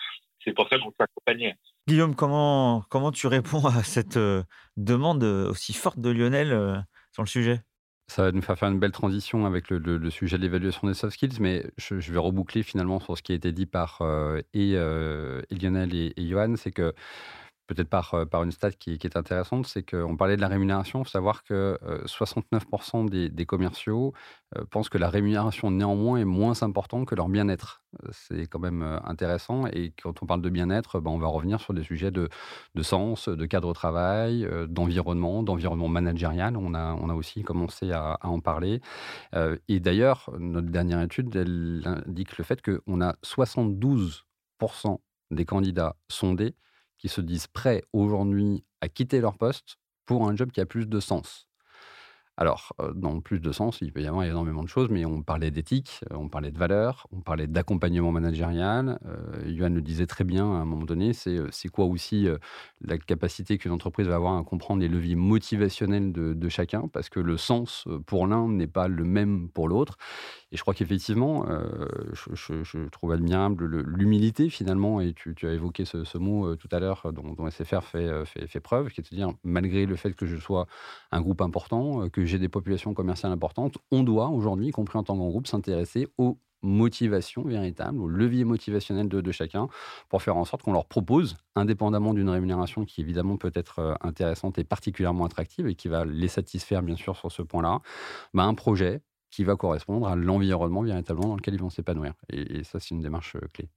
c'est 0.45 0.55
pour 0.55 0.69
ça 0.69 0.79
qu'on 0.79 0.91
s'est 0.91 1.03
accompagné. 1.03 1.55
Guillaume, 1.87 2.15
comment, 2.15 2.85
comment 2.89 3.13
tu 3.13 3.27
réponds 3.27 3.65
à 3.67 3.83
cette 3.83 4.17
euh, 4.17 4.43
demande 4.77 5.23
aussi 5.23 5.73
forte 5.73 5.99
de 5.99 6.11
Lionel 6.11 6.53
euh, 6.53 6.77
sur 7.13 7.23
le 7.23 7.29
sujet? 7.29 7.61
Ça 8.09 8.25
va 8.25 8.33
nous 8.33 8.43
faire 8.43 8.59
faire 8.59 8.69
une 8.69 8.81
belle 8.81 8.93
transition 8.93 9.47
avec 9.47 9.71
le, 9.71 10.11
sujet 10.11 10.37
de 10.37 10.43
l'évaluation 10.43 10.87
des 10.87 10.95
soft 10.95 11.15
skills, 11.15 11.41
mais 11.41 11.65
je, 11.79 11.95
vais 11.95 12.19
reboucler 12.19 12.63
finalement 12.63 13.01
sur 13.01 13.17
ce 13.17 13.23
qui 13.23 13.33
a 13.33 13.35
été 13.37 13.53
dit 13.53 13.65
par 13.65 14.03
et, 14.53 14.73
Lionel 14.73 15.95
et, 15.95 16.13
et 16.17 16.29
Johan, 16.29 16.57
c'est 16.57 16.73
que 16.73 16.93
peut-être 17.67 17.89
par, 17.89 18.15
euh, 18.15 18.25
par 18.25 18.43
une 18.43 18.53
stat 18.53 18.73
qui, 18.73 18.93
est 18.93 19.17
intéressante, 19.17 19.67
c'est 19.67 19.83
qu'on 19.83 20.17
parlait 20.17 20.37
de 20.37 20.41
la 20.41 20.49
rémunération. 20.49 21.01
Il 21.01 21.05
faut 21.05 21.11
savoir 21.11 21.45
que 21.45 21.79
69% 22.07 23.07
euh, 23.07 23.29
des, 23.29 23.47
commerciaux 23.47 24.13
euh, 24.57 24.65
pensent 24.71 24.89
que 24.89 24.99
la 24.99 25.09
rémunération 25.09 25.71
néanmoins 25.71 26.19
est 26.19 26.25
moins 26.25 26.63
importante 26.63 27.07
que 27.07 27.15
leur 27.15 27.29
bien-être. 27.29 27.83
C'est 28.11 28.47
quand 28.47 28.59
même 28.59 28.83
intéressant. 29.05 29.67
Et 29.67 29.93
quand 30.03 30.23
on 30.23 30.27
parle 30.27 30.41
de 30.41 30.49
bien-être, 30.49 31.01
ben, 31.01 31.11
on 31.11 31.19
va 31.19 31.27
revenir 31.27 31.61
sur 31.61 31.75
des 31.75 31.83
sujets 31.83 32.11
de, 32.11 32.29
de 32.75 32.83
sens, 32.83 33.29
de 33.29 33.47
cadre 33.47 33.69
de 33.69 33.75
travail, 33.75 34.49
d'environnement, 34.69 35.43
d'environnement 35.43 35.89
managérial. 35.89 36.57
On 36.57 36.75
a, 36.75 36.95
on 36.95 37.11
a 37.11 37.15
aussi 37.15 37.43
commencé 37.43 37.93
à, 37.93 38.13
à 38.15 38.29
en 38.29 38.41
parler. 38.41 38.81
et 39.69 39.81
d'ailleurs, 39.81 40.31
notre 40.39 40.69
dernière 40.69 41.03
étude, 41.03 41.37
elle 41.37 41.83
indique 42.07 42.39
le 42.39 42.45
fait 42.45 42.63
qu'on 42.63 43.03
a 43.03 43.15
72% 43.23 44.23
des 45.31 45.45
candidats 45.45 45.97
sondés 46.09 46.55
qui 47.03 47.09
se 47.09 47.21
disent 47.21 47.49
prêts 47.49 47.83
aujourd'hui 47.93 48.63
à 48.81 48.89
quitter 48.89 49.21
leur 49.21 49.37
poste 49.37 49.77
pour 50.07 50.29
un 50.29 50.37
job 50.37 50.53
qui 50.53 50.61
a 50.61 50.67
plus 50.67 50.87
de 50.87 51.01
sens. 51.01 51.49
Alors, 52.37 52.73
euh, 52.81 52.93
dans 52.95 53.21
plus 53.21 53.41
de 53.41 53.51
sens, 53.51 53.79
il 53.83 53.93
peut 53.93 54.03
y 54.03 54.07
avoir 54.07 54.23
énormément 54.23 54.63
de 54.63 54.69
choses, 54.69 54.89
mais 54.89 55.05
on 55.05 55.23
parlait 55.23 55.51
d'éthique, 55.51 56.01
euh, 56.13 56.17
on 56.17 56.29
parlait 56.29 56.53
de 56.53 56.59
valeurs, 56.59 57.09
on 57.11 57.21
parlait 57.21 57.49
d'accompagnement 57.49 58.13
managérial. 58.13 59.01
Euh, 59.05 59.69
le 59.69 59.81
disait 59.81 60.07
très 60.07 60.25
bien 60.25 60.45
à 60.45 60.59
un 60.59 60.65
moment 60.65 60.85
donné, 60.85 61.13
c'est 61.13 61.69
quoi 61.73 61.87
aussi 61.87 62.29
la 62.83 62.99
capacité 62.99 63.59
qu'une 63.59 63.73
entreprise 63.73 64.07
va 64.07 64.15
avoir 64.15 64.37
à 64.37 64.45
comprendre 64.45 64.81
les 64.81 64.89
leviers 64.89 65.17
motivationnels 65.17 66.13
de, 66.13 66.49
chacun, 66.49 66.89
parce 66.89 67.09
que 67.09 67.21
le 67.21 67.37
sens 67.37 67.85
pour 68.07 68.27
l'un 68.27 68.49
n'est 68.49 68.67
pas 68.67 68.87
le 68.87 69.05
même 69.05 69.49
pour 69.49 69.69
l'autre. 69.69 69.97
Et 70.53 70.57
je 70.57 70.61
crois 70.61 70.75
qu'effectivement, 70.75 71.47
je, 72.13 72.89
trouve 72.89 73.13
admirable 73.13 73.65
l'humilité 73.65 74.51
finalement, 74.51 75.01
et 75.01 75.15
tu, 75.15 75.35
as 75.47 75.53
évoqué 75.53 75.85
ce, 75.85 76.19
mot 76.19 76.55
tout 76.57 76.69
à 76.71 76.79
l'heure 76.79 77.11
dont, 77.13 77.51
SFR 77.51 77.83
fait, 77.83 78.25
fait, 78.27 78.61
preuve, 78.61 78.91
qui 78.91 79.01
est 79.01 79.11
de 79.11 79.17
dire, 79.17 79.33
malgré 79.45 79.87
le 79.87 79.97
fait 79.97 80.13
que 80.13 80.27
je 80.27 80.37
sois 80.37 80.67
un 81.11 81.21
groupe 81.23 81.41
important, 81.41 82.09
que 82.11 82.25
j'ai 82.27 82.39
des 82.39 82.51
populations 82.51 82.93
commerciales 82.93 83.33
importantes, 83.33 83.79
on 83.91 84.03
doit 84.03 84.29
aujourd'hui, 84.29 84.69
y 84.69 84.73
compris 84.73 84.99
en 84.99 85.03
tant 85.03 85.15
que 85.15 85.21
groupe, 85.21 85.47
s'intéresser 85.47 86.07
aux 86.19 86.39
motivation 86.63 87.43
véritable, 87.43 88.01
au 88.01 88.09
levier 88.09 88.45
motivationnel 88.45 89.09
de, 89.09 89.33
chacun, 89.33 89.69
pour 90.09 90.23
faire 90.23 90.37
en 90.37 90.45
sorte 90.45 90.63
qu'on 90.63 90.73
leur 90.73 90.87
propose, 90.87 91.37
indépendamment 91.55 92.15
d'une 92.15 92.29
rémunération 92.29 92.85
qui 92.85 93.01
évidemment 93.01 93.37
peut 93.37 93.53
être 93.55 93.79
euh, 93.81 93.95
intéressante 94.01 94.59
et 94.59 94.65
particulièrement 94.65 95.25
attractive 95.25 95.67
et 95.67 95.75
qui 95.75 95.89
va 95.89 96.05
les 96.05 96.29
satisfaire 96.29 96.83
bien 96.83 96.97
sûr 96.97 97.17
sur 97.17 97.31
ce 97.31 97.43
point-là, 97.43 97.81
bah, 98.33 98.45
un 98.45 98.55
projet 98.55 99.03
qui 99.33 99.43
va 99.43 99.57
correspondre 99.57 100.07
à 100.07 100.15
l'environnement 100.15 100.83
véritablement 100.83 101.31
dans 101.31 101.37
lequel 101.37 101.55
ils 101.55 101.61
vont 101.61 101.71
s'épanouir. 101.71 102.13
Et, 102.31 102.63
ça, 102.63 102.79
c'est 102.79 102.91
une 102.91 103.01
démarche 103.01 103.35
euh, 103.35 103.49
clé. 103.53 103.69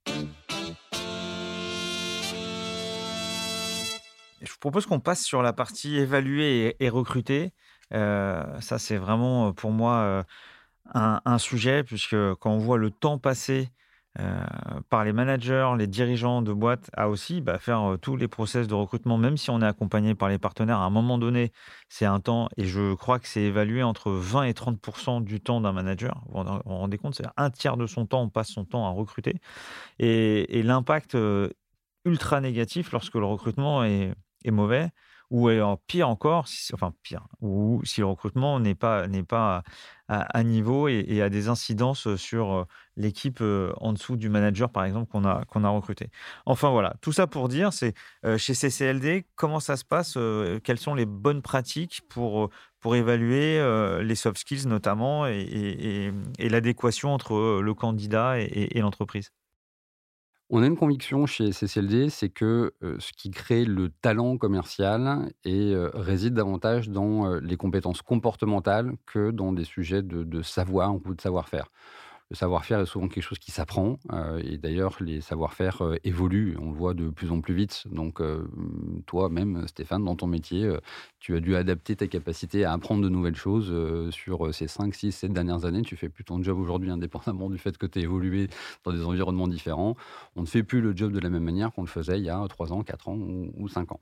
Je 4.41 4.51
vous 4.51 4.59
propose 4.59 4.85
qu'on 4.85 4.99
passe 4.99 5.23
sur 5.23 5.41
la 5.41 5.53
partie 5.53 5.95
évaluer 5.95 6.75
et, 6.79 6.89
recruter. 6.89 7.53
Euh, 7.93 8.43
ça, 8.59 8.77
c'est 8.77 8.97
vraiment 8.97 9.53
pour 9.53 9.71
moi 9.71 10.25
un, 10.93 11.37
sujet, 11.39 11.83
puisque 11.83 12.15
quand 12.35 12.51
on 12.51 12.59
voit 12.59 12.77
le 12.77 12.91
temps 12.91 13.17
passé 13.17 13.69
euh, 14.19 14.45
par 14.89 15.03
les 15.03 15.11
managers, 15.11 15.69
les 15.77 15.87
dirigeants 15.87 16.41
de 16.41 16.53
boîtes 16.53 16.89
à 16.93 17.09
aussi 17.09 17.41
bah, 17.41 17.59
faire 17.59 17.81
euh, 17.81 17.97
tous 17.97 18.15
les 18.15 18.29
process 18.29 18.67
de 18.67 18.73
recrutement, 18.73 19.17
même 19.17 19.35
si 19.35 19.49
on 19.49 19.61
est 19.61 19.65
accompagné 19.65 20.15
par 20.15 20.29
les 20.29 20.37
partenaires, 20.37 20.79
à 20.79 20.85
un 20.85 20.89
moment 20.89 21.17
donné, 21.17 21.51
c'est 21.89 22.05
un 22.05 22.21
temps, 22.21 22.47
et 22.55 22.65
je 22.65 22.93
crois 22.93 23.19
que 23.19 23.27
c'est 23.27 23.41
évalué 23.41 23.83
entre 23.83 24.11
20 24.11 24.43
et 24.43 24.53
30 24.53 25.23
du 25.23 25.41
temps 25.41 25.59
d'un 25.59 25.73
manager. 25.73 26.23
Vous 26.29 26.43
vous 26.43 26.77
rendez 26.77 26.97
compte, 26.97 27.15
c'est 27.15 27.27
un 27.35 27.49
tiers 27.49 27.75
de 27.75 27.87
son 27.87 28.05
temps, 28.05 28.21
on 28.21 28.29
passe 28.29 28.49
son 28.49 28.63
temps 28.63 28.85
à 28.85 28.91
recruter. 28.91 29.35
Et, 29.99 30.63
l'impact 30.63 31.15
euh, 31.15 31.49
ultra 32.05 32.39
négatif 32.41 32.91
lorsque 32.91 33.15
le 33.15 33.25
recrutement 33.25 33.83
est, 33.83 34.13
est 34.45 34.51
mauvais, 34.51 34.89
ou 35.35 35.49
en 35.49 35.75
pire 35.75 36.07
encore, 36.07 36.45
enfin 36.73 36.93
pire, 37.03 37.27
ou 37.41 37.81
si 37.83 37.99
le 37.99 38.07
recrutement 38.07 38.57
n'est 38.61 38.73
pas, 38.73 39.05
n'est 39.09 39.23
pas 39.23 39.63
à, 40.07 40.43
niveau 40.43 40.87
et, 40.87 41.21
a 41.21 41.29
des 41.29 41.49
incidences 41.49 42.15
sur 42.15 42.65
l'équipe 42.95 43.41
en 43.41 43.91
dessous 43.91 44.15
du 44.15 44.29
manager, 44.29 44.69
par 44.69 44.85
exemple, 44.85 45.11
qu'on 45.11 45.25
a, 45.25 45.43
qu'on 45.43 45.65
a 45.65 45.69
recruté. 45.69 46.09
Enfin 46.45 46.69
voilà, 46.69 46.95
tout 47.01 47.11
ça 47.11 47.27
pour 47.27 47.49
dire, 47.49 47.73
c'est 47.73 47.93
chez 48.37 48.53
CCLD, 48.53 49.25
comment 49.35 49.59
ça 49.59 49.75
se 49.75 49.83
passe, 49.83 50.17
quelles 50.63 50.79
sont 50.79 50.95
les 50.95 51.05
bonnes 51.05 51.41
pratiques 51.41 52.01
pour, 52.07 52.49
pour 52.79 52.95
évaluer 52.95 53.61
les 54.01 54.15
soft 54.15 54.37
skills 54.37 54.67
notamment 54.67 55.27
et 55.27 56.13
l'adéquation 56.39 57.13
entre 57.13 57.59
le 57.61 57.73
candidat 57.73 58.39
et 58.39 58.79
l'entreprise? 58.79 59.31
On 60.49 60.61
a 60.61 60.67
une 60.67 60.75
conviction 60.77 61.25
chez 61.25 61.51
CCLD, 61.51 62.09
c'est 62.09 62.29
que 62.29 62.73
ce 62.99 63.11
qui 63.13 63.31
crée 63.31 63.65
le 63.65 63.89
talent 63.89 64.37
commercial 64.37 65.31
réside 65.43 66.33
davantage 66.35 66.89
dans 66.89 67.35
les 67.39 67.57
compétences 67.57 68.01
comportementales 68.03 68.93
que 69.07 69.31
dans 69.31 69.53
des 69.53 69.65
sujets 69.65 70.03
de 70.03 70.41
savoir 70.43 70.95
ou 70.95 71.13
de 71.15 71.21
savoir-faire 71.21 71.69
le 72.31 72.35
savoir-faire 72.35 72.79
est 72.79 72.85
souvent 72.87 73.07
quelque 73.07 73.23
chose 73.23 73.37
qui 73.37 73.51
s'apprend. 73.51 73.99
Euh, 74.11 74.41
et 74.43 74.57
d'ailleurs, 74.57 74.97
les 74.99 75.21
savoir-faire 75.21 75.83
euh, 75.83 75.97
évoluent. 76.03 76.57
On 76.59 76.71
le 76.71 76.75
voit 76.75 76.95
de 76.95 77.09
plus 77.09 77.31
en 77.31 77.39
plus 77.39 77.53
vite. 77.53 77.83
Donc, 77.91 78.19
euh, 78.19 78.47
toi-même, 79.05 79.67
Stéphane, 79.67 80.03
dans 80.03 80.15
ton 80.15 80.25
métier, 80.25 80.75
tu 81.19 81.35
as 81.35 81.39
dû 81.39 81.55
adapter 81.55 81.95
ta 81.95 82.07
capacité 82.07 82.65
à 82.65 82.73
apprendre 82.73 83.03
de 83.03 83.09
nouvelles 83.09 83.35
choses 83.35 83.73
sur 84.11 84.53
ces 84.53 84.67
5, 84.67 84.93
6, 84.93 85.11
7 85.11 85.33
dernières 85.33 85.65
années. 85.65 85.83
Tu 85.83 85.95
fais 85.95 86.09
plus 86.09 86.23
ton 86.23 86.41
job 86.41 86.57
aujourd'hui, 86.57 86.89
indépendamment 86.89 87.49
du 87.49 87.57
fait 87.57 87.77
que 87.77 87.85
tu 87.85 87.99
as 87.99 88.01
évolué 88.01 88.47
dans 88.83 88.91
des 88.91 89.03
environnements 89.03 89.47
différents. 89.47 89.95
On 90.35 90.41
ne 90.41 90.47
fait 90.47 90.63
plus 90.63 90.81
le 90.81 90.95
job 90.95 91.11
de 91.11 91.19
la 91.19 91.29
même 91.29 91.43
manière 91.43 91.71
qu'on 91.71 91.81
le 91.81 91.87
faisait 91.87 92.17
il 92.17 92.25
y 92.25 92.29
a 92.29 92.43
3 92.47 92.73
ans, 92.73 92.83
4 92.83 93.09
ans 93.09 93.17
ou, 93.17 93.67
5 93.67 93.91
ans. 93.91 94.01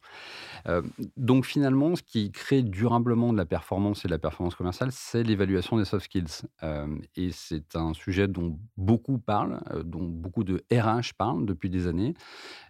donc, 1.17 1.45
finalement, 1.45 1.95
ce 1.95 2.03
qui 2.03 2.31
crée 2.31 2.61
durablement 2.61 3.33
de 3.33 3.37
la 3.37 3.45
performance 3.45 4.05
et 4.05 4.07
de 4.07 4.13
la 4.13 4.19
performance 4.19 4.55
commerciale, 4.55 4.91
c'est 4.91 5.23
l'évaluation 5.23 5.77
des 5.77 5.85
soft 5.85 6.05
skills. 6.05 6.47
et 7.15 7.31
c'est 7.31 7.75
un 7.75 7.93
sujet 7.93 8.12
dont 8.27 8.57
beaucoup 8.77 9.17
parlent, 9.17 9.61
euh, 9.71 9.83
dont 9.83 10.03
beaucoup 10.03 10.43
de 10.43 10.63
RH 10.71 11.13
parlent 11.17 11.45
depuis 11.45 11.69
des 11.69 11.87
années. 11.87 12.13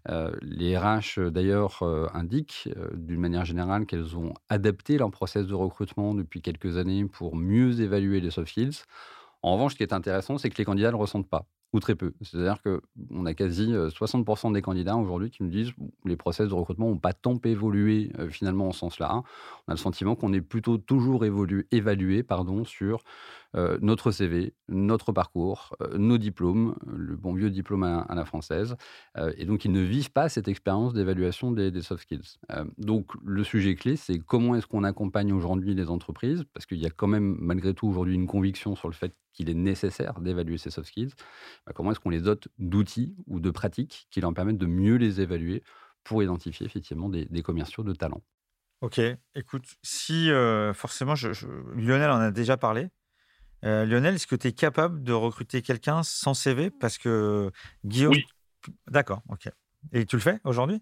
Euh, 0.10 0.32
les 0.42 0.78
RH, 0.78 1.20
d'ailleurs, 1.32 1.84
euh, 1.84 2.08
indiquent 2.14 2.70
d'une 2.94 3.20
manière 3.20 3.46
générale 3.46 3.86
qu'elles 3.86 4.18
ont 4.18 4.34
adapté 4.50 4.98
leur 4.98 5.12
process 5.12 5.48
de 5.48 5.54
recrutement 5.54 6.14
depuis 6.16 6.42
quelques 6.42 6.78
années 6.78 7.06
pour 7.06 7.36
mieux 7.36 7.82
évaluer 7.82 8.22
les 8.22 8.32
soft 8.32 8.50
skills. 8.50 8.84
En 9.42 9.54
revanche, 9.54 9.74
ce 9.74 9.78
qui 9.78 9.84
est 9.84 9.94
intéressant, 9.94 10.38
c'est 10.38 10.50
que 10.50 10.58
les 10.58 10.66
candidats 10.66 10.90
ne 10.90 10.94
le 10.94 10.98
ressentent 10.98 11.30
pas 11.30 11.46
ou 11.74 11.80
très 11.80 11.96
peu. 11.96 12.14
C'est-à-dire 12.22 12.58
qu'on 12.62 13.26
a 13.26 13.34
quasi 13.34 13.74
60% 13.74 14.54
des 14.54 14.62
candidats 14.62 14.96
aujourd'hui 14.96 15.32
qui 15.32 15.44
nous 15.44 15.50
disent 15.50 15.72
que 15.72 15.82
les 16.06 16.16
process 16.16 16.48
de 16.48 16.54
recrutement 16.54 16.90
n'ont 16.90 16.98
pas 16.98 17.14
tant 17.14 17.40
évolué 17.44 18.12
finalement 18.30 18.68
en 18.68 18.72
sens-là. 18.72 19.24
On 19.68 19.72
a 19.72 19.74
le 19.74 19.78
sentiment 19.78 20.16
qu'on 20.16 20.34
est 20.34 20.42
plutôt 20.42 20.78
toujours 20.78 21.26
évolué, 21.26 21.66
évalué 21.72 22.24
pardon, 22.24 22.64
sur 22.64 23.04
notre 23.82 24.10
CV, 24.10 24.54
notre 24.68 25.12
parcours, 25.12 25.76
nos 25.96 26.18
diplômes, 26.18 26.76
le 26.88 27.16
bon 27.16 27.34
vieux 27.34 27.52
diplôme 27.52 27.84
à, 27.84 28.16
la 28.16 28.26
française. 28.26 28.76
et 29.38 29.46
donc, 29.46 29.64
ils 29.66 29.72
ne 29.72 29.82
vivent 29.82 30.12
pas 30.12 30.28
cette 30.28 30.48
expérience 30.48 30.94
d'évaluation 30.94 31.52
des, 31.52 31.70
des, 31.70 31.82
soft 31.82 32.04
skills. 32.04 32.38
donc, 32.80 33.12
le 33.24 33.44
sujet 33.44 33.76
clé, 33.76 33.96
c'est 33.96 34.18
comment 34.18 34.56
est-ce 34.56 34.66
qu'on 34.66 34.84
accompagne 34.84 35.34
aujourd'hui 35.34 35.76
les 35.76 35.90
entreprises, 35.90 36.44
parce 36.54 36.66
qu'il 36.66 36.80
y 36.80 36.86
a 36.86 36.90
quand 36.90 37.08
même 37.08 37.38
malgré 37.40 37.74
tout 37.74 37.88
aujourd'hui 37.88 38.16
une 38.16 38.28
conviction 38.28 38.76
sur 38.76 38.88
le 38.88 38.94
fait 38.94 39.14
qu'il 39.34 39.50
est 39.50 39.56
nécessaire 39.56 40.20
d'évaluer 40.22 40.58
ces 40.58 40.70
soft 40.70 40.88
skills, 40.88 41.14
bah, 41.66 41.74
comment 41.76 41.92
est-ce 41.92 42.00
qu'on 42.00 42.10
les 42.10 42.22
dote 42.22 42.48
d'outils 42.60 43.16
ou 43.28 43.40
de 43.40 43.50
pratiques 43.50 44.08
qui 44.12 44.22
leur 44.22 44.34
permettent 44.34 44.58
de 44.58 44.66
mieux 44.66 44.96
les 44.96 45.22
évaluer 45.22 45.64
pour 46.04 46.24
identifier 46.24 46.66
effectivement 46.66 47.10
des, 47.10 47.44
commerciaux 47.44 47.84
de 47.84 47.94
talent? 47.94 48.22
Ok, 48.82 49.00
écoute, 49.36 49.66
si 49.82 50.30
euh, 50.30 50.74
forcément, 50.74 51.14
Lionel 51.76 52.10
en 52.10 52.20
a 52.20 52.32
déjà 52.32 52.58
parlé. 52.58 52.90
Euh, 53.64 53.86
Lionel, 53.86 54.16
est-ce 54.16 54.28
que 54.28 54.36
tu 54.36 54.48
es 54.48 54.52
capable 54.52 55.04
de 55.04 55.14
recruter 55.14 55.62
quelqu'un 55.62 56.04
sans 56.04 56.34
CV 56.34 56.70
Parce 56.70 56.98
que 56.98 57.50
Guillaume. 57.86 58.14
Oui. 58.14 58.26
D'accord, 58.88 59.22
ok. 59.30 59.50
Et 59.94 60.06
tu 60.06 60.16
le 60.18 60.22
fais 60.22 60.40
aujourd'hui? 60.44 60.82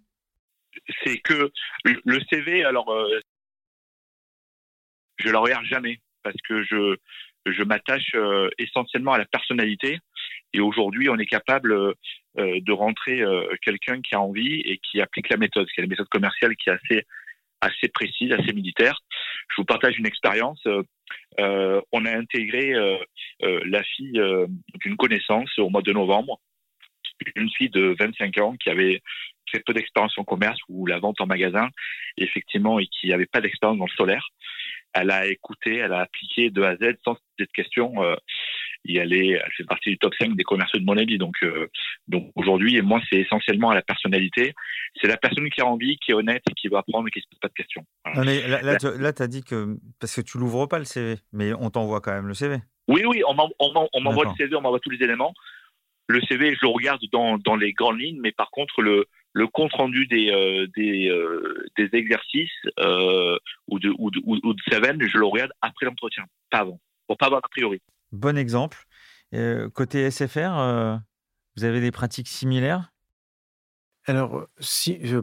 C'est 1.04 1.18
que 1.20 1.52
le 1.84 2.20
CV, 2.30 2.64
alors, 2.64 2.90
euh, 2.92 3.20
je 5.18 5.28
ne 5.28 5.32
le 5.32 5.38
regarde 5.38 5.66
jamais 5.66 6.02
parce 6.24 6.36
que 6.48 6.64
je, 6.64 6.98
je 7.46 7.64
m'attache 7.64 8.12
euh, 8.16 8.50
essentiellement 8.58 9.14
à 9.14 9.18
la 9.18 9.26
personnalité. 9.26 10.00
Et 10.54 10.60
aujourd'hui, 10.60 11.10
on 11.10 11.18
est 11.18 11.26
capable 11.26 11.74
euh, 11.74 11.94
de 12.36 12.72
rentrer 12.72 13.22
euh, 13.22 13.48
quelqu'un 13.62 14.02
qui 14.02 14.16
a 14.16 14.22
envie 14.22 14.62
et 14.62 14.78
qui 14.78 15.02
applique 15.02 15.30
la 15.30 15.38
méthode, 15.38 15.68
a 15.78 15.82
une 15.82 15.90
méthode 15.90 16.10
commerciale 16.10 16.56
qui 16.56 16.70
est 16.70 16.74
assez 16.74 17.06
assez 17.64 17.90
précise, 17.90 18.32
assez 18.32 18.54
militaire. 18.54 18.98
Je 19.50 19.58
vous 19.58 19.66
partage 19.66 19.96
une 20.00 20.08
expérience. 20.08 20.66
on 21.38 22.06
a 22.06 22.18
intégré 22.18 22.74
la 23.40 23.84
fille 23.84 24.20
d'une 24.80 24.98
connaissance 24.98 25.60
au 25.60 25.70
mois 25.70 25.84
de 25.84 25.94
novembre, 25.94 26.40
une 27.36 27.52
fille 27.52 27.70
de 27.70 27.96
25 28.00 28.40
ans 28.40 28.56
qui 28.56 28.72
avait 28.72 29.04
très 29.46 29.60
peu 29.60 29.74
d'expérience 29.74 30.18
en 30.18 30.24
commerce 30.24 30.58
ou 30.70 30.88
la 30.88 30.98
vente 30.98 31.22
en 31.22 31.28
magasin, 31.28 31.70
effectivement, 32.18 32.80
et 32.80 32.88
qui 32.88 33.10
n'avait 33.10 33.28
pas 33.28 33.42
d'expérience 33.42 33.78
dans 33.78 33.86
le 33.86 33.92
solaire 33.92 34.28
elle 34.94 35.12
a 35.12 35.28
écouté, 35.28 35.78
elle 35.78 35.94
a 35.94 36.02
appliqué 36.02 36.50
de 36.50 36.62
A 36.62 36.70
à 36.70 36.76
Z 36.76 36.96
sans 37.04 37.16
se 37.16 37.20
poser 37.38 37.48
de 37.48 37.52
questions. 37.54 38.04
Euh, 38.04 38.16
et 38.86 38.98
elle, 38.98 39.14
est, 39.14 39.30
elle 39.30 39.52
fait 39.56 39.64
partie 39.64 39.92
du 39.92 39.98
top 39.98 40.14
5 40.20 40.36
des 40.36 40.44
commerciaux 40.44 40.80
de 40.80 40.86
mon 40.86 40.98
avis. 40.98 41.18
Donc, 41.18 41.36
euh, 41.44 41.68
donc 42.08 42.32
aujourd'hui, 42.36 42.78
et 42.78 42.82
moi, 42.82 43.00
c'est 43.10 43.20
essentiellement 43.20 43.70
à 43.70 43.76
la 43.76 43.82
personnalité. 43.82 44.54
C'est 45.00 45.08
la 45.08 45.18
personne 45.18 45.50
qui 45.50 45.62
a 45.62 45.66
envie, 45.66 45.98
qui 45.98 46.12
est 46.12 46.14
honnête 46.16 46.44
qui 46.56 46.68
va 46.68 46.80
apprendre 46.80 47.08
et 47.08 47.12
qui 47.12 47.20
ne 47.20 47.24
se 47.24 47.28
pose 47.30 47.40
pas 47.40 47.48
de 47.48 47.54
questions. 47.54 47.86
là, 49.00 49.14
tu 49.14 49.22
as 49.22 49.28
dit 49.28 49.44
que, 49.44 49.78
parce 50.00 50.16
que 50.16 50.22
tu 50.22 50.38
l'ouvres 50.38 50.68
pas 50.68 50.80
le 50.80 50.86
CV, 50.86 51.18
mais 51.32 51.54
on 51.54 51.70
t'envoie 51.70 52.02
quand 52.02 52.14
même 52.14 52.28
le 52.28 52.34
CV. 52.34 52.58
Oui, 52.88 53.04
oui, 53.06 53.22
on 53.28 53.34
m'envoie 53.34 54.26
le 54.26 54.36
CV, 54.36 54.56
on 54.56 54.62
m'envoie 54.62 54.80
tous 54.80 54.90
les 54.90 55.04
éléments. 55.04 55.34
Le 56.08 56.20
CV, 56.22 56.54
je 56.56 56.60
le 56.64 56.70
regarde 56.70 57.02
dans, 57.12 57.38
dans 57.38 57.56
les 57.56 57.74
grandes 57.74 58.00
lignes, 58.00 58.20
mais 58.22 58.32
par 58.32 58.50
contre, 58.50 58.82
le, 58.82 59.06
le 59.34 59.48
compte 59.48 59.74
rendu 59.74 60.08
des 60.08 60.30
euh, 60.30 60.68
euh, 60.78 61.70
des 61.78 61.90
exercices 61.94 62.50
euh, 62.80 63.38
ou 63.68 63.80
de 63.80 63.90
ou 63.98 64.12
je 64.12 65.18
le 65.18 65.26
regarde 65.26 65.52
après 65.62 65.86
l'entretien, 65.86 66.26
pas 66.50 66.60
avant, 66.60 66.80
pour 67.08 67.18
pas 67.18 67.28
avoir 67.28 67.42
a 67.44 67.50
priori. 67.50 67.82
Bon 68.12 68.38
exemple. 68.38 68.84
côté 69.74 70.10
SFR, 70.12 71.00
vous 71.56 71.64
avez 71.64 71.82
des 71.82 71.92
pratiques 71.92 72.28
similaires? 72.28 72.92
Alors, 74.08 74.48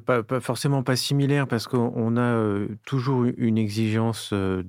pas, 0.07 0.41
forcément 0.41 0.83
pas 0.83 0.97
similaire 0.97 1.49
parce 1.49 1.67
qu'on 1.67 2.17
a 2.17 2.67
toujours 2.85 3.25
une 3.37 3.59
exigence 3.59 4.33
de, 4.33 4.65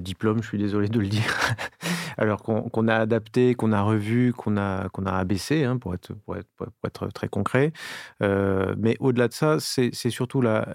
diplôme, 0.00 0.42
je 0.42 0.48
suis 0.48 0.58
désolé 0.58 0.88
de 0.88 1.00
le 1.00 1.08
dire, 1.08 1.34
alors 2.18 2.42
qu'on 2.42 2.88
a 2.88 2.94
adapté, 2.94 3.54
qu'on 3.54 3.72
a 3.72 3.82
revu, 3.82 4.32
qu'on 4.34 4.56
a, 4.56 4.88
abaissé, 5.06 5.64
hein, 5.64 5.78
pour, 5.78 5.94
être, 5.94 7.08
très 7.14 7.28
concret. 7.28 7.72
mais 8.20 8.96
au-delà 9.00 9.28
de 9.28 9.34
ça, 9.34 9.56
c'est 9.60 9.92
surtout 10.10 10.42
la 10.42 10.66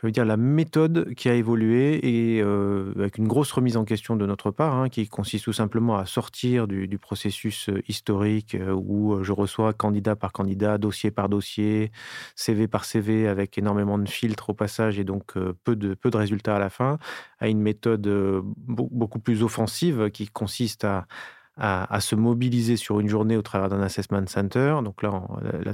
je 0.00 0.06
veux 0.06 0.12
dire, 0.12 0.24
la 0.24 0.38
méthode 0.38 1.12
qui 1.14 1.28
a 1.28 1.34
évolué 1.34 1.98
et 2.02 2.40
euh, 2.42 2.90
avec 2.96 3.18
une 3.18 3.28
grosse 3.28 3.52
remise 3.52 3.76
en 3.76 3.84
question 3.84 4.16
de 4.16 4.24
notre 4.24 4.50
part, 4.50 4.74
hein, 4.74 4.88
qui 4.88 5.06
consiste 5.06 5.44
tout 5.44 5.52
simplement 5.52 5.98
à 5.98 6.06
sortir 6.06 6.66
du, 6.66 6.98
processus 6.98 7.68
euh, 7.68 7.82
historique 7.86 8.54
euh, 8.54 8.72
où 8.72 9.22
je 9.22 9.32
reçois 9.32 9.74
candidat 9.74 10.16
par 10.16 10.32
candidat, 10.32 10.78
dossier 10.78 11.10
par 11.10 11.28
dossier, 11.28 11.92
CV 12.34 12.66
par 12.66 12.86
CV, 12.86 13.28
avec 13.28 13.58
énormément 13.58 13.98
de 13.98 14.08
filtres 14.08 14.48
au 14.48 14.54
passage 14.54 14.98
et 14.98 15.04
donc 15.04 15.34
peu, 15.64 15.76
de, 15.76 15.92
peu 15.92 16.08
de 16.10 16.16
résultats 16.16 16.56
à 16.56 16.58
la 16.58 16.70
fin, 16.70 16.98
à 17.38 17.48
une 17.48 17.60
méthode 17.60 18.08
beaucoup 18.46 19.18
plus 19.18 19.42
offensive 19.42 20.10
qui 20.10 20.28
consiste 20.28 20.84
à 20.84 21.06
à, 21.62 22.00
se 22.00 22.14
mobiliser 22.14 22.76
sur 22.76 23.00
une 23.00 23.08
journée 23.08 23.36
au 23.36 23.42
travers 23.42 23.68
d'un 23.68 23.82
assessment 23.82 24.26
center. 24.26 24.76
Donc 24.82 25.02
là, 25.02 25.22
là 25.62 25.72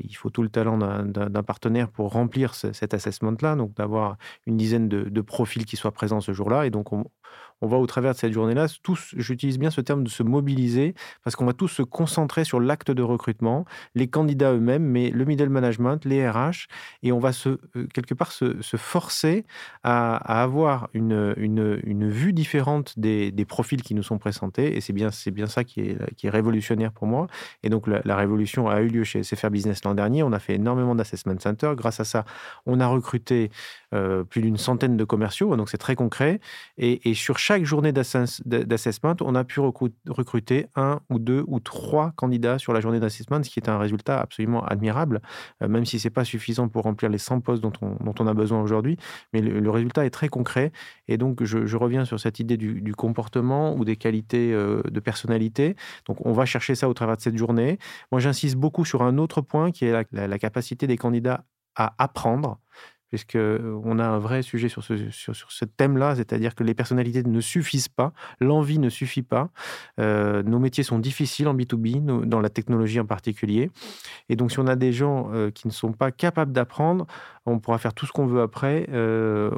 il 0.00 0.16
faut 0.16 0.30
tout 0.30 0.42
le 0.42 0.48
talent 0.48 0.78
d'un, 0.78 1.42
partenaire 1.42 1.88
pour 1.88 2.10
remplir 2.12 2.54
cet 2.54 2.94
assessment-là, 2.94 3.54
donc 3.54 3.74
d'avoir 3.74 4.16
une 4.46 4.56
dizaine 4.56 4.88
de, 4.88 5.02
de, 5.02 5.20
profils 5.20 5.66
qui 5.66 5.76
soient 5.76 5.92
présents 5.92 6.22
ce 6.22 6.32
jour-là. 6.32 6.66
Et 6.66 6.70
donc, 6.70 6.92
on, 6.92 7.04
on 7.60 7.66
va 7.66 7.78
au 7.78 7.86
travers 7.86 8.12
de 8.12 8.18
cette 8.18 8.32
journée-là, 8.32 8.66
tous, 8.82 9.14
j'utilise 9.16 9.58
bien 9.58 9.70
ce 9.70 9.80
terme 9.80 10.04
de 10.04 10.08
se 10.08 10.22
mobiliser, 10.22 10.94
parce 11.22 11.36
qu'on 11.36 11.46
va 11.46 11.52
tous 11.52 11.68
se 11.68 11.82
concentrer 11.82 12.44
sur 12.44 12.60
l'acte 12.60 12.90
de 12.90 13.02
recrutement, 13.02 13.64
les 13.94 14.08
candidats 14.08 14.52
eux-mêmes, 14.52 14.84
mais 14.84 15.10
le 15.10 15.24
middle 15.24 15.48
management, 15.48 16.04
les 16.04 16.28
RH, 16.28 16.66
et 17.02 17.12
on 17.12 17.18
va 17.18 17.32
se, 17.32 17.60
euh, 17.76 17.86
quelque 17.92 18.14
part 18.14 18.32
se, 18.32 18.54
forcer 18.76 19.44
à, 19.82 20.16
avoir 20.42 20.88
une, 20.94 21.34
une, 21.36 22.10
vue 22.10 22.32
différente 22.32 22.98
des, 22.98 23.32
profils 23.46 23.82
qui 23.82 23.94
nous 23.94 24.02
sont 24.02 24.18
présentés, 24.18 24.76
et 24.76 24.80
c'est 24.80 24.92
bien, 24.92 25.10
c'est 25.10 25.30
bien 25.30 25.46
ça 25.46 25.64
qui 25.64 25.80
est, 25.80 26.14
qui 26.16 26.26
est 26.26 26.30
révolutionnaire 26.30 26.92
pour 26.92 27.06
moi. 27.06 27.26
Et 27.62 27.68
donc 27.68 27.86
la, 27.86 28.16
révolution 28.16 28.68
a 28.68 28.80
eu 28.80 28.88
lieu 28.88 29.04
chez 29.04 29.22
SFR 29.22 29.50
Business 29.50 29.84
l'an 29.84 29.94
dernier, 29.94 30.22
on 30.22 30.32
a 30.32 30.38
fait 30.38 30.54
énormément 30.54 30.94
d'assessment 30.94 31.38
centers, 31.38 31.76
grâce 31.76 32.00
à 32.00 32.04
ça, 32.04 32.24
on 32.66 32.80
a 32.80 32.86
recruté 32.86 33.50
euh, 33.94 34.24
plus 34.24 34.42
d'une 34.42 34.56
centaine 34.56 34.96
de 34.96 35.04
commerciaux, 35.04 35.54
donc 35.56 35.70
c'est 35.70 35.78
très 35.78 35.94
concret, 35.94 36.40
et, 36.78 37.08
et 37.08 37.14
sur 37.14 37.38
chaque 37.44 37.64
journée 37.64 37.92
d'assessment, 37.92 39.16
on 39.20 39.34
a 39.34 39.44
pu 39.44 39.60
recruter 39.60 40.66
un 40.76 41.00
ou 41.10 41.18
deux 41.18 41.44
ou 41.46 41.60
trois 41.60 42.12
candidats 42.16 42.58
sur 42.58 42.72
la 42.72 42.80
journée 42.80 43.00
d'assessment, 43.00 43.42
ce 43.42 43.50
qui 43.50 43.60
est 43.60 43.68
un 43.68 43.76
résultat 43.76 44.18
absolument 44.18 44.64
admirable, 44.64 45.20
euh, 45.62 45.68
même 45.68 45.84
si 45.84 45.98
ce 45.98 46.08
n'est 46.08 46.10
pas 46.10 46.24
suffisant 46.24 46.68
pour 46.68 46.84
remplir 46.84 47.10
les 47.10 47.18
100 47.18 47.42
postes 47.42 47.62
dont 47.62 47.72
on, 47.82 48.26
a 48.26 48.32
besoin 48.32 48.62
aujourd'hui. 48.62 48.96
Mais 49.34 49.42
le, 49.42 49.70
résultat 49.70 50.06
est 50.06 50.10
très 50.10 50.28
concret. 50.28 50.72
Et 51.06 51.18
donc, 51.18 51.44
je, 51.44 51.76
reviens 51.76 52.06
sur 52.06 52.18
cette 52.18 52.40
idée 52.40 52.56
du, 52.56 52.94
comportement 52.94 53.76
ou 53.76 53.84
des 53.84 53.96
qualités 53.96 54.54
euh, 54.54 54.80
de 54.90 55.00
personnalité. 55.00 55.76
Donc, 56.06 56.24
on 56.24 56.32
va 56.32 56.46
chercher 56.46 56.74
ça 56.74 56.88
au 56.88 56.94
travers 56.94 57.18
de 57.18 57.20
cette 57.20 57.36
journée. 57.36 57.78
Moi, 58.10 58.22
j'insiste 58.22 58.56
beaucoup 58.56 58.86
sur 58.86 59.02
un 59.02 59.18
autre 59.18 59.42
point 59.42 59.70
qui 59.70 59.84
est 59.84 60.06
la 60.12 60.38
capacité 60.38 60.86
des 60.86 60.96
candidats 60.96 61.44
à 61.76 61.94
apprendre 61.98 62.58
puisqu'on 63.14 63.98
a 63.98 64.04
un 64.04 64.18
vrai 64.18 64.42
sujet 64.42 64.68
sur 64.68 64.82
ce, 64.82 65.10
sur, 65.10 65.34
ce 65.34 65.64
thème-là, 65.64 66.16
c'est-à-dire 66.16 66.54
que 66.54 66.64
les 66.64 66.74
personnalités 66.74 67.22
ne 67.22 67.40
suffisent 67.40 67.88
pas, 67.88 68.12
l'envie 68.40 68.78
ne 68.78 68.88
suffit 68.88 69.22
pas. 69.22 69.50
Euh, 70.00 70.42
nos 70.42 70.58
métiers 70.58 70.82
sont 70.82 70.98
difficiles 70.98 71.46
en 71.46 71.54
B2B, 71.54 72.24
dans 72.24 72.40
la 72.40 72.48
technologie 72.48 72.98
en 72.98 73.06
particulier. 73.06 73.70
Et 74.28 74.36
donc, 74.36 74.50
si 74.50 74.58
on 74.58 74.66
a 74.66 74.76
des 74.76 74.92
gens 74.92 75.30
euh, 75.32 75.50
qui 75.50 75.68
ne 75.68 75.72
sont 75.72 75.92
pas 75.92 76.10
capables 76.10 76.52
d'apprendre, 76.52 77.06
on 77.46 77.58
pourra 77.58 77.78
faire 77.78 77.94
tout 77.94 78.06
ce 78.06 78.12
qu'on 78.12 78.26
veut 78.26 78.42
après, 78.42 78.86
euh, 78.92 79.50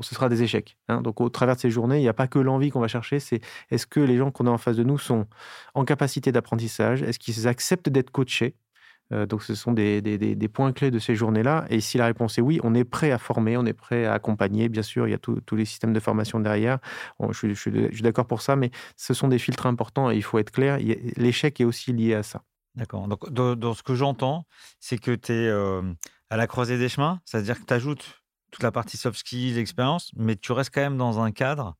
ce 0.00 0.14
sera 0.14 0.28
des 0.28 0.42
échecs. 0.42 0.78
Hein. 0.88 1.02
Donc, 1.02 1.20
au 1.20 1.28
travers 1.28 1.56
de 1.56 1.60
ces 1.60 1.70
journées, 1.70 1.98
il 1.98 2.02
n'y 2.02 2.08
a 2.08 2.14
pas 2.14 2.28
que 2.28 2.38
l'envie 2.38 2.70
qu'on 2.70 2.80
va 2.80 2.88
chercher, 2.88 3.18
c'est 3.18 3.40
est-ce 3.70 3.86
que 3.86 4.00
les 4.00 4.16
gens 4.16 4.30
qu'on 4.30 4.46
a 4.46 4.50
en 4.50 4.58
face 4.58 4.76
de 4.76 4.84
nous 4.84 4.98
sont 4.98 5.26
en 5.74 5.84
capacité 5.84 6.32
d'apprentissage? 6.32 7.02
Est-ce 7.02 7.18
qu'ils 7.18 7.46
acceptent 7.46 7.88
d'être 7.88 8.10
coachés? 8.10 8.54
euh, 8.54 8.71
donc, 9.10 9.42
ce 9.42 9.54
sont 9.54 9.72
des, 9.72 10.48
points 10.52 10.72
clés 10.72 10.90
de 10.90 10.98
ces 10.98 11.14
journées-là. 11.14 11.66
Et 11.68 11.80
si 11.80 11.98
la 11.98 12.06
réponse 12.06 12.38
est 12.38 12.40
oui, 12.40 12.60
on 12.62 12.74
est 12.74 12.84
prêt 12.84 13.10
à 13.10 13.18
former, 13.18 13.56
on 13.56 13.66
est 13.66 13.74
prêt 13.74 14.06
à 14.06 14.14
accompagner. 14.14 14.68
Bien 14.68 14.82
sûr, 14.82 15.06
il 15.06 15.10
y 15.10 15.14
a 15.14 15.18
tous 15.18 15.56
les 15.56 15.64
systèmes 15.64 15.92
de 15.92 16.00
formation 16.00 16.40
derrière. 16.40 16.78
je, 17.30 17.52
suis 17.52 18.02
d'accord 18.02 18.26
pour 18.26 18.40
ça, 18.40 18.56
mais 18.56 18.70
ce 18.96 19.12
sont 19.12 19.28
des 19.28 19.38
filtres 19.38 19.66
importants 19.66 20.10
et 20.10 20.16
il 20.16 20.22
faut 20.22 20.38
être 20.38 20.50
clair. 20.50 20.78
L'échec 21.16 21.60
est 21.60 21.64
aussi 21.64 21.92
lié 21.92 22.14
à 22.14 22.22
ça. 22.22 22.42
D'accord. 22.74 23.06
Donc, 23.06 23.30
dans, 23.30 23.74
ce 23.74 23.82
que 23.82 23.94
j'entends, 23.94 24.46
c'est 24.80 24.98
que 24.98 25.14
tu 25.14 25.32
es 25.32 25.48
euh, 25.48 25.82
à 26.30 26.36
la 26.36 26.46
croisée 26.46 26.78
des 26.78 26.88
chemins, 26.88 27.20
c'est-à-dire 27.24 27.60
que 27.60 27.66
tu 27.66 27.74
ajoutes 27.74 28.22
toute 28.50 28.62
la 28.62 28.72
partie 28.72 28.96
soft 28.96 29.18
skills, 29.18 29.58
expérience, 29.58 30.10
mais 30.16 30.36
tu 30.36 30.52
restes 30.52 30.72
quand 30.72 30.80
même 30.80 30.96
dans 30.96 31.20
un 31.20 31.32
cadre 31.32 31.68
euh, 31.68 31.72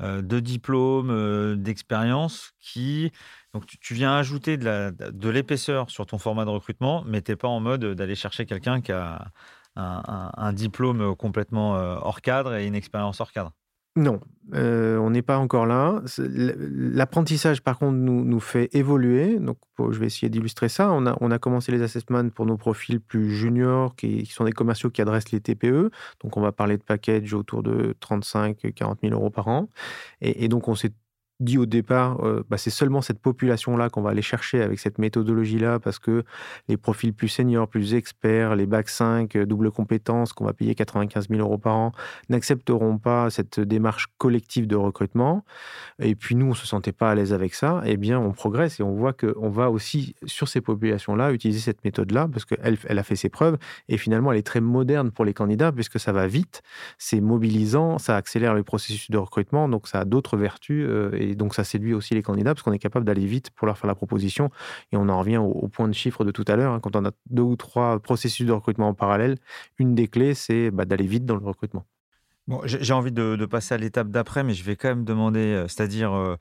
de 0.00 0.40
diplôme, 0.40 1.56
d'expérience 1.56 2.52
qui 2.60 3.10
donc, 3.54 3.66
tu, 3.66 3.94
viens 3.94 4.14
ajouter 4.16 4.56
de 4.56 5.28
l'épaisseur 5.28 5.90
sur 5.90 6.06
ton 6.06 6.18
format 6.18 6.44
de 6.44 6.50
recrutement, 6.50 7.02
mais 7.06 7.22
tu 7.22 7.32
n'es 7.32 7.36
pas 7.36 7.48
en 7.48 7.60
mode 7.60 7.84
d'aller 7.84 8.14
chercher 8.14 8.44
quelqu'un 8.46 8.80
qui 8.80 8.92
a 8.92 9.32
un, 9.76 10.52
diplôme 10.52 11.16
complètement 11.16 11.76
euh, 11.76 11.96
hors 12.02 12.20
cadre 12.20 12.54
et 12.54 12.66
une 12.66 12.74
expérience 12.74 13.20
hors 13.20 13.32
cadre. 13.32 13.52
Non, 13.98 14.20
euh, 14.54 14.96
on 14.98 15.10
n'est 15.10 15.22
pas 15.22 15.38
encore 15.38 15.66
là. 15.66 16.00
L'apprentissage, 16.18 17.62
par 17.62 17.80
contre, 17.80 17.96
nous, 17.96 18.40
fait 18.40 18.68
évoluer. 18.72 19.40
Donc, 19.40 19.58
je 19.78 19.98
vais 19.98 20.06
essayer 20.06 20.28
d'illustrer 20.28 20.68
ça. 20.68 20.92
On 20.92 21.04
a, 21.04 21.38
commencé 21.40 21.72
les 21.72 21.82
assessments 21.82 22.28
pour 22.28 22.46
nos 22.46 22.56
profils 22.56 23.00
plus 23.00 23.34
juniors, 23.34 23.96
qui, 23.96 24.24
sont 24.26 24.44
des 24.44 24.52
commerciaux 24.52 24.90
qui 24.90 25.02
adressent 25.02 25.32
les 25.32 25.40
TPE. 25.40 25.90
Donc, 26.22 26.36
on 26.36 26.40
va 26.40 26.52
parler 26.52 26.76
de 26.76 26.82
package 26.84 27.34
autour 27.34 27.64
de 27.64 27.96
35-40 28.00 28.98
000 29.02 29.14
euros 29.14 29.30
par 29.30 29.48
an. 29.48 29.68
Et, 30.20 30.44
et 30.44 30.48
donc, 30.48 30.68
on 30.68 30.76
s'est 30.76 30.92
dit 31.40 31.58
au 31.58 31.66
départ, 31.66 32.24
euh, 32.24 32.44
bah, 32.48 32.58
c'est 32.58 32.70
seulement 32.70 33.00
cette 33.00 33.20
population-là 33.20 33.90
qu'on 33.90 34.02
va 34.02 34.10
aller 34.10 34.22
chercher 34.22 34.62
avec 34.62 34.80
cette 34.80 34.98
méthodologie-là, 34.98 35.78
parce 35.78 35.98
que 35.98 36.24
les 36.68 36.76
profils 36.76 37.12
plus 37.12 37.28
seniors, 37.28 37.68
plus 37.68 37.94
experts, 37.94 38.56
les 38.56 38.66
bacs 38.66 38.88
5, 38.88 39.36
euh, 39.36 39.46
double 39.46 39.70
compétence, 39.70 40.32
qu'on 40.32 40.44
va 40.44 40.52
payer 40.52 40.74
95 40.74 41.28
000 41.28 41.40
euros 41.40 41.58
par 41.58 41.76
an, 41.76 41.92
n'accepteront 42.28 42.98
pas 42.98 43.30
cette 43.30 43.60
démarche 43.60 44.06
collective 44.18 44.66
de 44.66 44.76
recrutement. 44.76 45.44
Et 46.00 46.14
puis 46.14 46.34
nous, 46.34 46.46
on 46.46 46.50
ne 46.50 46.54
se 46.54 46.66
sentait 46.66 46.92
pas 46.92 47.10
à 47.10 47.14
l'aise 47.14 47.32
avec 47.32 47.54
ça. 47.54 47.82
Eh 47.84 47.96
bien, 47.96 48.18
on 48.18 48.32
progresse 48.32 48.80
et 48.80 48.82
on 48.82 48.94
voit 48.94 49.12
qu'on 49.12 49.48
va 49.50 49.70
aussi, 49.70 50.16
sur 50.26 50.48
ces 50.48 50.60
populations-là, 50.60 51.32
utiliser 51.32 51.60
cette 51.60 51.84
méthode-là, 51.84 52.28
parce 52.32 52.44
qu'elle 52.44 52.78
elle 52.88 52.98
a 52.98 53.02
fait 53.02 53.16
ses 53.16 53.28
preuves. 53.28 53.58
Et 53.88 53.96
finalement, 53.96 54.32
elle 54.32 54.38
est 54.38 54.42
très 54.46 54.60
moderne 54.60 55.12
pour 55.12 55.24
les 55.24 55.34
candidats, 55.34 55.70
puisque 55.70 56.00
ça 56.00 56.12
va 56.12 56.26
vite, 56.26 56.62
c'est 56.98 57.20
mobilisant, 57.20 57.98
ça 57.98 58.16
accélère 58.16 58.54
le 58.54 58.64
processus 58.64 59.10
de 59.10 59.18
recrutement, 59.18 59.68
donc 59.68 59.86
ça 59.86 60.00
a 60.00 60.04
d'autres 60.04 60.36
vertus. 60.36 60.86
Euh, 60.88 61.27
donc 61.34 61.54
ça 61.54 61.64
séduit 61.64 61.94
aussi 61.94 62.14
les 62.14 62.22
candidats 62.22 62.54
parce 62.54 62.62
qu'on 62.62 62.72
est 62.72 62.78
capable 62.78 63.04
d'aller 63.06 63.26
vite 63.26 63.50
pour 63.50 63.66
leur 63.66 63.78
faire 63.78 63.88
la 63.88 63.94
proposition. 63.94 64.50
Et 64.92 64.96
on 64.96 65.08
en 65.08 65.18
revient 65.18 65.38
au, 65.38 65.68
point 65.68 65.88
de 65.88 65.94
chiffre 65.94 66.24
de 66.24 66.30
tout 66.30 66.44
à 66.48 66.56
l'heure. 66.56 66.72
Hein. 66.72 66.80
Quand 66.80 66.96
on 66.96 67.04
a 67.04 67.12
deux 67.30 67.42
ou 67.42 67.56
trois 67.56 67.98
processus 68.00 68.46
de 68.46 68.52
recrutement 68.52 68.88
en 68.88 68.94
parallèle, 68.94 69.36
une 69.78 69.94
des 69.94 70.08
clés, 70.08 70.34
c'est 70.34 70.70
bah, 70.70 70.84
d'aller 70.84 71.06
vite 71.06 71.24
dans 71.24 71.36
le 71.36 71.44
recrutement. 71.44 71.86
Bon, 72.48 72.62
j'ai 72.64 72.94
envie 72.94 73.12
de, 73.12 73.44
passer 73.44 73.74
à 73.74 73.78
l'étape 73.78 74.08
d'après, 74.08 74.42
mais 74.42 74.54
je 74.54 74.64
vais 74.64 74.74
quand 74.74 74.88
même 74.88 75.04
demander, 75.04 75.40
euh, 75.40 75.68
c'est-à-dire 75.68 76.14
euh, 76.14 76.36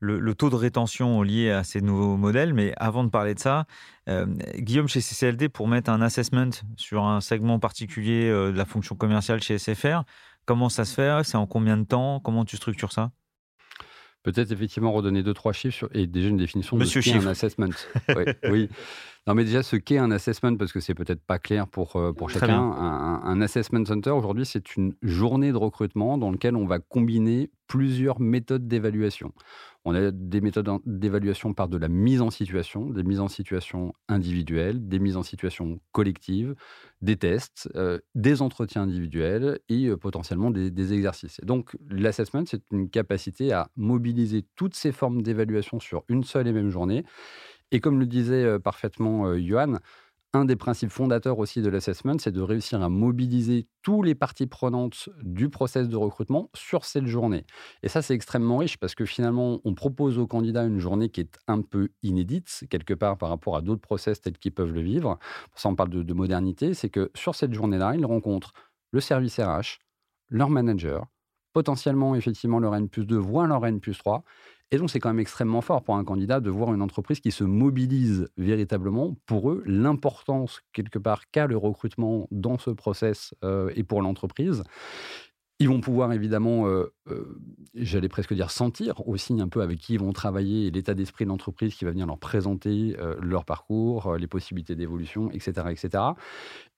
le, 0.00 0.34
taux 0.34 0.50
de 0.50 0.56
rétention 0.56 1.22
lié 1.22 1.52
à 1.52 1.62
ces 1.62 1.80
nouveaux 1.80 2.16
modèles. 2.16 2.52
Mais 2.52 2.72
avant 2.78 3.04
de 3.04 3.10
parler 3.10 3.34
de 3.34 3.38
ça, 3.38 3.66
euh, 4.08 4.26
Guillaume, 4.56 4.88
chez 4.88 5.00
CCLD, 5.00 5.48
pour 5.48 5.68
mettre 5.68 5.88
un 5.88 6.02
assessment 6.02 6.50
sur 6.76 7.04
un 7.04 7.20
segment 7.20 7.60
particulier 7.60 8.28
de 8.28 8.56
la 8.56 8.64
fonction 8.64 8.96
commerciale 8.96 9.40
chez 9.40 9.56
SFR, 9.56 10.02
comment 10.46 10.68
ça 10.68 10.84
se 10.84 10.94
fait? 10.94 11.22
C'est 11.22 11.36
en 11.36 11.46
combien 11.46 11.76
de 11.76 11.84
temps? 11.84 12.18
Comment 12.18 12.44
tu 12.44 12.56
structures 12.56 12.90
ça? 12.90 13.12
Peut-être 14.22 14.52
effectivement 14.52 14.92
redonner 14.92 15.22
deux, 15.22 15.34
trois 15.34 15.52
chiffres 15.52 15.88
et 15.92 16.06
déjà 16.06 16.28
une 16.28 16.36
définition 16.36 16.76
de 16.76 16.84
ce 16.84 17.00
qu'est 17.00 17.14
un 17.14 17.26
assessment. 17.26 17.70
oui, 18.50 18.68
Non, 19.28 19.34
mais 19.34 19.44
déjà, 19.44 19.62
ce 19.62 19.76
qu'est 19.76 19.98
un 19.98 20.10
assessment, 20.10 20.56
parce 20.56 20.72
que 20.72 20.80
c'est 20.80 20.94
peut-être 20.94 21.22
pas 21.24 21.38
clair 21.38 21.68
pour, 21.68 21.94
euh, 21.94 22.12
pour 22.12 22.28
chacun. 22.28 22.60
Un, 22.60 23.20
un, 23.22 23.40
assessment 23.40 23.84
center, 23.84 24.10
aujourd'hui, 24.10 24.44
c'est 24.44 24.76
une 24.76 24.94
journée 25.00 25.52
de 25.52 25.56
recrutement 25.56 26.18
dans 26.18 26.32
laquelle 26.32 26.56
on 26.56 26.66
va 26.66 26.80
combiner 26.80 27.50
plusieurs 27.68 28.20
méthodes 28.20 28.66
d'évaluation. 28.66 29.32
On 29.84 29.94
a 29.94 30.10
des 30.10 30.40
méthodes 30.40 30.68
d'évaluation 30.86 31.54
par 31.54 31.68
de 31.68 31.76
la 31.76 31.88
mise 31.88 32.20
en 32.20 32.30
situation, 32.30 32.90
des 32.90 33.02
mises 33.02 33.20
en 33.20 33.28
situation 33.28 33.94
individuelles, 34.08 34.88
des 34.88 34.98
mises 34.98 35.16
en 35.16 35.22
situation 35.22 35.80
collectives, 35.92 36.54
des 37.00 37.16
tests, 37.16 37.70
euh, 37.74 37.98
des 38.14 38.42
entretiens 38.42 38.82
individuels 38.82 39.58
et 39.68 39.86
euh, 39.86 39.96
potentiellement 39.96 40.50
des, 40.50 40.92
exercices. 40.92 41.40
donc, 41.42 41.76
l'assessment, 41.88 42.44
c'est 42.46 42.62
une 42.72 42.90
capacité 42.90 43.52
à 43.52 43.70
mobiliser 43.76 44.44
toutes 44.54 44.74
ces 44.74 44.92
formes 44.92 45.22
d'évaluation 45.22 45.80
sur 45.80 46.04
une 46.08 46.24
seule 46.24 46.48
et 46.48 46.52
même 46.52 46.70
journée. 46.70 47.04
Et 47.72 47.80
comme 47.80 47.98
le 47.98 48.06
disait 48.06 48.44
euh, 48.44 48.58
parfaitement 48.60 49.36
Johan, 49.36 49.78
un 50.34 50.44
des 50.46 50.56
principes 50.56 50.90
fondateurs 50.90 51.38
aussi 51.38 51.60
de 51.60 51.68
l'assessment, 51.68 52.18
c'est 52.18 52.32
de 52.32 52.40
réussir 52.40 52.82
à 52.82 52.88
mobiliser 52.88 53.66
tous 53.82 54.02
les 54.02 54.14
parties 54.14 54.46
prenantes 54.46 55.10
du 55.22 55.50
process 55.50 55.88
de 55.88 55.96
recrutement 55.96 56.50
sur 56.54 56.86
cette 56.86 57.04
journée. 57.04 57.44
Et 57.82 57.88
ça, 57.88 58.00
c'est 58.00 58.14
extrêmement 58.14 58.58
riche 58.58 58.78
parce 58.78 58.94
que 58.94 59.04
finalement, 59.04 59.60
on 59.64 59.74
propose 59.74 60.18
aux 60.18 60.26
candidats 60.26 60.64
une 60.64 60.78
journée 60.78 61.10
qui 61.10 61.20
est 61.20 61.38
un 61.48 61.60
peu 61.60 61.90
inédite, 62.02 62.64
quelque 62.70 62.94
part 62.94 63.18
par 63.18 63.28
rapport 63.28 63.56
à 63.56 63.62
d'autres 63.62 63.82
process 63.82 64.22
tels 64.22 64.38
qu'ils 64.38 64.52
peuvent 64.52 64.72
le 64.72 64.80
vivre. 64.80 65.18
Pour 65.50 65.60
ça, 65.60 65.68
on 65.68 65.74
parle 65.74 65.90
de, 65.90 66.02
de 66.02 66.14
modernité. 66.14 66.72
C'est 66.72 66.90
que 66.90 67.10
sur 67.14 67.34
cette 67.34 67.52
journée-là, 67.52 67.94
ils 67.94 68.06
rencontrent 68.06 68.54
le 68.92 69.00
service 69.00 69.38
RH, 69.38 69.80
leur 70.30 70.48
manager, 70.48 71.08
potentiellement 71.52 72.14
effectivement 72.14 72.58
leur 72.58 72.74
N 72.74 72.88
plus 72.88 73.04
2, 73.04 73.16
voire 73.16 73.46
leur 73.46 73.66
N 73.66 73.80
plus 73.80 73.98
3, 73.98 74.24
Et 74.72 74.78
donc, 74.78 74.88
c'est 74.88 75.00
quand 75.00 75.10
même 75.10 75.20
extrêmement 75.20 75.60
fort 75.60 75.82
pour 75.82 75.96
un 75.96 76.04
candidat 76.04 76.40
de 76.40 76.48
voir 76.48 76.72
une 76.72 76.80
entreprise 76.80 77.20
qui 77.20 77.30
se 77.30 77.44
mobilise 77.44 78.28
véritablement 78.38 79.14
pour 79.26 79.50
eux, 79.50 79.62
l'importance 79.66 80.62
quelque 80.72 80.98
part 80.98 81.30
qu'a 81.30 81.46
le 81.46 81.58
recrutement 81.58 82.26
dans 82.30 82.58
ce 82.58 82.70
process 82.70 83.34
euh, 83.44 83.70
et 83.76 83.84
pour 83.84 84.00
l'entreprise. 84.00 84.64
Ils 85.58 85.68
vont 85.68 85.82
pouvoir 85.82 86.12
évidemment, 86.12 86.66
euh, 86.66 86.92
euh, 87.08 87.38
j'allais 87.74 88.08
presque 88.08 88.32
dire 88.32 88.50
sentir 88.50 89.06
aussi 89.06 89.38
un 89.40 89.46
peu 89.46 89.60
avec 89.60 89.78
qui 89.78 89.92
ils 89.92 90.00
vont 90.00 90.14
travailler 90.14 90.70
l'état 90.70 90.94
d'esprit 90.94 91.26
de 91.26 91.28
l'entreprise 91.28 91.74
qui 91.74 91.84
va 91.84 91.90
venir 91.90 92.06
leur 92.06 92.18
présenter 92.18 92.96
leur 93.20 93.44
parcours, 93.44 94.16
les 94.16 94.26
possibilités 94.26 94.74
d'évolution, 94.74 95.30
etc., 95.30 95.66
etc. 95.70 96.04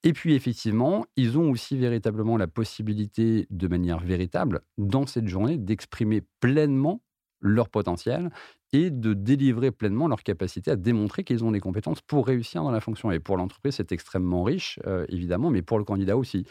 Et 0.03 0.13
puis 0.13 0.35
effectivement, 0.35 1.07
ils 1.17 1.39
ont 1.39 1.51
aussi 1.51 1.79
véritablement 1.79 2.37
la 2.37 2.49
possibilité, 2.49 3.47
de 3.51 3.69
manière 3.69 4.01
véritable, 4.01 4.63
dans 4.77 5.07
cette 5.07 5.29
journée, 5.29 5.57
d'exprimer 5.57 6.23
pleinement 6.41 7.01
leur 7.45 7.69
potentiel 7.69 8.31
et 8.73 8.91
de 8.91 9.15
délivrer 9.15 9.71
pleinement 9.71 10.09
leur 10.09 10.23
capacité 10.25 10.73
à 10.73 10.77
démontrer 10.77 11.23
qu'ils 11.23 11.45
ont 11.45 11.53
les 11.53 11.61
compétences 11.61 12.01
pour 12.01 12.27
réussir 12.27 12.65
dans 12.65 12.73
la 12.73 12.81
fonction. 12.81 13.13
Et 13.13 13.21
pour 13.21 13.37
l'entreprise, 13.37 13.75
c'est 13.77 13.93
extrêmement 13.93 14.43
riche, 14.43 14.81
euh, 14.87 15.05
évidemment, 15.09 15.51
mais 15.51 15.63
pour 15.63 15.79
le 15.79 15.85
candidat 15.85 16.17
aussi. 16.17 16.45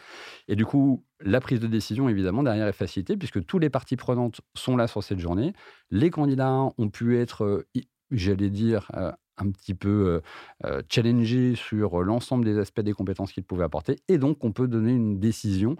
Et 0.48 0.56
du 0.56 0.64
coup, 0.64 1.04
la 1.20 1.40
prise 1.40 1.60
de 1.60 1.66
décision, 1.66 2.08
évidemment, 2.08 2.42
derrière 2.42 2.66
est 2.66 2.72
facilitée, 2.72 3.16
puisque 3.16 3.44
tous 3.44 3.58
les 3.58 3.68
parties 3.68 3.96
prenantes 3.96 4.40
sont 4.54 4.76
là 4.76 4.86
sur 4.86 5.02
cette 5.02 5.18
journée. 5.18 5.52
Les 5.90 6.10
candidats 6.10 6.70
ont 6.78 6.88
pu 6.88 7.18
être, 7.18 7.44
euh, 7.44 7.68
j'allais 8.10 8.50
dire, 8.50 8.90
euh, 8.96 9.12
un 9.38 9.50
petit 9.50 9.74
peu 9.74 10.20
euh, 10.64 10.82
challengé 10.88 11.54
sur 11.54 12.02
l'ensemble 12.02 12.44
des 12.44 12.58
aspects 12.58 12.80
des 12.80 12.92
compétences 12.92 13.32
qu'il 13.32 13.44
pouvait 13.44 13.64
apporter. 13.64 13.98
Et 14.08 14.18
donc, 14.18 14.44
on 14.44 14.52
peut 14.52 14.68
donner 14.68 14.92
une 14.92 15.18
décision 15.18 15.76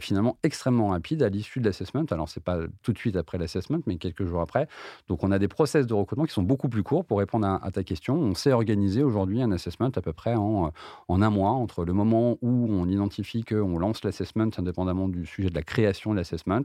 finalement 0.00 0.38
extrêmement 0.42 0.88
rapide 0.88 1.22
à 1.22 1.28
l'issue 1.28 1.60
de 1.60 1.64
l'assessment. 1.64 2.04
Alors, 2.10 2.28
ce 2.28 2.38
n'est 2.38 2.42
pas 2.42 2.58
tout 2.82 2.92
de 2.92 2.98
suite 2.98 3.16
après 3.16 3.38
l'assessment, 3.38 3.80
mais 3.86 3.96
quelques 3.96 4.24
jours 4.24 4.40
après. 4.40 4.68
Donc, 5.08 5.24
on 5.24 5.30
a 5.30 5.38
des 5.38 5.48
process 5.48 5.86
de 5.86 5.94
recrutement 5.94 6.24
qui 6.24 6.32
sont 6.32 6.42
beaucoup 6.42 6.68
plus 6.68 6.82
courts 6.82 7.04
pour 7.04 7.18
répondre 7.18 7.46
à, 7.46 7.70
ta 7.70 7.82
question. 7.82 8.16
On 8.16 8.34
sait 8.34 8.52
organiser 8.52 9.02
aujourd'hui 9.02 9.42
un 9.42 9.52
assessment 9.52 9.90
à 9.94 10.00
peu 10.00 10.12
près 10.12 10.34
en, 10.34 10.72
en, 11.08 11.22
un 11.22 11.30
mois, 11.30 11.50
entre 11.50 11.84
le 11.84 11.92
moment 11.92 12.38
où 12.42 12.66
on 12.70 12.86
identifie 12.88 13.44
qu'on 13.44 13.78
lance 13.78 14.04
l'assessment, 14.04 14.50
indépendamment 14.56 15.08
du 15.08 15.26
sujet 15.26 15.50
de 15.50 15.54
la 15.54 15.62
création 15.62 16.12
de 16.12 16.16
l'assessment, 16.16 16.62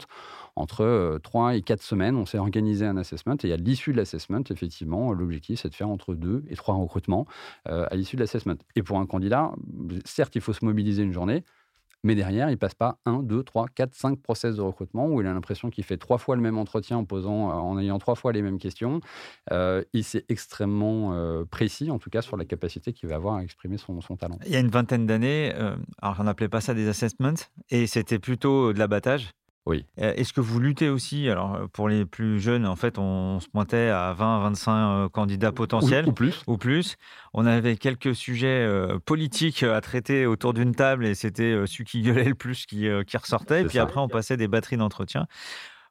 entre 0.56 1.20
trois 1.24 1.56
et 1.56 1.62
quatre 1.62 1.82
semaines, 1.82 2.16
on 2.16 2.26
sait 2.26 2.38
organiser 2.38 2.86
un 2.86 2.98
assessment. 2.98 3.36
Et 3.44 3.54
à 3.54 3.58
l'issue 3.58 3.92
de 3.92 3.98
l'assessment, 3.98 4.44
effectivement, 4.50 5.14
l'objectif, 5.14 5.62
c'est 5.62 5.70
de 5.70 5.76
faire 5.76 5.90
entre 5.90 6.16
deux 6.16 6.33
et 6.50 6.56
trois 6.56 6.76
recrutements 6.76 7.26
euh, 7.68 7.86
à 7.92 7.96
l'issue 7.96 8.16
de 8.16 8.22
l'assessment. 8.22 8.58
Et 8.76 8.84
pour 8.84 9.00
un 9.00 9.06
candidat, 9.06 9.52
certes, 10.06 10.36
il 10.36 10.42
faut 10.42 10.54
se 10.54 10.64
mobiliser 10.64 11.04
une 11.04 11.12
journée, 11.12 11.44
mais 12.04 12.16
derrière, 12.16 12.50
il 12.50 12.58
passe 12.58 12.76
pas 12.76 12.98
un, 13.06 13.24
deux, 13.24 13.44
trois, 13.44 13.68
quatre, 13.74 13.94
cinq 13.96 14.20
process 14.20 14.56
de 14.56 14.62
recrutement 14.62 15.08
où 15.08 15.22
il 15.22 15.28
a 15.28 15.34
l'impression 15.34 15.70
qu'il 15.70 15.84
fait 15.84 15.98
trois 15.98 16.18
fois 16.18 16.36
le 16.36 16.42
même 16.42 16.58
entretien 16.58 16.98
en 16.98 17.06
posant, 17.06 17.50
euh, 17.50 17.54
en 17.54 17.80
ayant 17.80 17.98
trois 18.00 18.16
fois 18.16 18.34
les 18.34 18.42
mêmes 18.42 18.60
questions. 18.60 19.00
Euh, 19.52 19.84
il 19.94 20.04
s'est 20.04 20.26
extrêmement 20.30 21.16
précis, 21.50 21.92
en 21.92 22.00
tout 22.00 22.10
cas, 22.10 22.22
sur 22.22 22.38
la 22.38 22.46
capacité 22.46 22.94
qu'il 22.94 23.10
va 23.10 23.16
avoir 23.16 23.36
à 23.36 23.44
exprimer 23.44 23.78
son, 23.78 24.02
son 24.02 24.18
talent. 24.18 24.38
Il 24.46 24.52
y 24.52 24.56
a 24.56 24.60
une 24.60 24.70
vingtaine 24.70 25.06
d'années, 25.06 25.54
alors 26.02 26.18
on 26.20 26.24
n'appelait 26.24 26.50
pas 26.50 26.62
ça 26.62 26.74
des 26.74 26.88
assessments, 26.88 27.34
et 27.70 27.88
c'était 27.88 28.20
plutôt 28.20 28.74
de 28.74 28.80
l'abattage. 28.80 29.34
Oui. 29.66 29.86
Est-ce 29.96 30.34
que 30.34 30.42
vous 30.42 30.60
luttez 30.60 30.90
aussi 30.90 31.30
Alors, 31.30 31.70
pour 31.72 31.88
les 31.88 32.06
plus 32.06 32.40
jeunes, 32.40 32.66
en 32.66 32.76
fait, 32.76 32.98
on 32.98 33.40
se 33.40 33.48
pointait 33.48 33.88
à 33.88 34.12
20, 34.12 34.40
25 34.40 35.10
candidats 35.10 35.54
potentiels. 35.54 36.08
Ou, 36.08 36.12
plus. 36.12 36.44
Ou 36.48 36.58
plus. 36.58 36.98
On 37.34 37.46
avait 37.46 37.78
quelques 37.78 38.14
sujets 38.14 38.68
politiques 39.06 39.64
à 39.64 39.80
traiter 39.80 40.26
autour 40.26 40.54
d'une 40.54 40.76
table 40.76 41.06
et 41.06 41.16
c'était 41.16 41.66
celui 41.66 41.86
qui 41.86 42.02
gueulait 42.02 42.26
le 42.26 42.36
plus 42.36 42.66
qui, 42.66 42.90
qui 43.08 43.18
ressortait. 43.18 43.62
Et 43.62 43.66
puis 43.66 43.80
après, 43.80 44.02
on 44.02 44.10
passait 44.10 44.36
des 44.36 44.50
batteries 44.50 44.78
d'entretien. 44.78 45.28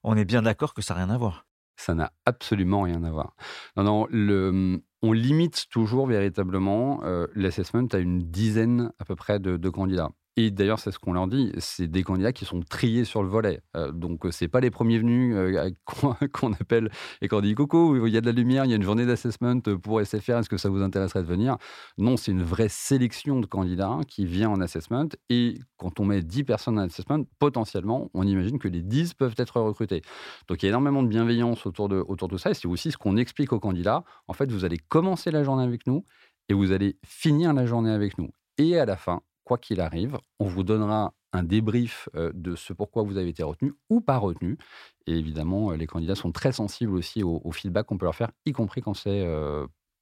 On 0.02 0.16
est 0.16 0.26
bien 0.26 0.42
d'accord 0.42 0.74
que 0.74 0.82
ça 0.82 0.94
n'a 0.94 1.04
rien 1.04 1.14
à 1.14 1.16
voir. 1.16 1.46
Ça 1.76 1.94
n'a 1.94 2.12
absolument 2.26 2.82
rien 2.82 3.02
à 3.04 3.10
voir. 3.10 3.34
Non, 3.78 3.84
non, 3.84 4.06
le, 4.10 4.82
on 5.00 5.12
limite 5.12 5.68
toujours 5.70 6.06
véritablement 6.06 7.00
l'assessment 7.34 7.88
à 7.92 7.96
une 7.96 8.18
dizaine 8.18 8.92
à 8.98 9.06
peu 9.06 9.16
près 9.16 9.38
de 9.38 9.68
candidats. 9.70 10.10
Et 10.36 10.50
d'ailleurs, 10.50 10.78
c'est 10.78 10.90
ce 10.92 10.98
qu'on 10.98 11.12
leur 11.12 11.26
dit, 11.28 11.52
c'est 11.58 11.86
des 11.86 12.02
candidats 12.02 12.32
qui 12.32 12.46
sont 12.46 12.60
triés 12.60 13.04
sur 13.04 13.22
le 13.22 13.28
volet. 13.28 13.60
Euh, 13.76 13.92
donc, 13.92 14.26
c'est 14.30 14.48
pas 14.48 14.60
les 14.60 14.70
premiers 14.70 14.98
venus 14.98 15.36
euh, 15.36 15.70
qu'on 16.32 16.52
appelle 16.54 16.90
et 17.20 17.28
qu'on 17.28 17.42
dit 17.42 17.54
coucou, 17.54 18.06
il 18.06 18.12
y 18.12 18.16
a 18.16 18.22
de 18.22 18.26
la 18.26 18.32
lumière, 18.32 18.64
il 18.64 18.70
y 18.70 18.72
a 18.72 18.76
une 18.76 18.82
journée 18.82 19.04
d'assessment 19.04 19.60
pour 19.60 20.00
SFR, 20.00 20.38
est-ce 20.38 20.48
que 20.48 20.56
ça 20.56 20.70
vous 20.70 20.80
intéresserait 20.80 21.22
de 21.22 21.26
venir? 21.26 21.58
Non, 21.98 22.16
c'est 22.16 22.32
une 22.32 22.42
vraie 22.42 22.70
sélection 22.70 23.40
de 23.40 23.46
candidats 23.46 23.98
qui 24.08 24.24
vient 24.24 24.48
en 24.48 24.62
assessment. 24.62 25.08
Et 25.28 25.58
quand 25.76 26.00
on 26.00 26.06
met 26.06 26.22
10 26.22 26.44
personnes 26.44 26.78
en 26.78 26.82
assessment, 26.82 27.24
potentiellement, 27.38 28.10
on 28.14 28.26
imagine 28.26 28.58
que 28.58 28.68
les 28.68 28.82
10 28.82 29.12
peuvent 29.12 29.34
être 29.36 29.60
recrutés. 29.60 30.00
Donc, 30.48 30.62
il 30.62 30.66
y 30.66 30.68
a 30.68 30.70
énormément 30.70 31.02
de 31.02 31.08
bienveillance 31.08 31.66
autour 31.66 31.90
de, 31.90 31.96
autour 32.08 32.28
de 32.28 32.38
ça. 32.38 32.50
Et 32.50 32.54
c'est 32.54 32.68
aussi 32.68 32.90
ce 32.90 32.96
qu'on 32.96 33.18
explique 33.18 33.52
aux 33.52 33.60
candidats. 33.60 34.02
En 34.28 34.32
fait, 34.32 34.50
vous 34.50 34.64
allez 34.64 34.78
commencer 34.78 35.30
la 35.30 35.44
journée 35.44 35.64
avec 35.64 35.86
nous 35.86 36.06
et 36.48 36.54
vous 36.54 36.72
allez 36.72 36.96
finir 37.04 37.52
la 37.52 37.66
journée 37.66 37.90
avec 37.90 38.16
nous. 38.16 38.30
Et 38.58 38.78
à 38.78 38.86
la 38.86 38.96
fin, 38.96 39.22
quoi 39.44 39.58
qu'il 39.58 39.80
arrive, 39.80 40.18
on 40.38 40.46
vous 40.46 40.62
donnera 40.62 41.14
un 41.32 41.42
débrief 41.42 42.08
de 42.14 42.56
ce 42.56 42.72
pourquoi 42.72 43.02
vous 43.02 43.16
avez 43.16 43.30
été 43.30 43.42
retenu 43.42 43.72
ou 43.88 44.00
pas 44.00 44.18
retenu. 44.18 44.58
Et 45.06 45.16
évidemment, 45.16 45.70
les 45.72 45.86
candidats 45.86 46.14
sont 46.14 46.30
très 46.30 46.52
sensibles 46.52 46.94
aussi 46.94 47.22
au, 47.22 47.50
feedback 47.52 47.86
qu'on 47.86 47.96
peut 47.96 48.04
leur 48.04 48.14
faire, 48.14 48.30
y 48.44 48.52
compris 48.52 48.82
quand 48.82 48.94
c'est 48.94 49.26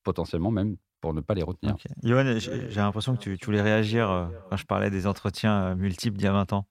potentiellement 0.03 0.51
même 0.51 0.77
pour 1.01 1.15
ne 1.15 1.21
pas 1.21 1.35
les 1.35 1.43
retenir. 1.43 1.77
Johan, 2.03 2.39
j'ai 2.39 2.81
l'impression 2.81 3.17
que 3.17 3.35
tu, 3.35 3.47
voulais 3.47 3.63
réagir 3.63 4.31
quand 4.51 4.57
je 4.57 4.67
parlais 4.67 4.91
des 4.91 5.07
entretiens 5.07 5.75
multiples 5.77 6.17
d'il 6.17 6.25
y 6.25 6.29
a 6.29 6.33
20 6.33 6.53
ans. 6.53 6.67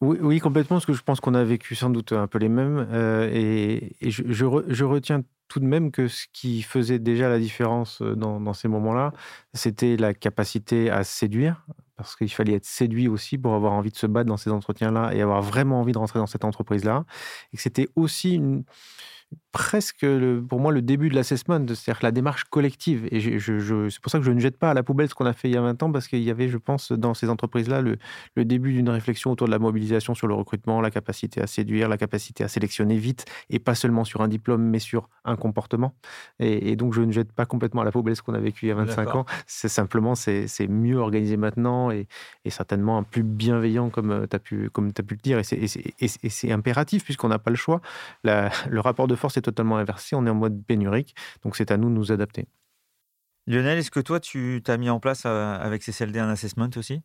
Oui, 0.00 0.40
complètement, 0.40 0.76
parce 0.76 0.86
que 0.86 0.94
je 0.94 1.02
pense 1.02 1.20
qu'on 1.20 1.34
a 1.34 1.44
vécu 1.44 1.74
sans 1.74 1.90
doute 1.90 2.12
un 2.12 2.26
peu 2.26 2.38
les 2.38 2.48
mêmes. 2.48 2.86
et, 3.32 3.94
je, 4.00 4.84
retiens 4.84 5.22
tout 5.48 5.60
de 5.60 5.66
même 5.66 5.90
que 5.90 6.08
ce 6.08 6.26
qui 6.32 6.62
faisait 6.62 6.98
déjà 6.98 7.28
la 7.28 7.38
différence 7.38 8.00
dans, 8.00 8.40
dans 8.40 8.54
ces 8.54 8.68
moments-là, 8.68 9.12
c'était 9.52 9.96
la 9.96 10.14
capacité 10.14 10.90
à 10.90 11.04
séduire, 11.04 11.66
parce 12.00 12.16
qu'il 12.16 12.32
fallait 12.32 12.54
être 12.54 12.64
séduit 12.64 13.08
aussi 13.08 13.36
pour 13.36 13.52
avoir 13.52 13.74
envie 13.74 13.90
de 13.90 13.96
se 13.96 14.06
battre 14.06 14.26
dans 14.26 14.38
ces 14.38 14.48
entretiens-là 14.48 15.12
et 15.14 15.20
avoir 15.20 15.42
vraiment 15.42 15.80
envie 15.80 15.92
de 15.92 15.98
rentrer 15.98 16.18
dans 16.18 16.26
cette 16.26 16.46
entreprise-là. 16.46 17.04
Et 17.52 17.58
que 17.58 17.62
c'était 17.62 17.88
aussi 17.94 18.36
une, 18.36 18.64
presque 19.52 20.02
le, 20.02 20.40
pour 20.40 20.60
moi 20.60 20.72
le 20.72 20.82
début 20.82 21.08
de 21.08 21.14
l'assessment, 21.14 21.66
c'est-à-dire 21.66 21.98
la 22.02 22.12
démarche 22.12 22.44
collective. 22.44 23.08
Et 23.10 23.20
je, 23.20 23.88
c'est 23.88 24.00
pour 24.00 24.10
ça 24.10 24.18
que 24.18 24.24
je 24.24 24.30
ne 24.30 24.38
jette 24.38 24.58
pas 24.58 24.70
à 24.70 24.74
la 24.74 24.82
poubelle 24.82 25.08
ce 25.08 25.14
qu'on 25.14 25.26
a 25.26 25.32
fait 25.32 25.48
il 25.48 25.54
y 25.54 25.56
a 25.56 25.60
20 25.60 25.82
ans, 25.82 25.92
parce 25.92 26.06
qu'il 26.06 26.22
y 26.22 26.30
avait, 26.30 26.48
je 26.48 26.58
pense, 26.58 26.92
dans 26.92 27.14
ces 27.14 27.28
entreprises-là, 27.28 27.80
le, 27.80 27.96
le, 28.36 28.44
début 28.44 28.72
d'une 28.72 28.88
réflexion 28.88 29.32
autour 29.32 29.48
de 29.48 29.52
la 29.52 29.58
mobilisation 29.58 30.14
sur 30.14 30.28
le 30.28 30.34
recrutement, 30.34 30.80
la 30.80 30.90
capacité 30.90 31.40
à 31.40 31.46
séduire, 31.46 31.88
la 31.88 31.98
capacité 31.98 32.44
à 32.44 32.48
sélectionner 32.48 32.96
vite, 32.96 33.24
et 33.50 33.58
pas 33.58 33.74
seulement 33.74 34.04
sur 34.04 34.20
un 34.20 34.28
diplôme, 34.28 34.62
mais 34.62 34.78
sur 34.78 35.08
un 35.24 35.36
comportement. 35.36 35.94
Et, 36.38 36.76
donc 36.76 36.94
je 36.94 37.02
ne 37.02 37.12
jette 37.12 37.32
pas 37.32 37.46
complètement 37.46 37.82
à 37.82 37.84
la 37.84 37.92
poubelle 37.92 38.16
ce 38.16 38.22
qu'on 38.22 38.34
a 38.34 38.40
vécu 38.40 38.66
il 38.66 38.68
y 38.68 38.72
a 38.72 38.76
25 38.76 39.14
ans. 39.14 39.24
C'est 39.46 39.68
simplement, 39.68 40.14
c'est, 40.14 40.46
mieux 40.68 40.98
organisé 40.98 41.36
maintenant 41.36 41.90
et, 41.90 42.06
et, 42.44 42.50
certainement 42.50 43.02
plus 43.02 43.22
bienveillant, 43.22 43.90
comme 43.90 44.26
tu 44.28 44.36
as 44.36 44.38
pu, 44.38 44.70
comme 44.70 44.92
as 44.96 45.02
pu 45.02 45.14
le 45.14 45.20
dire. 45.20 45.38
Et 45.38 45.44
c'est, 45.44 46.52
impératif, 46.52 47.04
puisqu'on 47.04 47.28
n'a 47.28 47.38
pas 47.38 47.50
le 47.50 47.56
choix. 47.56 47.80
le 48.24 48.80
rapport 48.80 49.08
de 49.08 49.14
force 49.20 49.36
est 49.36 49.42
totalement 49.42 49.76
inversé, 49.76 50.16
on 50.16 50.26
est 50.26 50.30
en 50.30 50.34
mode 50.34 50.64
pénurique, 50.66 51.14
donc 51.44 51.56
c'est 51.56 51.70
à 51.70 51.76
nous 51.76 51.88
de 51.88 51.94
nous 51.94 52.12
adapter. 52.12 52.46
Lionel, 53.46 53.78
est-ce 53.78 53.90
que 53.90 54.00
toi, 54.00 54.20
tu 54.20 54.60
t'as 54.64 54.76
mis 54.76 54.90
en 54.90 55.00
place 55.00 55.24
euh, 55.26 55.54
avec 55.58 55.82
CCLD 55.82 56.18
un 56.18 56.28
assessment 56.28 56.70
aussi? 56.76 57.00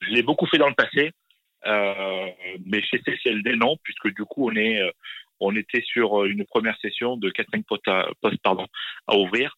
Je 0.00 0.10
l'ai 0.10 0.22
beaucoup 0.22 0.46
fait 0.46 0.58
dans 0.58 0.68
le 0.68 0.74
passé, 0.74 1.12
euh, 1.66 2.26
mais 2.64 2.82
chez 2.82 3.00
CCLD, 3.04 3.56
non, 3.56 3.76
puisque 3.82 4.14
du 4.14 4.24
coup, 4.24 4.48
on, 4.48 4.56
est, 4.56 4.80
euh, 4.80 4.90
on 5.40 5.54
était 5.56 5.82
sur 5.82 6.24
une 6.24 6.44
première 6.46 6.78
session 6.78 7.16
de 7.16 7.30
4-5 7.30 7.62
postes 7.64 8.42
pardon, 8.42 8.66
à 9.06 9.16
ouvrir. 9.16 9.56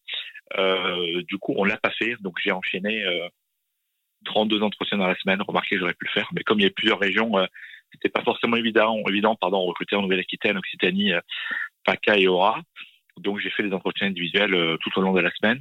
du 1.27 1.37
coup, 1.37 1.53
on 1.57 1.63
l'a 1.63 1.77
pas 1.77 1.91
fait, 1.91 2.15
donc 2.21 2.37
j'ai 2.43 2.51
enchaîné 2.51 3.05
32 4.25 4.61
entretiens 4.61 4.97
dans 4.97 5.07
la 5.07 5.15
semaine. 5.15 5.41
Remarquez, 5.41 5.77
j'aurais 5.77 5.93
pu 5.93 6.05
le 6.05 6.11
faire, 6.11 6.29
mais 6.33 6.43
comme 6.43 6.59
il 6.59 6.63
y 6.63 6.67
a 6.67 6.71
plusieurs 6.71 6.99
régions, 6.99 7.31
c'était 7.97 8.11
pas 8.11 8.23
forcément 8.23 8.55
évident, 8.55 8.97
évident 9.07 9.35
pardon, 9.35 9.65
recruter 9.65 9.95
en 9.95 10.03
Nouvelle-Aquitaine, 10.03 10.57
Occitanie, 10.57 11.13
euh, 11.13 11.21
PACA 11.83 12.17
et 12.17 12.27
Aura. 12.27 12.61
Donc 13.17 13.39
j'ai 13.39 13.49
fait 13.49 13.63
des 13.63 13.73
entretiens 13.73 14.07
individuels 14.07 14.53
euh, 14.53 14.77
tout 14.81 14.91
au 14.97 15.01
long 15.01 15.13
de 15.13 15.21
la 15.21 15.31
semaine. 15.31 15.59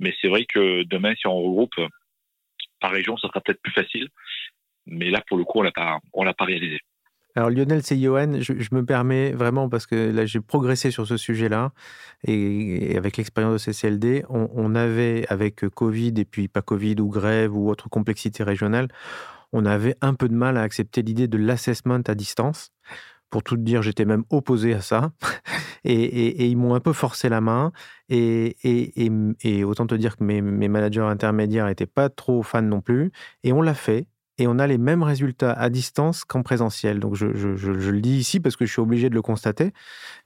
Mais 0.00 0.14
c'est 0.20 0.28
vrai 0.28 0.44
que 0.44 0.84
demain, 0.84 1.14
si 1.16 1.26
on 1.26 1.36
regroupe 1.36 1.76
euh, 1.78 1.88
par 2.80 2.92
région, 2.92 3.16
ça 3.16 3.28
sera 3.28 3.40
peut-être 3.40 3.62
plus 3.62 3.72
facile. 3.72 4.08
Mais 4.86 5.10
là, 5.10 5.22
pour 5.26 5.38
le 5.38 5.44
coup, 5.44 5.60
on 5.62 5.70
on 6.12 6.24
l'a 6.24 6.34
pas 6.34 6.44
réalisé. 6.44 6.80
Alors 7.36 7.50
Lionel, 7.50 7.82
c'est 7.82 7.98
Johan. 7.98 8.40
Je, 8.40 8.52
me 8.72 8.84
permets 8.84 9.32
vraiment 9.32 9.68
parce 9.68 9.86
que 9.86 10.12
là 10.12 10.24
j'ai 10.24 10.40
progressé 10.40 10.92
sur 10.92 11.04
ce 11.04 11.16
sujet-là 11.16 11.72
et, 12.24 12.96
avec 12.96 13.16
l'expérience 13.16 13.54
de 13.54 13.72
CCLD, 13.72 14.24
on, 14.28 14.48
on, 14.54 14.76
avait 14.76 15.26
avec 15.28 15.68
Covid 15.68 16.14
et 16.16 16.24
puis 16.24 16.46
pas 16.46 16.62
Covid 16.62 16.94
ou 17.00 17.08
grève 17.08 17.56
ou 17.56 17.70
autre 17.70 17.88
complexité 17.88 18.44
régionale, 18.44 18.86
on 19.54 19.64
avait 19.64 19.96
un 20.00 20.14
peu 20.14 20.28
de 20.28 20.34
mal 20.34 20.58
à 20.58 20.62
accepter 20.62 21.00
l'idée 21.02 21.28
de 21.28 21.38
l'assessment 21.38 22.02
à 22.08 22.14
distance. 22.16 22.72
Pour 23.30 23.44
tout 23.44 23.56
dire, 23.56 23.82
j'étais 23.82 24.04
même 24.04 24.24
opposé 24.28 24.74
à 24.74 24.80
ça. 24.80 25.12
Et, 25.84 26.46
ils 26.46 26.56
m'ont 26.56 26.74
un 26.74 26.80
peu 26.80 26.92
forcé 26.92 27.28
la 27.28 27.40
main. 27.40 27.72
Et, 28.08 28.56
autant 29.64 29.86
te 29.86 29.94
dire 29.94 30.16
que 30.16 30.24
mes, 30.24 30.42
managers 30.42 31.02
intermédiaires 31.02 31.66
n'étaient 31.66 31.86
pas 31.86 32.08
trop 32.08 32.42
fans 32.42 32.62
non 32.62 32.80
plus. 32.80 33.12
Et 33.44 33.52
on 33.52 33.62
l'a 33.62 33.74
fait. 33.74 34.08
Et 34.38 34.46
on 34.46 34.58
a 34.58 34.66
les 34.66 34.78
mêmes 34.78 35.02
résultats 35.02 35.52
à 35.52 35.70
distance 35.70 36.24
qu'en 36.24 36.42
présentiel. 36.42 36.98
Donc 36.98 37.14
je, 37.14 37.26
le 37.26 38.00
dis 38.00 38.16
ici 38.16 38.40
parce 38.40 38.56
que 38.56 38.66
je 38.66 38.72
suis 38.72 38.80
obligé 38.80 39.08
de 39.08 39.14
le 39.14 39.22
constater 39.22 39.72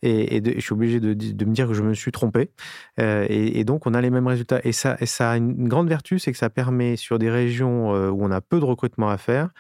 et, 0.03 0.43
je 0.45 0.61
suis 0.61 0.73
obligé 0.73 0.99
de, 1.01 1.45
me 1.45 1.53
dire 1.53 1.69
que 1.69 1.75
je 1.75 1.83
me 1.83 1.95
suis 1.95 2.13
trompé. 2.13 2.51
Euh, 2.99 3.27
et, 3.29 3.65
donc 3.65 3.87
on 3.87 3.95
a 3.95 4.01
les 4.01 4.11
mêmes 4.11 4.27
résultats. 4.27 4.61
Et 4.65 4.73
ça, 4.73 4.97
et 5.01 5.07
ça 5.07 5.33
a 5.33 5.37
une 5.37 5.69
grande 5.69 5.89
vertu, 5.89 6.19
c'est 6.19 6.33
que 6.33 6.39
ça 6.39 6.51
permet 6.51 6.97
sur 6.97 7.19
des 7.19 7.31
régions 7.31 7.95
euh, 7.95 8.09
où 8.11 8.25
on 8.25 8.31
a 8.31 8.41
peu 8.41 8.61
de 8.61 8.65
recrutement 8.65 9.11
à 9.11 9.19
faire, 9.19 9.51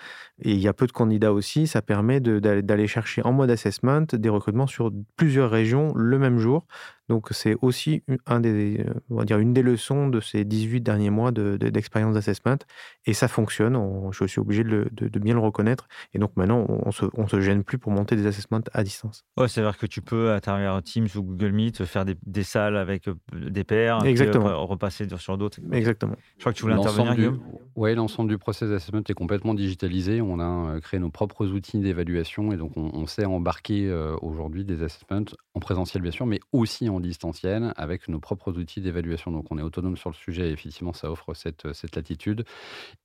et 0.40 0.52
il 0.52 0.60
y 0.60 0.68
a 0.68 0.72
peu 0.72 0.86
de 0.86 0.92
candidats 0.92 1.32
aussi, 1.32 1.66
ça 1.66 1.82
permet 1.82 2.20
d'aller 2.20 2.86
chercher 2.86 3.22
en 3.24 3.32
mode 3.32 3.50
assessment 3.50 4.06
des 4.12 4.28
recrutements 4.28 4.66
sur 4.66 4.92
plusieurs 5.16 5.50
régions 5.50 5.92
le 5.94 6.18
même 6.18 6.38
jour. 6.38 6.66
Donc 7.08 7.28
c'est 7.30 7.56
aussi 7.62 8.02
un 8.26 8.40
des, 8.40 8.80
euh, 8.80 8.94
on 9.10 9.16
va 9.16 9.24
dire 9.24 9.38
une 9.38 9.54
des 9.54 9.62
leçons 9.62 10.08
de 10.08 10.20
ces 10.20 10.44
18 10.44 10.82
derniers 10.82 11.10
mois 11.10 11.32
d'expérience 11.32 12.14
d'assessment. 12.14 12.58
Et 13.06 13.14
ça 13.14 13.28
fonctionne, 13.28 13.78
je 14.12 14.26
suis 14.26 14.40
obligé 14.40 14.64
de, 14.64 15.18
bien 15.18 15.34
le 15.34 15.40
reconnaître. 15.40 15.88
Et 16.12 16.18
donc 16.18 16.36
maintenant, 16.36 16.66
on 16.68 16.90
se, 16.90 17.06
se 17.28 17.40
gêne 17.40 17.64
plus 17.64 17.78
pour 17.78 17.92
monter 17.92 18.16
des 18.16 18.26
assessments 18.26 18.60
à 18.72 18.84
distance. 18.84 19.24
Ouais, 19.38 19.48
c'est-à-dire 19.48 19.78
que 19.78 19.86
tu 19.86 20.02
peux, 20.02 20.32
à 20.32 20.40
travers 20.40 20.82
Teams 20.82 21.08
ou 21.16 21.22
Google 21.22 21.52
Meet, 21.52 21.84
faire 21.84 22.04
des, 22.04 22.42
salles 22.42 22.76
avec 22.76 23.08
euh, 23.08 23.14
des 23.32 23.64
pairs, 23.64 24.04
Exactement. 24.04 24.66
repasser 24.66 25.06
sur 25.16 25.38
d'autres. 25.38 25.58
Exactement. 25.72 26.16
Je 26.36 26.40
crois 26.40 26.52
que 26.52 26.58
tu 26.58 26.62
voulais 26.64 26.74
intervenir, 26.74 27.34
Oui, 27.74 27.94
l'ensemble 27.94 28.28
du 28.28 28.38
process 28.38 28.68
d'assessment 28.68 29.02
est 29.08 29.14
complètement 29.14 29.54
digitalisé. 29.54 30.20
On 30.20 30.38
a 30.40 30.74
euh, 30.74 30.80
créé 30.80 31.00
nos 31.00 31.10
propres 31.10 31.46
outils 31.48 31.78
d'évaluation 31.78 32.52
et 32.52 32.56
donc 32.56 32.72
on, 32.76 33.06
sait 33.06 33.24
embarquer 33.24 33.90
aujourd'hui 34.20 34.66
des 34.66 34.82
assessments 34.82 35.24
en 35.54 35.60
présentiel, 35.60 36.02
bien 36.02 36.12
sûr, 36.12 36.26
mais 36.26 36.40
aussi 36.52 36.90
en 36.90 36.97
distanciel 37.00 37.72
avec 37.76 38.08
nos 38.08 38.20
propres 38.20 38.52
outils 38.58 38.80
d'évaluation. 38.80 39.30
Donc 39.30 39.46
on 39.50 39.58
est 39.58 39.62
autonome 39.62 39.96
sur 39.96 40.10
le 40.10 40.14
sujet 40.14 40.48
et 40.48 40.52
effectivement 40.52 40.92
ça 40.92 41.10
offre 41.10 41.34
cette, 41.34 41.72
cette 41.72 41.96
latitude. 41.96 42.44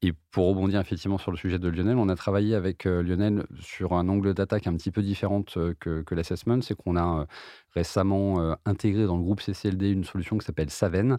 Et 0.02 0.14
pour 0.32 0.48
rebondir 0.48 0.80
effectivement 0.80 1.18
sur 1.18 1.32
le 1.32 1.38
sujet 1.38 1.60
de 1.60 1.68
Lionel, 1.70 1.98
on 1.98 2.10
a 2.10 2.16
travaillé 2.16 2.56
avec 2.56 2.86
euh, 2.86 3.02
Lionel 3.02 3.46
sur 3.60 3.94
un 3.94 4.08
angle 4.10 4.34
d'attaque 4.34 4.68
un 4.68 4.76
petit 4.76 4.92
peu 4.92 5.02
différent 5.02 5.44
euh, 5.58 5.74
que, 5.80 6.16
l'assessment. 6.16 6.62
C'est 6.62 6.76
qu'on 6.76 6.96
a 6.96 7.22
euh, 7.22 7.26
récemment 7.76 8.40
euh, 8.40 8.56
intégré 8.66 9.06
dans 9.06 9.18
le 9.18 9.24
groupe 9.24 9.42
CCLD 9.42 9.90
une 9.90 10.04
solution 10.04 10.38
qui 10.38 10.46
s'appelle 10.46 10.70
Saven. 10.70 11.18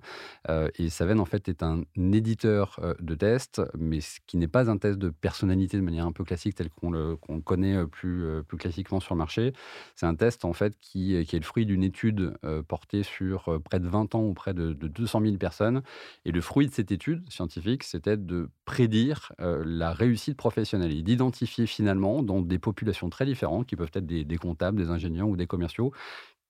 Euh, 0.48 0.68
et 0.76 0.88
Saven, 0.88 1.20
en 1.20 1.24
fait, 1.24 1.48
est 1.48 1.62
un 1.62 1.82
éditeur 1.96 2.78
euh, 2.82 2.94
de 3.00 3.14
tests, 3.14 3.62
mais 3.76 4.00
ce 4.00 4.18
qui 4.26 4.36
n'est 4.36 4.48
pas 4.48 4.70
un 4.70 4.78
test 4.78 4.98
de 4.98 5.10
personnalité 5.10 5.76
de 5.76 5.82
manière 5.82 6.06
un 6.06 6.12
peu 6.12 6.24
classique, 6.24 6.54
tel 6.54 6.70
qu'on 6.70 6.90
le, 6.90 7.16
connaît 7.44 7.86
plus, 7.86 8.42
plus 8.46 8.56
classiquement 8.56 9.00
sur 9.00 9.14
le 9.14 9.18
marché. 9.18 9.52
C'est 9.96 10.06
un 10.06 10.14
test, 10.14 10.44
en 10.44 10.52
fait, 10.52 10.78
qui 10.80 11.16
est 11.16 11.32
le 11.32 11.42
fruit 11.42 11.66
d'une 11.66 11.82
étude 11.82 12.34
portée 12.64 13.02
sur 13.02 13.60
près 13.64 13.80
de 13.80 13.88
20 13.88 14.14
ans 14.14 14.22
auprès 14.22 14.54
de, 14.54 14.72
de 14.72 14.88
200 14.88 15.20
000 15.22 15.36
personnes. 15.36 15.82
Et 16.24 16.32
le 16.32 16.40
fruit 16.40 16.66
de 16.66 16.72
cette 16.72 16.92
étude 16.92 17.28
scientifique, 17.30 17.84
c'était 17.84 18.16
de 18.16 18.48
prédire 18.64 19.32
la 19.38 19.92
réussite 19.92 20.36
professionnelle 20.36 20.92
et 20.92 21.02
d'identifier 21.02 21.66
finalement 21.66 22.22
dans 22.22 22.40
des 22.40 22.58
populations 22.58 23.10
très 23.10 23.26
différentes, 23.26 23.66
qui 23.66 23.76
peuvent 23.76 23.90
être 23.94 24.06
des, 24.06 24.38
comptables, 24.38 24.78
des 24.78 24.90
ingénieurs 24.90 25.28
ou 25.28 25.36
des 25.36 25.46
commerciaux, 25.46 25.92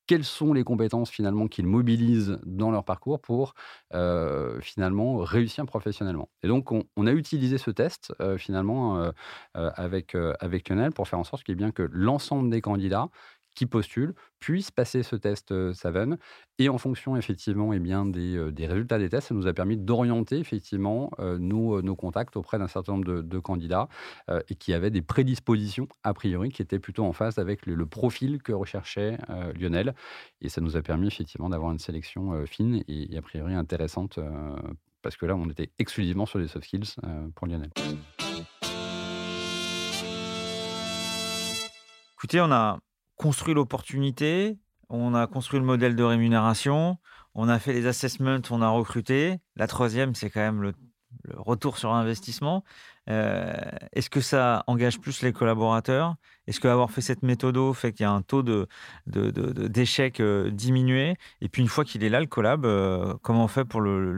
quelles 0.06 0.24
sont 0.24 0.52
les 0.52 0.64
compétences 0.64 1.10
finalement 1.10 1.48
qu'ils 1.48 1.66
mobilisent 1.66 2.38
dans 2.44 2.70
leur 2.70 2.84
parcours 2.84 3.20
pour 3.20 3.54
euh, 3.94 4.60
finalement 4.60 5.16
réussir 5.16 5.64
professionnellement. 5.64 6.28
Et 6.42 6.48
donc 6.48 6.72
on, 6.72 7.06
a 7.06 7.12
utilisé 7.12 7.56
ce 7.56 7.70
test 7.70 8.12
euh, 8.20 8.36
finalement 8.36 8.98
euh, 8.98 9.12
avec, 9.54 10.14
avec 10.40 10.68
Lionel 10.68 10.92
pour 10.92 11.08
faire 11.08 11.18
en 11.18 11.24
sorte 11.24 11.42
qu'il 11.42 11.54
y 11.54 11.56
bien 11.56 11.70
que 11.70 11.88
l'ensemble 11.90 12.50
des 12.50 12.60
candidats 12.60 13.08
qui 13.54 13.66
postulent 13.66 14.14
puissent 14.40 14.70
passer 14.70 15.02
ce 15.02 15.16
test 15.16 15.72
Saven. 15.72 16.18
Et 16.58 16.68
en 16.68 16.78
fonction, 16.78 17.16
effectivement, 17.16 17.72
et 17.72 17.76
eh 17.76 17.80
bien, 17.80 18.04
des, 18.04 18.52
des, 18.52 18.66
résultats 18.66 18.98
des 18.98 19.08
tests, 19.08 19.28
ça 19.28 19.34
nous 19.34 19.46
a 19.46 19.52
permis 19.52 19.76
d'orienter, 19.76 20.38
effectivement, 20.38 21.10
nos, 21.18 21.82
nos, 21.82 21.96
contacts 21.96 22.36
auprès 22.36 22.58
d'un 22.58 22.68
certain 22.68 22.92
nombre 22.92 23.22
de, 23.22 23.38
candidats 23.38 23.88
et 24.48 24.54
qui 24.54 24.72
avaient 24.72 24.90
des 24.90 25.02
prédispositions, 25.02 25.88
a 26.04 26.14
priori, 26.14 26.50
qui 26.50 26.62
étaient 26.62 26.78
plutôt 26.78 27.04
en 27.04 27.12
phase 27.12 27.38
avec 27.38 27.66
le, 27.66 27.86
profil 27.86 28.42
que 28.42 28.52
recherchait 28.52 29.18
Lionel. 29.58 29.94
Et 30.42 30.48
ça 30.48 30.60
nous 30.60 30.76
a 30.76 30.82
permis, 30.82 31.08
effectivement, 31.08 31.48
d'avoir 31.48 31.72
une 31.72 31.78
sélection 31.78 32.44
fine 32.46 32.84
et, 32.86 33.16
a 33.16 33.22
priori 33.22 33.54
intéressante, 33.54 34.20
parce 35.02 35.16
que 35.16 35.26
là, 35.26 35.34
on 35.36 35.48
était 35.48 35.70
exclusivement 35.78 36.26
sur 36.26 36.38
les 36.38 36.48
soft 36.48 36.66
skills 36.66 36.96
pour 37.34 37.46
Lionel. 37.46 37.70
Écoutez, 42.24 42.40
on 42.40 42.50
a 42.52 42.78
construit 43.16 43.54
l'opportunité, 43.54 44.58
on 44.88 45.14
a 45.14 45.26
construit 45.26 45.60
le 45.60 45.66
modèle 45.66 45.96
de 45.96 46.02
rémunération, 46.02 46.98
on 47.34 47.48
a 47.48 47.58
fait 47.58 47.72
les 47.72 47.86
assessments, 47.86 48.40
on 48.50 48.62
a 48.62 48.68
recruté. 48.68 49.36
La 49.56 49.66
troisième, 49.66 50.14
c'est 50.14 50.30
quand 50.30 50.40
même 50.40 50.62
le, 50.62 50.72
retour 51.36 51.78
sur 51.78 51.92
investissement. 51.92 52.64
Euh, 53.08 53.54
est-ce 53.92 54.10
que 54.10 54.20
ça 54.20 54.64
engage 54.66 55.00
plus 55.00 55.22
les 55.22 55.32
collaborateurs? 55.32 56.16
Est-ce 56.46 56.60
qu'avoir 56.60 56.90
fait 56.90 57.00
cette 57.00 57.22
méthode 57.22 57.56
fait 57.74 57.92
qu'il 57.92 58.02
y 58.02 58.06
a 58.06 58.10
un 58.10 58.22
taux 58.22 58.42
de, 58.42 58.66
d'échec 59.06 60.20
euh, 60.20 60.50
diminué? 60.50 61.14
Et 61.40 61.48
puis 61.48 61.62
une 61.62 61.68
fois 61.68 61.84
qu'il 61.84 62.02
est 62.04 62.08
là, 62.08 62.20
le 62.20 62.26
collab, 62.26 62.66
euh, 62.66 63.14
comment 63.22 63.44
on 63.44 63.48
fait 63.48 63.64
pour 63.64 63.80
le, 63.80 64.12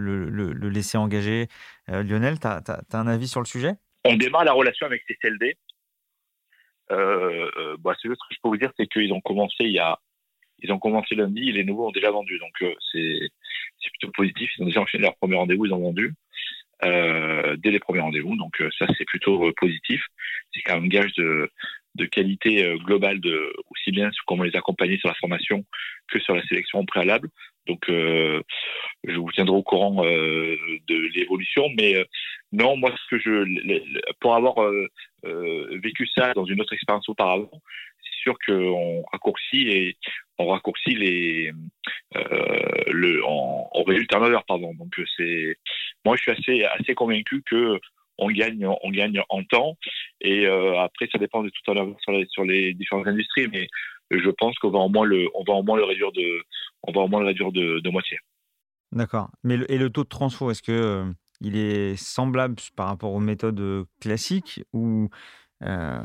laisser 0.69 0.99
engager? 0.99 1.49
Lionel, 1.89 2.41
tu 2.41 2.47
as, 2.47 2.83
un 2.93 3.07
avis 3.07 3.29
sur 3.29 3.41
le 3.41 3.47
sujet? 3.47 3.75
On 4.05 4.17
démarre 4.17 4.45
la 4.45 4.53
relation 4.53 4.87
avec 4.87 5.03
CCLD 5.07 5.57
euh, 6.91 7.51
euh, 7.57 7.77
bah, 7.79 7.95
ce 8.01 8.09
que 8.09 8.15
je 8.15 8.37
peux 8.43 8.49
vous 8.49 8.57
dire, 8.57 8.73
c'est 8.77 8.87
qu'ils 8.87 9.13
ont 9.13 9.21
commencé 9.21 9.65
il 9.65 9.73
y 9.73 9.79
a, 9.79 9.99
ils 10.61 10.73
ont 10.73 10.79
commencé 10.79 11.15
lundi, 11.15 11.53
les 11.53 11.65
nouveaux 11.65 11.89
ont 11.89 11.93
déjà 11.93 12.11
vendu, 12.11 12.39
donc 12.39 12.53
euh, 12.63 12.75
c'est 12.93 13.19
c'est 13.81 13.91
plutôt 13.91 14.13
positif. 14.13 14.51
Ils 14.57 14.63
ont 14.63 14.67
déjà 14.67 14.81
enchaîné 14.81 15.03
leur 15.03 15.17
premier 15.17 15.37
rendez-vous, 15.37 15.67
ils 15.67 15.75
ont 15.75 15.81
vendu 15.81 16.15
euh, 16.85 17.57
dès 17.57 17.71
les 17.71 17.81
premiers 17.81 18.01
rendez-vous, 18.01 18.37
donc 18.37 18.61
euh, 18.61 18.71
ça 18.79 18.87
c'est 18.97 19.05
plutôt 19.05 19.53
positif. 19.57 20.05
C'est 20.53 20.63
quand 20.63 20.81
même 20.81 20.89
gage 20.89 21.13
de 21.15 21.51
de 21.97 22.05
qualité 22.05 22.77
globale 22.85 23.21
de 23.21 23.55
aussi 23.71 23.91
bien 23.91 24.11
sur 24.13 24.25
comment 24.27 24.43
les 24.43 24.55
accompagner 24.55 24.99
sur 24.99 25.09
la 25.09 25.15
formation 25.15 25.65
que 26.09 26.19
sur 26.21 26.35
la 26.35 26.47
sélection 26.47 26.85
préalable. 26.85 27.31
Donc, 27.67 27.89
euh, 27.89 28.43
je 29.05 29.17
vous 29.17 29.31
tiendrai 29.33 29.57
au 29.57 29.63
courant 29.63 30.05
euh, 30.05 30.57
de 30.89 30.97
l'évolution. 31.15 31.69
Mais 31.77 31.97
euh, 31.97 32.05
non, 32.53 32.77
moi, 32.77 32.93
ce 32.97 33.17
que 33.17 33.21
je, 33.21 34.13
pour 34.21 34.35
avoir 34.35 34.57
vécu 35.83 36.09
ça 36.17 36.33
dans 36.35 36.45
une 36.45 36.61
autre 36.61 36.73
expérience 36.73 37.09
auparavant, 37.09 37.51
c'est 38.03 38.23
sûr 38.23 38.37
qu'on 38.47 39.03
raccourcit 39.13 39.69
et 39.69 39.97
on 40.39 40.47
raccourcit 40.49 40.95
les, 40.95 41.53
le, 42.15 43.23
on, 43.27 43.67
on 43.75 43.85
pardon. 44.47 44.75
Donc, 44.75 44.95
c'est, 45.17 45.57
moi, 46.05 46.17
je 46.17 46.23
suis 46.23 46.31
assez, 46.31 46.65
assez 46.65 46.95
convaincu 46.95 47.43
que 47.45 47.81
on 48.19 48.31
gagne, 48.31 48.67
on 48.67 48.91
gagne 48.91 49.21
en 49.29 49.43
temps. 49.45 49.77
Et 50.21 50.47
après, 50.47 51.09
ça 51.11 51.19
dépend 51.19 51.43
de 51.43 51.51
tout 51.51 51.71
à 51.71 51.75
l'heure 51.75 51.89
sur 52.01 52.13
les, 52.13 52.27
sur 52.29 52.45
les 52.45 52.73
différentes 52.75 53.09
industries, 53.09 53.49
mais 53.53 53.67
je 54.11 54.31
pense 54.31 54.57
qu'on 54.59 54.71
va 54.71 54.79
au 54.79 54.89
moins 54.89 55.05
le, 55.05 55.29
on 55.35 55.45
va 55.45 55.55
au 55.55 55.63
moins 55.63 55.77
le 55.77 55.85
réduire 55.85 56.13
de, 56.13 56.43
on 56.87 56.93
va 56.93 57.01
au 57.01 57.09
moins 57.09 57.21
le 57.21 57.27
réduire 57.27 57.53
de, 57.53 57.81
de 57.81 57.91
moitié. 57.91 58.19
D'accord. 58.93 59.31
Mais 59.43 59.59
et 59.69 59.79
le 59.79 59.91
taux 59.91 60.05
de 60.05 60.09
transfo, 60.09 60.51
est-ce 60.51 60.63
que 60.63 60.73
euh, 60.73 61.05
il 61.41 61.57
est 61.57 61.97
semblable 61.97 62.57
par 62.77 62.87
rapport 62.89 63.13
aux 63.13 63.21
méthodes 63.21 63.61
euh, 63.61 63.85
classiques 64.01 64.63
ou 64.73 65.09
euh, 65.63 66.03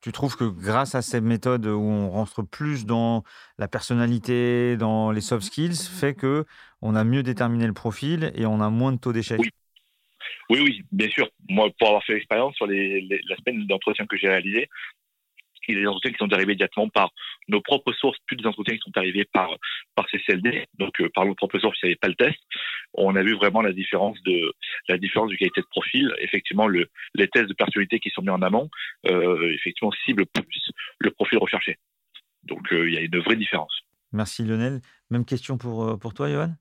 tu 0.00 0.12
trouves 0.12 0.36
que 0.36 0.44
grâce 0.44 0.94
à 0.94 1.02
ces 1.02 1.20
méthodes 1.20 1.66
où 1.66 1.80
on 1.80 2.08
rentre 2.10 2.42
plus 2.42 2.86
dans 2.86 3.24
la 3.58 3.68
personnalité, 3.68 4.76
dans 4.76 5.10
les 5.10 5.20
soft 5.20 5.44
skills, 5.44 5.76
fait 5.76 6.14
que 6.14 6.44
on 6.82 6.94
a 6.94 7.02
mieux 7.02 7.22
déterminé 7.22 7.66
le 7.66 7.72
profil 7.72 8.32
et 8.34 8.46
on 8.46 8.60
a 8.60 8.70
moins 8.70 8.92
de 8.92 8.98
taux 8.98 9.12
d'échec? 9.12 9.40
Oui. 9.40 9.50
oui. 10.50 10.82
bien 10.92 11.08
sûr. 11.08 11.28
Moi, 11.48 11.68
pour 11.78 11.88
avoir 11.88 12.04
fait 12.04 12.14
l'expérience 12.14 12.54
sur 12.54 12.66
les, 12.66 13.00
la 13.28 13.36
semaine 13.36 13.66
d'entretien 13.66 14.06
que 14.06 14.16
j'ai 14.16 14.28
réalisé, 14.28 14.68
a 15.74 15.80
des 15.80 15.86
entretiens 15.86 16.12
qui 16.12 16.18
sont 16.18 16.32
arrivés 16.32 16.52
immédiatement 16.52 16.88
par 16.88 17.10
nos 17.48 17.60
propres 17.60 17.92
sources, 17.92 18.18
plus 18.26 18.36
des 18.36 18.46
entretiens 18.46 18.74
qui 18.74 18.82
sont 18.84 18.96
arrivés 18.96 19.24
par 19.24 19.50
par 19.94 20.08
CCLD, 20.10 20.66
donc 20.78 21.00
euh, 21.00 21.08
par 21.14 21.26
nos 21.26 21.34
propres 21.34 21.58
sources, 21.58 21.78
il 21.82 21.86
n'y 21.86 21.90
avait 21.90 21.96
pas 21.96 22.08
le 22.08 22.14
test. 22.14 22.38
On 22.94 23.16
a 23.16 23.22
vu 23.22 23.34
vraiment 23.34 23.62
la 23.62 23.72
différence 23.72 24.22
de 24.24 24.52
la 24.88 24.98
différence 24.98 25.30
de 25.30 25.36
qualité 25.36 25.60
de 25.60 25.66
profil. 25.66 26.14
Effectivement, 26.20 26.66
le, 26.66 26.88
les 27.14 27.28
tests 27.28 27.48
de 27.48 27.54
personnalité 27.54 27.98
qui 27.98 28.10
sont 28.10 28.22
mis 28.22 28.30
en 28.30 28.42
amont, 28.42 28.70
euh, 29.08 29.52
effectivement, 29.54 29.92
ciblent 30.04 30.26
plus 30.26 30.70
le 30.98 31.10
profil 31.10 31.38
recherché. 31.38 31.76
Donc, 32.44 32.72
euh, 32.72 32.88
il 32.88 32.94
y 32.94 32.98
a 32.98 33.00
une 33.00 33.18
vraie 33.18 33.36
différence. 33.36 33.72
Merci 34.12 34.44
Lionel. 34.44 34.80
Même 35.10 35.24
question 35.24 35.58
pour, 35.58 35.98
pour 35.98 36.14
toi, 36.14 36.30
Johan? 36.30 36.54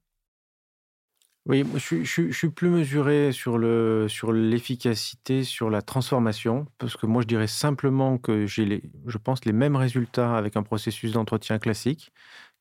Oui, 1.48 1.64
je 1.76 2.04
suis 2.04 2.34
suis 2.34 2.50
plus 2.50 2.70
mesuré 2.70 3.32
sur 3.32 3.60
l'efficacité, 3.60 5.43
sur 5.43 5.70
la 5.70 5.84
transformation, 5.84 6.66
parce 6.80 6.98
que 6.98 7.06
moi, 7.06 7.22
je 7.22 7.28
dirais 7.28 7.46
simplement 7.48 8.18
que 8.18 8.48
j'ai 8.48 8.66
les 8.66 8.82
je 9.06 9.18
pense 9.20 9.46
les 9.46 9.54
mêmes 9.54 9.76
résultats 9.76 10.36
avec 10.38 10.58
un 10.58 10.64
processus 10.64 11.12
d'entretien 11.12 11.60
classique 11.60 12.12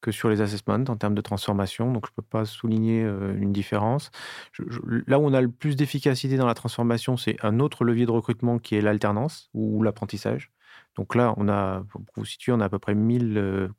que 0.03 0.13
sur 0.13 0.29
les 0.29 0.43
assessments 0.43 0.75
en 0.75 0.97
termes 0.97 1.15
de 1.15 1.23
transformation, 1.23 1.91
donc 1.93 2.07
je 2.07 2.13
ne 2.13 2.17
peux 2.17 2.29
pas 2.29 2.45
souligner, 2.45 3.03
euh, 3.05 3.35
une 3.39 3.53
différence. 3.55 4.11
là 5.07 5.19
où 5.19 5.25
on 5.25 5.33
a 5.33 5.41
le 5.41 5.51
plus 5.51 5.77
d'efficacité 5.77 6.37
dans 6.37 6.47
la 6.47 6.55
transformation, 6.55 7.17
c'est 7.17 7.37
un 7.43 7.61
autre 7.61 7.85
levier 7.85 8.05
de 8.05 8.11
recrutement 8.11 8.59
qui 8.59 8.77
est 8.77 8.83
l'alternance 8.83 9.49
ou 9.55 9.83
l'apprentissage. 9.83 10.51
Donc 10.97 11.15
là, 11.15 11.35
on 11.39 11.49
a 11.49 11.85
pour 11.91 12.03
vous 12.17 12.25
situer, 12.27 12.53
on 12.53 12.61
a 12.61 12.67
à 12.67 12.69
peu 12.69 12.79
près 12.79 12.95
1000, 12.95 13.71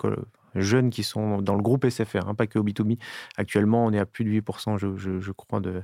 jeunes 0.56 0.90
qui 0.90 1.04
sont 1.04 1.42
dans 1.42 1.56
le 1.56 1.62
groupe 1.62 1.88
SFR, 1.88 2.28
hein, 2.28 2.36
pas 2.36 2.48
que 2.48 2.60
au 2.60 2.64
B2B. 2.64 2.98
Actuellement, 3.38 3.86
on 3.86 3.92
est 3.92 4.00
à 4.00 4.06
plus 4.06 4.24
de 4.24 4.30
8%, 4.30 4.78
je, 4.78 5.32
crois, 5.32 5.60
de, 5.60 5.84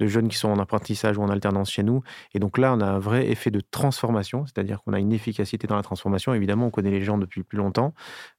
jeunes 0.00 0.28
qui 0.28 0.36
sont 0.36 0.48
en 0.48 0.58
apprentissage 0.58 1.18
ou 1.18 1.22
en 1.22 1.28
alternance 1.28 1.70
chez 1.70 1.82
nous. 1.82 2.02
Et 2.34 2.38
donc 2.38 2.58
là, 2.58 2.74
on 2.74 2.80
a 2.80 2.86
un 2.86 2.98
vrai 2.98 3.30
effet 3.30 3.50
de 3.50 3.60
transformation, 3.60 4.46
c'est-à-dire 4.46 4.82
qu'on 4.82 4.92
a 4.92 4.98
une 4.98 5.12
efficacité 5.12 5.66
dans 5.66 5.76
la 5.76 5.82
transformation. 5.82 6.34
Évidemment, 6.34 6.66
on 6.66 6.70
connaît 6.70 6.90
les 6.90 7.02
gens 7.02 7.18
depuis 7.18 7.42
plus 7.42 7.58
longtemps. 7.58 7.94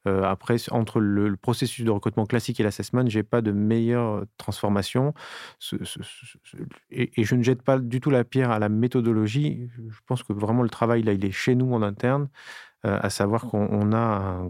Euh, 0.07 0.24
après, 0.24 0.57
entre 0.72 0.99
le, 0.99 1.36
processus 1.38 1.86
de 1.86 1.91
recrutement 1.91 2.26
classique 2.26 2.59
et 2.59 2.63
l'assessment, 2.63 3.07
j'ai 3.07 3.24
pas 3.24 3.41
de 3.41 3.51
meilleure 3.51 4.26
transformation. 4.38 5.13
et, 6.91 7.19
et 7.19 7.24
je 7.24 7.36
ne 7.36 7.43
jette 7.43 7.63
pas 7.63 7.80
du 7.80 7.99
tout 7.99 8.09
la 8.09 8.24
pierre 8.24 8.51
à 8.51 8.59
la 8.59 8.69
méthodologie. 8.69 9.69
Je 9.89 9.99
pense 10.05 10.24
que 10.24 10.34
vraiment 10.34 10.63
le 10.63 10.69
travail, 10.69 11.03
là, 11.03 11.13
il 11.13 11.26
est 11.26 11.32
chez 11.32 11.55
nous 11.55 11.74
en 11.74 11.82
interne. 11.82 12.30
Euh, 12.88 12.97
à 12.99 13.11
savoir 13.11 13.45
qu'on 13.45 13.93
a 13.93 14.41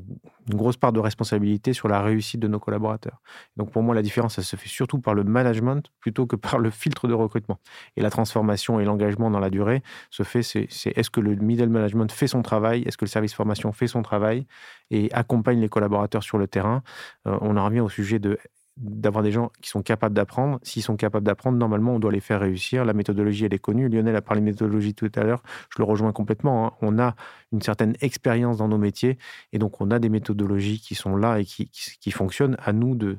une 0.50 0.56
grosse 0.56 0.78
part 0.78 0.94
de 0.94 1.02
responsabilité 1.02 1.74
sur 1.74 1.90
la 1.90 2.02
réussite 2.02 2.40
de 2.40 2.48
nos 2.48 2.60
collaborateurs. 2.60 3.22
Donc 3.58 3.72
pour 3.72 3.84
moi, 3.84 3.94
la 3.94 4.02
différence, 4.02 4.36
ça 4.36 4.42
se 4.42 4.56
fait 4.56 4.70
surtout 4.70 5.00
par 5.00 5.14
le 5.14 5.26
management 5.26 5.92
plutôt 6.00 6.26
que 6.26 6.38
par 6.38 6.58
le 6.58 6.70
filtre 6.70 7.10
de 7.10 7.14
recrutement. 7.14 7.60
Et 7.98 8.02
la 8.02 8.10
transformation 8.10 8.80
et 8.80 8.86
l'engagement 8.86 9.30
dans 9.30 9.42
la 9.42 9.50
durée 9.50 9.84
se 10.10 10.24
fait, 10.24 10.44
c'est 10.44 10.70
est-ce 10.86 11.10
que 11.10 11.20
le 11.20 11.36
middle 11.36 11.68
management 11.68 12.10
fait 12.10 12.28
son 12.28 12.42
travail, 12.42 12.84
est-ce 12.84 12.96
que 12.96 13.04
le 13.04 13.10
service 13.10 13.34
formation 13.34 13.74
fait 13.74 13.88
son 13.88 14.02
travail 14.02 14.46
et 14.92 15.12
accompagne 15.12 15.60
les 15.60 15.70
collaborateurs 15.70 16.24
sur 16.24 16.38
le 16.38 16.48
terrain. 16.48 16.84
Euh, 17.28 17.38
on 17.42 17.58
en 17.58 17.66
revient 17.66 17.82
au 17.82 17.90
sujet 17.90 18.20
de 18.20 18.38
d'avoir 18.82 19.24
des 19.24 19.32
gens 19.32 19.52
qui 19.62 19.70
sont 19.70 19.82
capables 19.84 20.16
d'apprendre. 20.16 20.60
S'ils 20.64 20.82
sont 20.82 20.96
capables 20.96 21.26
d'apprendre, 21.26 21.58
normalement, 21.58 21.96
on 21.96 22.00
doit 22.00 22.12
les 22.12 22.20
faire 22.20 22.40
réussir. 22.40 22.84
La 22.84 22.94
méthodologie, 22.94 23.46
elle 23.46 23.54
est 23.54 23.60
connue. 23.60 23.88
Lionel 23.88 24.16
a 24.16 24.22
parlé 24.22 24.42
de 24.42 24.46
méthodologie 24.46 24.94
tout 24.94 25.12
à 25.16 25.24
l'heure. 25.24 25.44
Je 25.70 25.82
le 25.82 25.84
rejoins 25.84 26.12
complètement. 26.12 26.68
Hein. 26.68 26.72
On 26.82 27.00
a 27.00 27.16
une 27.52 27.62
certaine 27.62 27.96
expérience 28.02 28.58
dans 28.58 28.68
nos 28.68 28.78
métiers 28.78 29.18
et 29.54 29.60
donc 29.60 29.82
on 29.82 29.92
a 29.92 30.00
des 30.00 30.10
méthodologies 30.10 30.80
qui 30.80 30.96
sont 30.96 31.16
là 31.16 31.40
et 31.40 31.46
qui, 31.46 31.70
qui, 31.70 32.12
fonctionnent. 32.12 32.58
À 32.64 32.74
nous 32.74 32.96
de, 32.96 33.18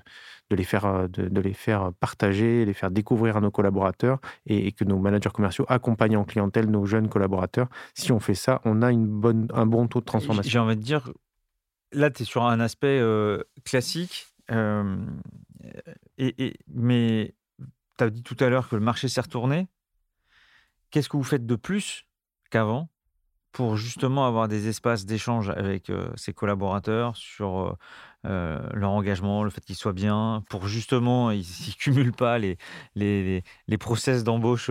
de 0.50 0.56
les 0.56 0.64
faire, 0.64 1.08
de, 1.08 1.40
les 1.40 1.52
faire 1.52 1.92
partager, 2.00 2.64
les 2.64 2.72
faire 2.72 2.90
découvrir 2.90 3.36
à 3.36 3.40
nos 3.40 3.50
collaborateurs 3.50 4.20
et, 4.46 4.72
que 4.72 4.84
nos 4.84 4.98
managers 4.98 5.30
commerciaux 5.30 5.64
accompagnent 5.68 6.16
en 6.16 6.24
clientèle 6.24 6.70
nos 6.70 6.86
jeunes 6.86 7.08
collaborateurs. 7.08 7.68
Si 7.94 8.12
on 8.12 8.20
fait 8.20 8.34
ça, 8.34 8.60
on 8.64 8.82
a 8.82 8.90
une 8.90 9.06
bonne, 9.06 9.48
un 9.54 9.66
bon 9.66 9.86
taux 9.86 10.00
de 10.00 10.04
transformation. 10.04 10.50
J'ai 10.50 10.58
envie 10.58 10.76
de 10.76 10.82
dire, 10.82 11.12
là, 11.92 12.10
tu 12.10 12.22
es 12.22 12.26
sur 12.26 12.44
un 12.44 12.60
aspect 12.60 12.98
euh, 13.00 13.42
classique 13.64 14.26
et, 16.18 16.54
mais 16.68 17.34
tu 17.98 18.04
as 18.04 18.10
dit 18.10 18.22
tout 18.22 18.36
à 18.40 18.48
l'heure 18.48 18.68
que 18.68 18.76
le 18.76 18.82
marché 18.82 19.08
s'est 19.08 19.20
retourné. 19.20 19.68
Qu'est-ce 20.90 21.08
que 21.08 21.16
vous 21.16 21.24
faites 21.24 21.46
de 21.46 21.56
plus 21.56 22.06
qu'avant 22.50 22.88
pour 23.52 23.76
justement 23.76 24.26
avoir 24.26 24.48
des 24.48 24.66
espaces 24.68 25.04
d'échange 25.04 25.50
avec 25.50 25.92
ses 26.16 26.32
collaborateurs 26.32 27.16
sur 27.16 27.76
leur 28.24 28.90
engagement, 28.90 29.44
le 29.44 29.50
fait 29.50 29.62
qu'ils 29.62 29.76
soient 29.76 29.92
bien, 29.92 30.42
pour 30.48 30.68
justement 30.68 31.30
ils 31.30 31.40
ne 31.68 31.74
cumulent 31.74 32.14
pas 32.14 32.38
les, 32.38 32.56
les, 32.94 33.78
process 33.78 34.24
d'embauche 34.24 34.70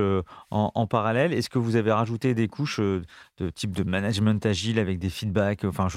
en, 0.50 0.88
parallèle? 0.88 1.32
Est-ce 1.32 1.50
que 1.50 1.60
vous 1.60 1.76
avez 1.76 1.92
rajouté 1.92 2.34
des 2.34 2.48
couches 2.48 2.80
de 2.80 3.50
type 3.54 3.76
de 3.76 3.84
management 3.84 4.44
agile 4.48 4.80
avec 4.80 4.98
des 4.98 5.12
feedbacks 5.12 5.64
enfin, 5.64 5.88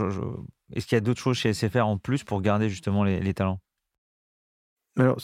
Est-ce 0.75 0.87
qu'il 0.87 0.97
y 0.97 0.99
a 0.99 1.01
d'autres 1.01 1.21
choses 1.21 1.39
chez 1.39 1.55
SFR 1.55 1.87
en 1.87 1.97
plus 1.97 2.23
pour 2.23 2.43
garder 2.43 2.69
justement 2.69 3.03
les 3.03 3.35
talents? 3.35 3.61
Alors, 4.97 5.21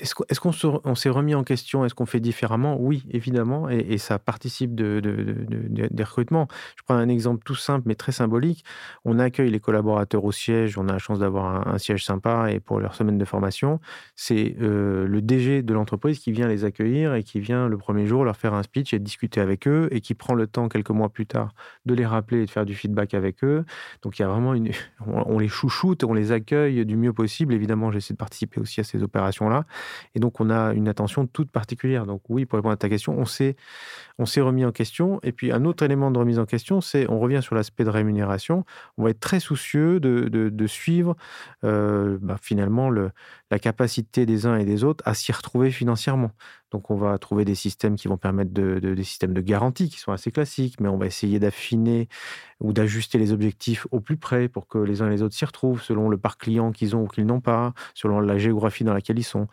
est-ce 0.00 0.40
qu'on 0.40 0.94
s'est 0.94 1.08
remis 1.08 1.34
en 1.34 1.44
question? 1.44 1.84
Est-ce 1.84 1.94
qu'on 1.94 2.06
fait 2.06 2.20
différemment? 2.20 2.76
Oui, 2.78 3.04
évidemment, 3.10 3.68
et, 3.68 3.98
ça 3.98 4.18
participe 4.18 4.74
de, 4.74 5.00
des 5.00 6.04
recrutements. 6.04 6.48
Je 6.76 6.82
prends 6.82 6.94
un 6.94 7.08
exemple 7.08 7.42
tout 7.44 7.54
simple, 7.54 7.84
mais 7.86 7.94
très 7.94 8.12
symbolique. 8.12 8.64
On 9.04 9.18
accueille 9.18 9.50
les 9.50 9.60
collaborateurs 9.60 10.24
au 10.24 10.32
siège, 10.32 10.78
on 10.78 10.88
a 10.88 10.92
la 10.92 10.98
chance 10.98 11.18
d'avoir 11.18 11.68
un, 11.68 11.78
siège 11.78 12.04
sympa 12.04 12.50
et 12.50 12.60
pour 12.60 12.80
leur 12.80 12.94
semaine 12.94 13.18
de 13.18 13.24
formation. 13.24 13.80
C'est 14.14 14.56
euh, 14.60 15.06
le 15.06 15.22
DG 15.22 15.62
de 15.62 15.74
l'entreprise 15.74 16.18
qui 16.18 16.32
vient 16.32 16.48
les 16.48 16.64
accueillir 16.64 17.14
et 17.14 17.22
qui 17.22 17.40
vient 17.40 17.68
le 17.68 17.76
premier 17.76 18.06
jour 18.06 18.24
leur 18.24 18.36
faire 18.36 18.54
un 18.54 18.62
speech 18.62 18.94
et 18.94 18.98
discuter 18.98 19.40
avec 19.40 19.68
eux 19.68 19.88
et 19.90 20.00
qui 20.00 20.14
prend 20.14 20.34
le 20.34 20.46
temps, 20.46 20.68
quelques 20.68 20.90
mois 20.90 21.08
plus 21.08 21.26
tard, 21.26 21.54
de 21.86 21.94
les 21.94 22.06
rappeler 22.06 22.42
et 22.42 22.46
de 22.46 22.50
faire 22.50 22.66
du 22.66 22.74
feedback 22.74 23.14
avec 23.14 23.44
eux. 23.44 23.64
Donc, 24.02 24.18
il 24.18 24.22
y 24.22 24.24
a 24.24 24.28
vraiment 24.28 24.54
une... 24.54 24.70
On 25.06 25.38
les 25.38 25.48
chouchoute, 25.48 26.04
on 26.04 26.14
les 26.14 26.32
accueille 26.32 26.84
du 26.84 26.96
mieux 26.96 27.12
possible. 27.12 27.54
Évidemment, 27.54 27.90
j'essaie 27.90 28.14
de 28.14 28.18
participer 28.18 28.60
aussi 28.60 28.80
à 28.80 28.84
ces 28.84 29.02
opérations-là. 29.02 29.64
Et 30.14 30.20
donc, 30.20 30.40
on 30.40 30.50
a 30.50 30.72
une 30.72 30.88
attention 30.88 31.26
toute 31.26 31.50
particulière. 31.50 32.06
Donc, 32.06 32.22
oui, 32.28 32.46
pour 32.46 32.56
répondre 32.56 32.72
à 32.72 32.76
ta 32.76 32.88
question, 32.88 33.16
on 33.18 33.24
s'est, 33.24 33.56
on 34.18 34.26
s'est 34.26 34.40
remis 34.40 34.64
en 34.64 34.72
question. 34.72 35.20
Et 35.22 35.32
puis, 35.32 35.52
un 35.52 35.64
autre 35.64 35.84
élément 35.84 36.10
de 36.10 36.18
remise 36.18 36.38
en 36.38 36.46
question, 36.46 36.80
c'est, 36.80 37.08
on 37.10 37.18
revient 37.18 37.40
sur 37.42 37.54
l'aspect 37.54 37.84
de 37.84 37.90
rémunération. 37.90 38.64
On 38.96 39.04
va 39.04 39.10
être 39.10 39.20
très 39.20 39.40
soucieux 39.40 40.00
de, 40.00 40.28
de, 40.28 40.66
suivre 40.66 41.16
euh, 41.64 42.18
bah, 42.20 42.36
finalement 42.40 42.90
le, 42.90 43.10
la 43.50 43.58
capacité 43.58 44.26
des 44.26 44.46
uns 44.46 44.56
et 44.56 44.64
des 44.64 44.84
autres 44.84 45.02
à 45.06 45.14
s'y 45.14 45.32
retrouver 45.32 45.70
financièrement. 45.70 46.30
Donc, 46.72 46.90
on 46.90 46.96
va 46.96 47.16
trouver 47.18 47.44
des 47.44 47.54
systèmes 47.54 47.94
qui 47.94 48.08
vont 48.08 48.16
permettre 48.16 48.52
de, 48.52 48.78
des 48.80 49.04
systèmes 49.04 49.32
de 49.32 49.40
garantie 49.40 49.88
qui 49.88 50.00
sont 50.00 50.12
assez 50.12 50.32
classiques, 50.32 50.80
mais 50.80 50.88
on 50.88 50.96
va 50.96 51.06
essayer 51.06 51.38
d'affiner 51.38 52.08
ou 52.58 52.72
d'ajuster 52.72 53.18
les 53.18 53.32
objectifs 53.32 53.86
au 53.90 54.00
plus 54.00 54.16
près 54.16 54.48
pour 54.48 54.66
que 54.66 54.78
les 54.78 55.02
uns 55.02 55.08
et 55.08 55.10
les 55.10 55.22
autres 55.22 55.34
s'y 55.34 55.44
retrouvent 55.44 55.82
selon 55.82 56.08
le 56.08 56.16
parc 56.16 56.40
client 56.40 56.72
qu'ils 56.72 56.96
ont 56.96 57.02
ou 57.02 57.06
qu'ils 57.06 57.26
n'ont 57.26 57.40
pas, 57.40 57.74
selon 57.94 58.18
la 58.20 58.38
géographie 58.38 58.82
dans 58.82 58.94
laquelle 58.94 59.18
ils 59.18 59.24
sont. 59.24 59.46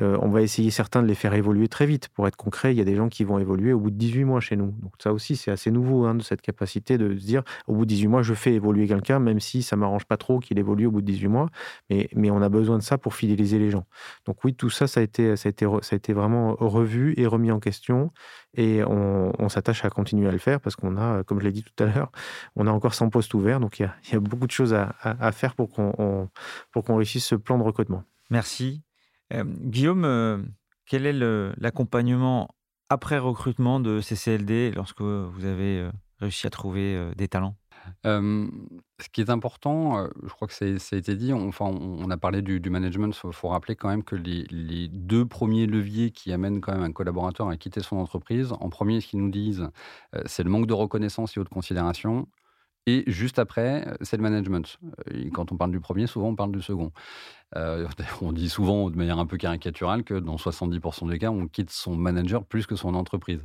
Euh, 0.00 0.16
on 0.20 0.28
va 0.28 0.42
essayer 0.42 0.70
certains 0.70 1.02
de 1.02 1.08
les 1.08 1.14
faire 1.14 1.34
évoluer 1.34 1.68
très 1.68 1.86
vite. 1.86 2.08
Pour 2.08 2.28
être 2.28 2.36
concret, 2.36 2.72
il 2.72 2.78
y 2.78 2.80
a 2.80 2.84
des 2.84 2.96
gens 2.96 3.08
qui 3.08 3.24
vont 3.24 3.38
évoluer 3.38 3.72
au 3.72 3.80
bout 3.80 3.90
de 3.90 3.96
18 4.02 4.24
mois 4.24 4.40
chez 4.40 4.56
nous. 4.56 4.74
Donc 4.82 4.92
ça 4.98 5.12
aussi, 5.12 5.36
c'est 5.36 5.50
assez 5.50 5.70
nouveau, 5.70 6.04
hein, 6.04 6.14
de 6.14 6.22
cette 6.22 6.42
capacité 6.42 6.98
de 6.98 7.16
se 7.16 7.24
dire, 7.24 7.42
au 7.66 7.74
bout 7.74 7.84
de 7.84 7.90
18 7.90 8.08
mois, 8.08 8.22
je 8.22 8.34
fais 8.34 8.52
évoluer 8.54 8.88
quelqu'un, 8.88 9.18
même 9.18 9.40
si 9.40 9.62
ça 9.62 9.76
m'arrange 9.76 10.04
pas 10.04 10.16
trop 10.16 10.40
qu'il 10.40 10.58
évolue 10.58 10.86
au 10.86 10.90
bout 10.90 11.00
de 11.00 11.06
18 11.06 11.28
mois. 11.28 11.48
Mais, 11.90 12.30
on 12.30 12.40
a 12.40 12.48
besoin 12.48 12.78
de 12.78 12.82
ça 12.82 12.96
pour 12.98 13.14
fidéliser 13.14 13.58
les 13.58 13.70
gens. 13.70 13.84
Donc 14.24 14.42
oui, 14.44 14.54
tout 14.54 14.70
ça, 14.70 14.86
ça 14.86 15.00
a 15.00 15.02
été, 15.02 15.36
ça 15.36 15.48
a 15.48 15.50
été, 15.50 15.66
ça 15.82 15.94
a 15.94 15.96
été 15.96 16.12
vraiment 16.12 16.54
revu 16.58 17.14
et 17.18 17.26
remis 17.26 17.50
en 17.50 17.60
question. 17.60 18.10
Et 18.54 18.82
on, 18.84 19.48
s'attache 19.48 19.84
à 19.84 19.90
continuer 19.90 20.28
à 20.28 20.32
le 20.32 20.38
faire 20.38 20.60
parce 20.60 20.76
qu'on 20.76 20.96
a, 20.96 21.22
comme 21.24 21.40
je 21.40 21.44
l'ai 21.44 21.52
dit 21.52 21.62
tout 21.62 21.84
à 21.84 21.86
l'heure, 21.86 22.10
on 22.56 22.66
a 22.66 22.70
encore 22.70 22.94
100 22.94 23.10
postes 23.10 23.34
ouverts. 23.34 23.60
Donc 23.60 23.78
il 23.80 23.82
y 23.82 24.16
a, 24.16 24.20
beaucoup 24.20 24.46
de 24.46 24.52
choses 24.52 24.74
à, 24.74 25.32
faire 25.32 25.54
pour 25.54 25.70
qu'on 25.70 26.28
pour 26.70 26.84
qu'on 26.84 26.96
réussisse 26.96 27.26
ce 27.26 27.34
plan 27.34 27.58
de 27.58 27.62
recrutement. 27.62 28.04
Merci. 28.30 28.82
Euh, 29.32 29.44
Guillaume, 29.44 30.04
euh, 30.04 30.38
quel 30.86 31.06
est 31.06 31.12
l'accompagnement 31.58 32.48
après 32.92 33.18
recrutement 33.18 33.80
de 33.80 34.00
CCLD 34.00 34.72
lorsque 34.72 35.00
vous 35.00 35.44
avez 35.44 35.80
euh, 35.80 35.90
réussi 36.20 36.46
à 36.46 36.50
trouver 36.50 37.10
des 37.16 37.26
talents? 37.26 37.56
Ce 38.04 39.08
qui 39.12 39.20
est 39.20 39.30
important, 39.30 40.06
je 40.22 40.28
crois 40.28 40.46
que 40.46 40.54
ça, 40.54 40.66
a 40.66 40.96
été 40.96 41.16
dit, 41.16 41.32
on, 41.32 41.48
enfin, 41.48 41.64
on 41.64 42.08
a 42.10 42.16
parlé 42.16 42.40
du, 42.40 42.60
management, 42.70 43.12
il 43.24 43.32
faut, 43.32 43.48
rappeler 43.48 43.74
quand 43.74 43.88
même 43.88 44.04
que 44.04 44.14
les, 44.14 44.86
deux 44.86 45.26
premiers 45.26 45.66
leviers 45.66 46.12
qui 46.12 46.32
amènent 46.32 46.60
quand 46.60 46.72
même 46.72 46.84
un 46.84 46.92
collaborateur 46.92 47.48
à 47.48 47.56
quitter 47.56 47.80
son 47.80 47.96
entreprise, 47.96 48.52
en 48.52 48.68
premier, 48.68 49.00
ce 49.00 49.08
qu'ils 49.08 49.18
nous 49.18 49.32
disent, 49.32 49.68
c'est 50.26 50.44
le 50.44 50.50
manque 50.50 50.68
de 50.68 50.74
reconnaissance 50.74 51.36
et 51.36 51.40
de 51.40 51.48
considération. 51.48 52.28
Et 52.86 53.04
juste 53.06 53.38
après, 53.38 53.86
c'est 54.00 54.16
le 54.16 54.22
management. 54.22 54.78
Et 55.10 55.30
quand 55.30 55.52
on 55.52 55.56
parle 55.56 55.70
du 55.70 55.80
premier, 55.80 56.06
souvent 56.06 56.28
on 56.28 56.36
parle 56.36 56.52
du 56.52 56.62
second. 56.62 56.92
on 58.22 58.32
dit 58.32 58.48
souvent 58.48 58.88
de 58.88 58.96
manière 58.96 59.18
un 59.18 59.26
peu 59.26 59.36
caricaturale 59.36 60.04
que 60.04 60.14
dans 60.14 60.36
70% 60.36 61.10
des 61.10 61.18
cas, 61.18 61.30
on 61.30 61.46
quitte 61.46 61.70
son 61.70 61.94
manager 61.94 62.44
plus 62.44 62.66
que 62.66 62.76
son 62.76 62.94
entreprise. 62.94 63.40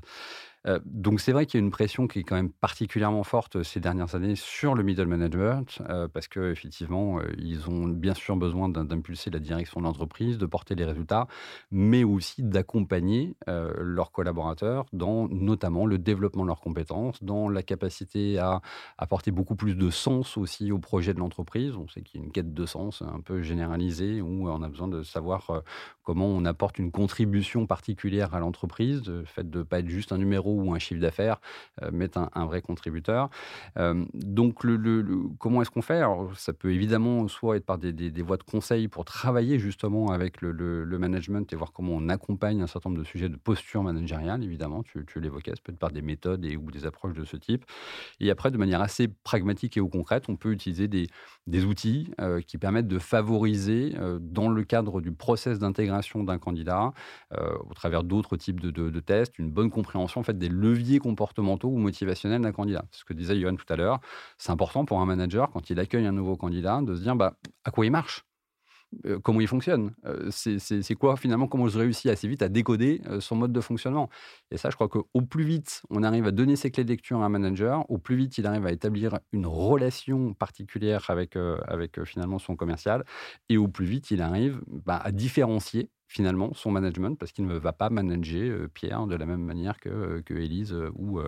Euh, 0.67 0.79
donc 0.85 1.19
c'est 1.19 1.31
vrai 1.31 1.45
qu'il 1.45 1.59
y 1.59 1.63
a 1.63 1.65
une 1.65 1.71
pression 1.71 2.07
qui 2.07 2.19
est 2.19 2.23
quand 2.23 2.35
même 2.35 2.51
particulièrement 2.51 3.23
forte 3.23 3.57
euh, 3.57 3.63
ces 3.63 3.79
dernières 3.79 4.15
années 4.15 4.35
sur 4.35 4.75
le 4.75 4.83
middle 4.83 5.05
management, 5.05 5.81
euh, 5.89 6.07
parce 6.07 6.27
qu'effectivement, 6.27 7.19
ils 7.37 7.69
ont 7.69 7.87
bien 7.87 8.13
sûr 8.13 8.35
besoin 8.35 8.69
d'impulser 8.69 9.29
la 9.29 9.39
direction 9.39 9.79
de 9.79 9.85
l'entreprise, 9.85 10.37
de 10.37 10.45
porter 10.45 10.75
les 10.75 10.85
résultats, 10.85 11.27
mais 11.71 12.03
aussi 12.03 12.43
d'accompagner 12.43 13.35
leurs 13.47 14.11
collaborateurs 14.11 14.85
dans 14.93 15.27
notamment 15.29 15.85
le 15.85 15.97
développement 15.97 16.43
de 16.43 16.47
leurs 16.47 16.59
compétences, 16.59 17.23
dans 17.23 17.49
la 17.49 17.63
capacité 17.63 18.37
à 18.37 18.61
apporter 18.97 19.31
beaucoup 19.31 19.55
plus 19.55 19.75
de 19.75 19.89
sens 19.89 20.37
aussi 20.37 20.71
au 20.71 20.79
projet 20.79 21.13
de 21.13 21.19
l'entreprise. 21.19 21.75
On 21.75 21.87
sait 21.87 22.01
qu'il 22.01 22.19
y 22.19 22.23
a 22.23 22.25
une 22.25 22.31
quête 22.31 22.53
de 22.53 22.65
sens 22.65 23.01
un 23.01 23.21
peu 23.21 23.41
généralisée 23.41 24.21
où 24.21 24.49
on 24.49 24.61
a 24.61 24.69
besoin 24.69 24.87
de 24.87 25.03
savoir 25.03 25.63
comment 26.03 26.27
on 26.27 26.45
apporte 26.45 26.79
une 26.79 26.91
contribution 26.91 27.67
particulière 27.67 28.33
à 28.33 28.39
l'entreprise, 28.39 29.07
le 29.07 29.25
fait 29.25 29.49
de 29.49 29.59
ne 29.59 29.63
pas 29.63 29.79
être 29.79 29.89
juste 29.89 30.11
un 30.11 30.17
numéro 30.17 30.56
ou 30.63 30.73
un 30.73 30.79
chiffre 30.79 31.01
d'affaires, 31.01 31.39
euh, 31.83 31.91
mettre 31.91 32.29
un, 32.33 32.45
vrai 32.45 32.61
contributeur. 32.61 33.29
Euh, 33.77 34.05
donc, 34.13 34.63
le, 34.63 34.77
comment 35.39 35.61
est-ce 35.61 35.71
qu'on 35.71 35.81
fait? 35.81 35.97
Alors, 35.97 36.37
Ça 36.37 36.53
peut 36.53 36.71
évidemment 36.71 37.27
soit 37.27 37.57
être 37.57 37.65
par 37.65 37.77
des, 37.77 38.21
voies 38.21 38.37
de 38.37 38.43
conseil 38.43 38.87
pour 38.87 39.05
travailler 39.05 39.59
justement 39.59 40.11
avec 40.11 40.41
le, 40.41 40.97
management 40.97 41.51
et 41.53 41.55
voir 41.55 41.71
comment 41.71 41.93
on 41.93 42.09
accompagne 42.09 42.61
un 42.61 42.67
certain 42.67 42.89
nombre 42.89 43.01
de 43.01 43.07
sujets 43.07 43.29
de 43.29 43.35
posture 43.35 43.83
managériale, 43.83 44.43
évidemment, 44.43 44.81
tu, 44.81 45.05
tu 45.05 45.19
l'évoquais, 45.19 45.51
ça 45.51 45.61
peut 45.63 45.71
être 45.71 45.77
par 45.77 45.91
des 45.91 46.01
méthodes 46.01 46.43
et, 46.43 46.57
ou 46.57 46.71
des 46.71 46.85
approches 46.85 47.13
de 47.13 47.23
ce 47.23 47.37
type. 47.37 47.65
Et 48.19 48.31
après, 48.31 48.49
de 48.49 48.57
manière 48.57 48.81
assez 48.81 49.07
pragmatique 49.07 49.77
et 49.77 49.81
ou 49.81 49.89
concrète, 49.89 50.25
on 50.27 50.35
peut 50.35 50.51
utiliser 50.51 50.87
des, 50.87 51.07
des 51.45 51.65
outils 51.65 52.11
euh, 52.19 52.41
qui 52.41 52.57
permettent 52.57 52.87
de 52.87 52.99
favoriser, 52.99 53.93
dans 54.19 54.49
le 54.49 54.63
cadre 54.63 55.01
du 55.01 55.11
process 55.11 55.59
d'intégration 55.59 56.23
d'un 56.23 56.37
candidat, 56.37 56.91
au 57.31 57.73
travers 57.73 58.03
d'autres 58.03 58.37
types 58.37 58.59
de, 58.59 58.99
tests, 58.99 59.37
une 59.39 59.51
bonne 59.51 59.69
compréhension 59.69 60.21
en 60.21 60.23
fait, 60.23 60.37
des 60.37 60.46
leviers 60.49 60.99
comportementaux 60.99 61.69
ou 61.69 61.77
motivationnels 61.77 62.41
d'un 62.41 62.51
candidat. 62.51 62.85
Ce 62.91 63.03
que 63.05 63.13
disait 63.13 63.39
Johan 63.39 63.55
tout 63.55 63.71
à 63.71 63.75
l'heure. 63.75 63.99
C'est 64.37 64.51
important 64.51 64.85
pour 64.85 64.99
un 65.01 65.05
manager, 65.05 65.49
quand 65.51 65.69
il 65.69 65.79
accueille 65.79 66.05
un 66.05 66.11
nouveau 66.11 66.35
candidat, 66.35 66.81
de 66.81 66.95
se 66.95 67.01
dire 67.01 67.15
bah, 67.15 67.37
à 67.63 67.71
quoi 67.71 67.85
il 67.85 67.91
marche? 67.91 68.25
Euh, 69.05 69.19
comment 69.19 69.41
il 69.41 69.47
fonctionne? 69.47 69.93
Euh, 70.05 70.29
c'est 70.31 70.95
quoi 70.95 71.17
finalement, 71.17 71.47
comment 71.47 71.67
je 71.67 71.77
réussis 71.77 72.09
assez 72.09 72.27
vite 72.27 72.41
à 72.41 72.47
décoder 72.47 73.01
euh, 73.07 73.19
son 73.19 73.35
mode 73.35 73.51
de 73.51 73.59
fonctionnement? 73.59 74.09
Et 74.49 74.57
ça, 74.57 74.69
je 74.69 74.75
crois 74.75 74.87
qu'au 74.87 75.21
plus 75.29 75.43
vite 75.43 75.81
on 75.89 76.03
arrive 76.03 76.25
à 76.25 76.31
donner 76.31 76.55
ses 76.55 76.71
clés 76.71 76.85
de 76.85 76.89
lecture 76.89 77.21
à 77.21 77.25
un 77.25 77.29
manager, 77.29 77.89
au 77.91 77.97
plus 77.97 78.15
vite 78.15 78.37
il 78.37 78.45
arrive 78.45 78.65
à 78.65 78.71
établir 78.71 79.19
une 79.33 79.45
relation 79.45 80.33
particulière 80.33 81.03
avec, 81.09 81.35
avec 81.67 82.01
finalement 82.05 82.39
son 82.39 82.55
commercial, 82.55 83.03
et 83.49 83.57
au 83.57 83.67
plus 83.67 83.85
vite 83.85 84.09
il 84.09 84.21
arrive 84.21 84.61
bah, 84.67 85.01
à 85.03 85.11
différencier 85.11 85.89
finalement 86.07 86.53
son 86.53 86.71
management 86.71 87.15
parce 87.17 87.31
qu'il 87.31 87.45
ne 87.45 87.57
va 87.57 87.73
pas 87.73 87.89
manager 87.89 88.67
Pierre 88.73 89.07
de 89.07 89.15
la 89.15 89.25
même 89.25 89.41
manière 89.41 89.79
que, 89.79 90.21
que 90.25 90.33
Élise 90.33 90.75
ou, 90.95 91.19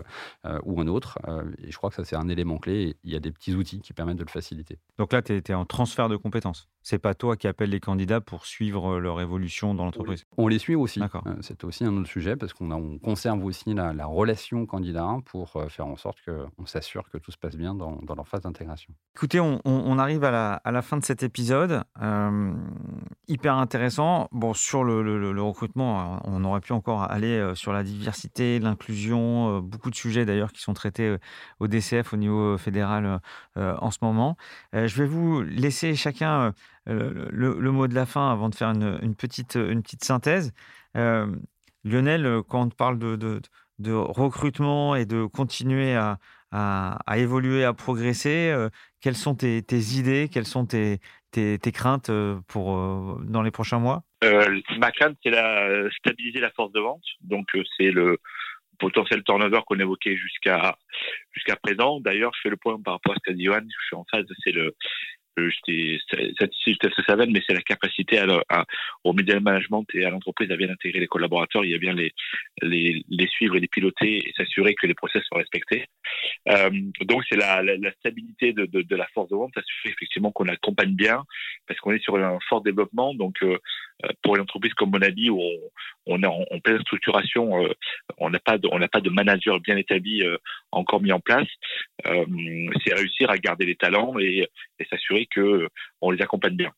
ou 0.64 0.80
un 0.80 0.86
autre. 0.86 1.18
et 1.58 1.70
je 1.70 1.76
crois 1.76 1.90
que 1.90 1.96
ça, 1.96 2.04
c'est 2.04 2.16
un 2.16 2.28
élément 2.28 2.58
clé. 2.58 2.96
il 3.04 3.12
y 3.12 3.16
a 3.16 3.20
des 3.20 3.32
petits 3.32 3.54
outils 3.54 3.80
qui 3.80 3.92
permettent 3.92 4.16
de 4.16 4.24
le 4.24 4.30
faciliter. 4.30 4.78
Donc 4.98 5.12
là, 5.12 5.22
tu 5.22 5.34
es, 5.34 5.54
en 5.54 5.64
transfert 5.64 6.08
de 6.08 6.16
compétences. 6.16 6.68
C'est 6.82 6.98
pas 6.98 7.14
toi 7.14 7.36
qui 7.36 7.46
appelles 7.46 7.70
les 7.70 7.80
candidats 7.80 8.20
pour 8.20 8.46
suivre 8.46 8.98
leur 8.98 9.20
évolution 9.20 9.74
dans 9.74 9.84
l'entreprise. 9.84 10.24
On 10.38 10.48
les 10.48 10.58
suit 10.58 10.74
aussi. 10.74 11.00
c'est 11.40 11.64
aussi 11.64 11.84
un 11.84 11.96
autre 11.96 12.08
sujet 12.08 12.36
parce 12.36 12.52
qu'on 12.54 12.70
on 12.70 12.98
conserve 12.98 13.44
aussi 13.44 13.74
la, 13.74 14.06
relation 14.06 14.66
candidat 14.66 15.18
pour 15.26 15.56
faire 15.68 15.86
en 15.86 15.96
sorte 15.96 16.18
qu'on 16.24 16.66
s'assure 16.66 17.08
que 17.10 17.18
tout 17.18 17.30
se 17.30 17.38
passe 17.38 17.56
bien 17.56 17.74
dans, 17.74 17.96
dans 18.02 18.14
leur 18.14 18.26
phase 18.26 18.40
d'intégration. 18.42 18.92
Écoutez, 19.14 19.40
on, 19.40 19.60
on, 19.64 19.98
arrive 19.98 20.24
à 20.24 20.30
la, 20.30 20.54
à 20.54 20.70
la, 20.70 20.82
fin 20.82 20.96
de 20.96 21.04
cet 21.04 21.22
épisode. 21.22 21.82
hyper 23.28 23.54
intéressant. 23.54 24.28
Bon, 24.32 24.54
sur 24.54 24.69
le, 24.74 25.42
recrutement, 25.42 26.20
on 26.24 26.44
aurait 26.44 26.60
pu 26.60 26.72
encore 26.72 27.02
aller 27.02 27.38
euh, 27.38 27.54
sur 27.54 27.72
la 27.72 27.82
diversité, 27.82 28.58
l'inclusion, 28.58 29.56
euh, 29.56 29.60
beaucoup 29.60 29.90
de 29.90 29.94
sujets 29.94 30.24
d'ailleurs 30.24 30.52
qui 30.52 30.62
sont 30.62 30.74
traités 30.74 31.08
euh, 31.08 31.18
au 31.58 31.68
DCF 31.68 32.12
au 32.12 32.16
niveau 32.16 32.56
fédéral 32.58 33.20
en 33.56 33.90
ce 33.90 33.98
moment. 34.02 34.36
Je 34.72 34.94
vais 34.96 35.06
vous 35.06 35.42
laisser 35.42 35.94
chacun 35.94 36.54
le, 36.86 37.70
mot 37.70 37.86
de 37.86 37.94
la 37.94 38.06
fin 38.06 38.30
avant 38.30 38.48
de 38.48 38.54
faire 38.54 38.70
une, 38.70 39.14
petite, 39.14 39.58
synthèse. 40.02 40.52
Lionel, 40.94 42.42
quand 42.48 42.62
on 42.62 42.68
parle 42.70 42.98
de, 42.98 43.92
recrutement 43.92 44.94
et 44.94 45.04
de 45.06 45.26
continuer 45.26 45.96
à, 45.96 46.98
évoluer, 47.16 47.64
à 47.64 47.72
progresser, 47.72 48.54
quelles 49.00 49.16
sont 49.16 49.34
tes, 49.34 49.62
tes 49.62 49.80
idées, 49.98 50.28
quelles 50.30 50.46
sont 50.46 50.66
tes, 50.66 51.00
tes, 51.30 51.58
craintes 51.72 52.10
pour, 52.46 53.20
dans 53.24 53.42
les 53.42 53.50
prochains 53.50 53.78
mois? 53.78 54.04
Euh, 54.24 54.60
ma 54.78 54.90
crainte, 54.92 55.16
c'est 55.22 55.30
la 55.30 55.90
stabiliser 55.90 56.40
la 56.40 56.50
force 56.50 56.72
de 56.72 56.80
vente. 56.80 57.04
Donc, 57.22 57.46
euh, 57.54 57.62
c'est 57.76 57.90
le 57.90 58.18
potentiel 58.78 59.22
turnover 59.22 59.60
qu'on 59.66 59.78
évoquait 59.78 60.16
jusqu'à 60.16 60.76
jusqu'à 61.32 61.56
présent. 61.56 62.00
D'ailleurs, 62.00 62.32
je 62.34 62.40
fais 62.42 62.50
le 62.50 62.56
point 62.56 62.80
par 62.80 62.94
rapport 62.94 63.12
à 63.12 63.16
ce 63.16 63.30
qu'a 63.30 63.34
dit 63.34 63.44
Johan. 63.44 63.60
Je 63.60 63.86
suis 63.86 63.96
en 63.96 64.04
phase. 64.10 64.26
C'est 64.42 64.52
le 64.52 64.74
j'étais 65.36 65.98
satisfait 66.38 66.76
Saven, 67.06 67.30
mais 67.30 67.40
c'est 67.46 67.54
la 67.54 67.62
capacité 67.62 68.18
à, 68.18 68.64
au 69.04 69.12
middle 69.12 69.40
management 69.40 69.84
et 69.94 70.04
à 70.04 70.10
l'entreprise 70.10 70.50
à 70.50 70.56
bien 70.56 70.70
intégrer 70.70 71.00
les 71.00 71.06
collaborateurs, 71.06 71.64
il 71.64 71.72
y 71.72 71.78
bien 71.78 71.92
les, 71.92 72.12
les, 72.62 73.04
les 73.08 73.26
suivre 73.28 73.56
et 73.56 73.60
les 73.60 73.68
piloter 73.68 74.28
et 74.28 74.32
s'assurer 74.36 74.74
que 74.74 74.86
les 74.86 74.94
process 74.94 75.22
sont 75.24 75.38
respectés. 75.38 75.86
Euh, 76.48 76.70
donc 77.02 77.24
c'est 77.28 77.36
la, 77.36 77.62
la, 77.62 77.92
stabilité 77.92 78.52
de, 78.52 78.66
de, 78.66 78.96
la 78.96 79.06
force 79.08 79.30
de 79.30 79.36
vente, 79.36 79.52
s'assurer 79.54 79.94
effectivement 79.94 80.32
qu'on 80.32 80.48
accompagne 80.48 80.94
bien, 80.94 81.24
parce 81.66 81.78
qu'on 81.80 81.92
est 81.92 82.02
sur 82.02 82.16
un 82.16 82.38
fort 82.48 82.62
développement. 82.62 83.14
Donc 83.14 83.42
euh, 83.42 83.58
pour 84.22 84.36
une 84.36 84.42
entreprise 84.42 84.74
comme 84.74 84.90
Monabi 84.90 85.30
où 85.30 85.40
on, 85.40 85.70
on 86.06 86.22
est 86.22 86.26
en, 86.26 86.44
pleine 86.62 86.80
structuration, 86.80 87.64
euh, 87.64 87.72
on 88.18 88.30
n'a 88.30 88.38
pas 88.38 88.58
de, 88.58 88.68
pas 88.88 89.00
de 89.00 89.10
manager 89.10 89.60
bien 89.60 89.76
établi 89.76 90.22
euh, 90.22 90.36
encore 90.72 91.00
mis 91.00 91.12
en 91.12 91.20
place. 91.20 91.48
Euh, 92.06 92.24
c'est 92.84 92.94
réussir 92.94 93.30
à 93.30 93.38
garder 93.38 93.66
les 93.66 93.76
talents 93.76 94.18
et, 94.18 94.48
et 94.78 94.84
s'assurer 94.86 95.19
que 95.26 95.68
on 96.00 96.10
les 96.10 96.22
accompagne 96.22 96.56
bien. 96.56 96.72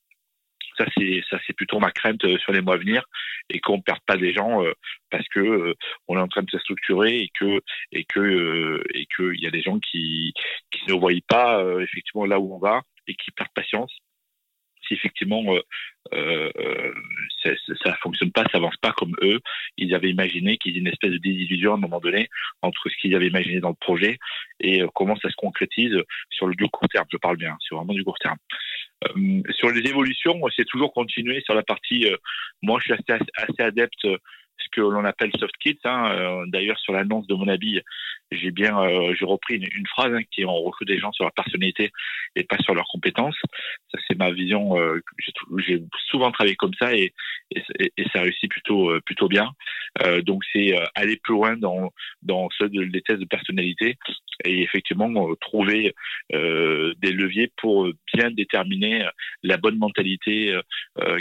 Ça 0.78 0.86
c'est 0.96 1.22
ça 1.28 1.38
c'est 1.46 1.52
plutôt 1.52 1.78
ma 1.80 1.90
crainte 1.90 2.26
sur 2.38 2.52
les 2.52 2.60
mois 2.60 2.74
à 2.74 2.78
venir 2.78 3.04
et 3.50 3.60
qu'on 3.60 3.76
ne 3.76 3.82
perde 3.82 4.00
pas 4.06 4.16
des 4.16 4.32
gens 4.32 4.62
parce 5.10 5.28
que 5.28 5.74
on 6.08 6.16
est 6.16 6.20
en 6.20 6.28
train 6.28 6.42
de 6.42 6.50
se 6.50 6.58
structurer 6.58 7.18
et 7.18 7.30
que 7.38 7.60
et 7.92 8.04
que 8.04 8.82
et 8.94 9.06
que 9.06 9.34
il 9.34 9.40
y 9.40 9.46
a 9.46 9.50
des 9.50 9.62
gens 9.62 9.78
qui 9.78 10.32
qui 10.70 10.88
ne 10.88 10.94
voient 10.94 11.12
pas 11.28 11.62
effectivement 11.80 12.24
là 12.24 12.40
où 12.40 12.54
on 12.54 12.58
va 12.58 12.80
et 13.06 13.14
qui 13.14 13.30
perdent 13.32 13.52
patience 13.54 13.92
si 14.86 14.94
effectivement 14.94 15.44
euh, 16.12 16.50
euh, 16.58 16.92
ça, 17.82 17.94
fonctionne 18.02 18.32
pas, 18.32 18.44
ça 18.52 18.58
avance 18.58 18.76
pas 18.76 18.92
comme 18.92 19.14
eux, 19.22 19.40
ils 19.76 19.94
avaient 19.94 20.10
imaginé 20.10 20.58
qu'il 20.58 20.72
y 20.72 20.76
ait 20.76 20.80
une 20.80 20.88
espèce 20.88 21.10
de 21.12 21.18
désillusion 21.18 21.72
à 21.72 21.74
un 21.74 21.80
moment 21.80 22.00
donné 22.00 22.28
entre 22.60 22.88
ce 22.88 22.96
qu'ils 22.96 23.14
avaient 23.14 23.28
imaginé 23.28 23.60
dans 23.60 23.70
le 23.70 23.74
projet 23.74 24.18
et 24.60 24.82
euh, 24.82 24.88
comment 24.94 25.16
ça 25.16 25.30
se 25.30 25.36
concrétise 25.36 25.96
sur 26.30 26.46
le 26.46 26.54
du 26.54 26.68
court 26.68 26.88
terme. 26.88 27.06
Je 27.10 27.16
parle 27.16 27.36
bien, 27.36 27.56
c'est 27.66 27.74
vraiment 27.74 27.94
du 27.94 28.04
court 28.04 28.18
terme. 28.18 28.36
sur 29.50 29.70
les 29.70 29.88
évolutions, 29.88 30.40
c'est 30.54 30.66
toujours 30.66 30.92
continuer 30.92 31.40
sur 31.42 31.54
la 31.54 31.62
partie. 31.62 32.06
moi, 32.62 32.78
je 32.80 32.92
suis 32.92 32.92
assez, 32.92 33.22
assez 33.36 33.62
adepte 33.62 34.06
que 34.70 34.80
l'on 34.80 35.04
appelle 35.04 35.30
soft 35.38 35.56
kits. 35.58 35.78
Hein. 35.84 36.12
Euh, 36.12 36.44
d'ailleurs, 36.46 36.78
sur 36.78 36.92
l'annonce 36.92 37.26
de 37.26 37.34
mon 37.34 37.48
habit, 37.48 37.80
j'ai 38.30 38.50
bien, 38.50 38.78
euh, 38.78 39.14
j'ai 39.18 39.24
repris 39.24 39.56
une, 39.56 39.86
phrase 39.86 40.12
hein, 40.14 40.22
qui 40.30 40.42
est 40.42 40.44
on 40.44 40.62
recrute 40.62 40.88
des 40.88 40.98
gens 40.98 41.12
sur 41.12 41.24
leur 41.24 41.32
personnalité 41.32 41.90
et 42.36 42.44
pas 42.44 42.58
sur 42.58 42.74
leurs 42.74 42.86
compétences. 42.90 43.36
Ça, 43.92 43.98
c'est 44.06 44.16
ma 44.16 44.30
vision. 44.30 44.78
Euh, 44.78 45.00
j'ai 45.58 45.82
souvent 46.08 46.30
travaillé 46.32 46.56
comme 46.56 46.74
ça 46.78 46.94
et, 46.94 47.12
ça 48.12 48.22
réussit 48.22 48.50
plutôt 48.50 48.98
plutôt 49.04 49.28
bien. 49.28 49.50
donc, 50.22 50.42
c'est 50.52 50.74
aller 50.94 51.18
plus 51.18 51.34
loin 51.34 51.56
dans 51.56 51.90
dans 52.22 52.48
ceux 52.56 52.70
de, 52.70 52.80
les 52.80 53.02
tests 53.02 53.20
de 53.20 53.26
personnalité 53.26 53.98
et 54.44 54.62
effectivement 54.62 55.34
trouver 55.36 55.94
des 56.30 57.12
leviers 57.12 57.52
pour 57.58 57.88
bien 58.14 58.30
déterminer 58.30 59.06
la 59.42 59.58
bonne 59.58 59.76
mentalité 59.76 60.58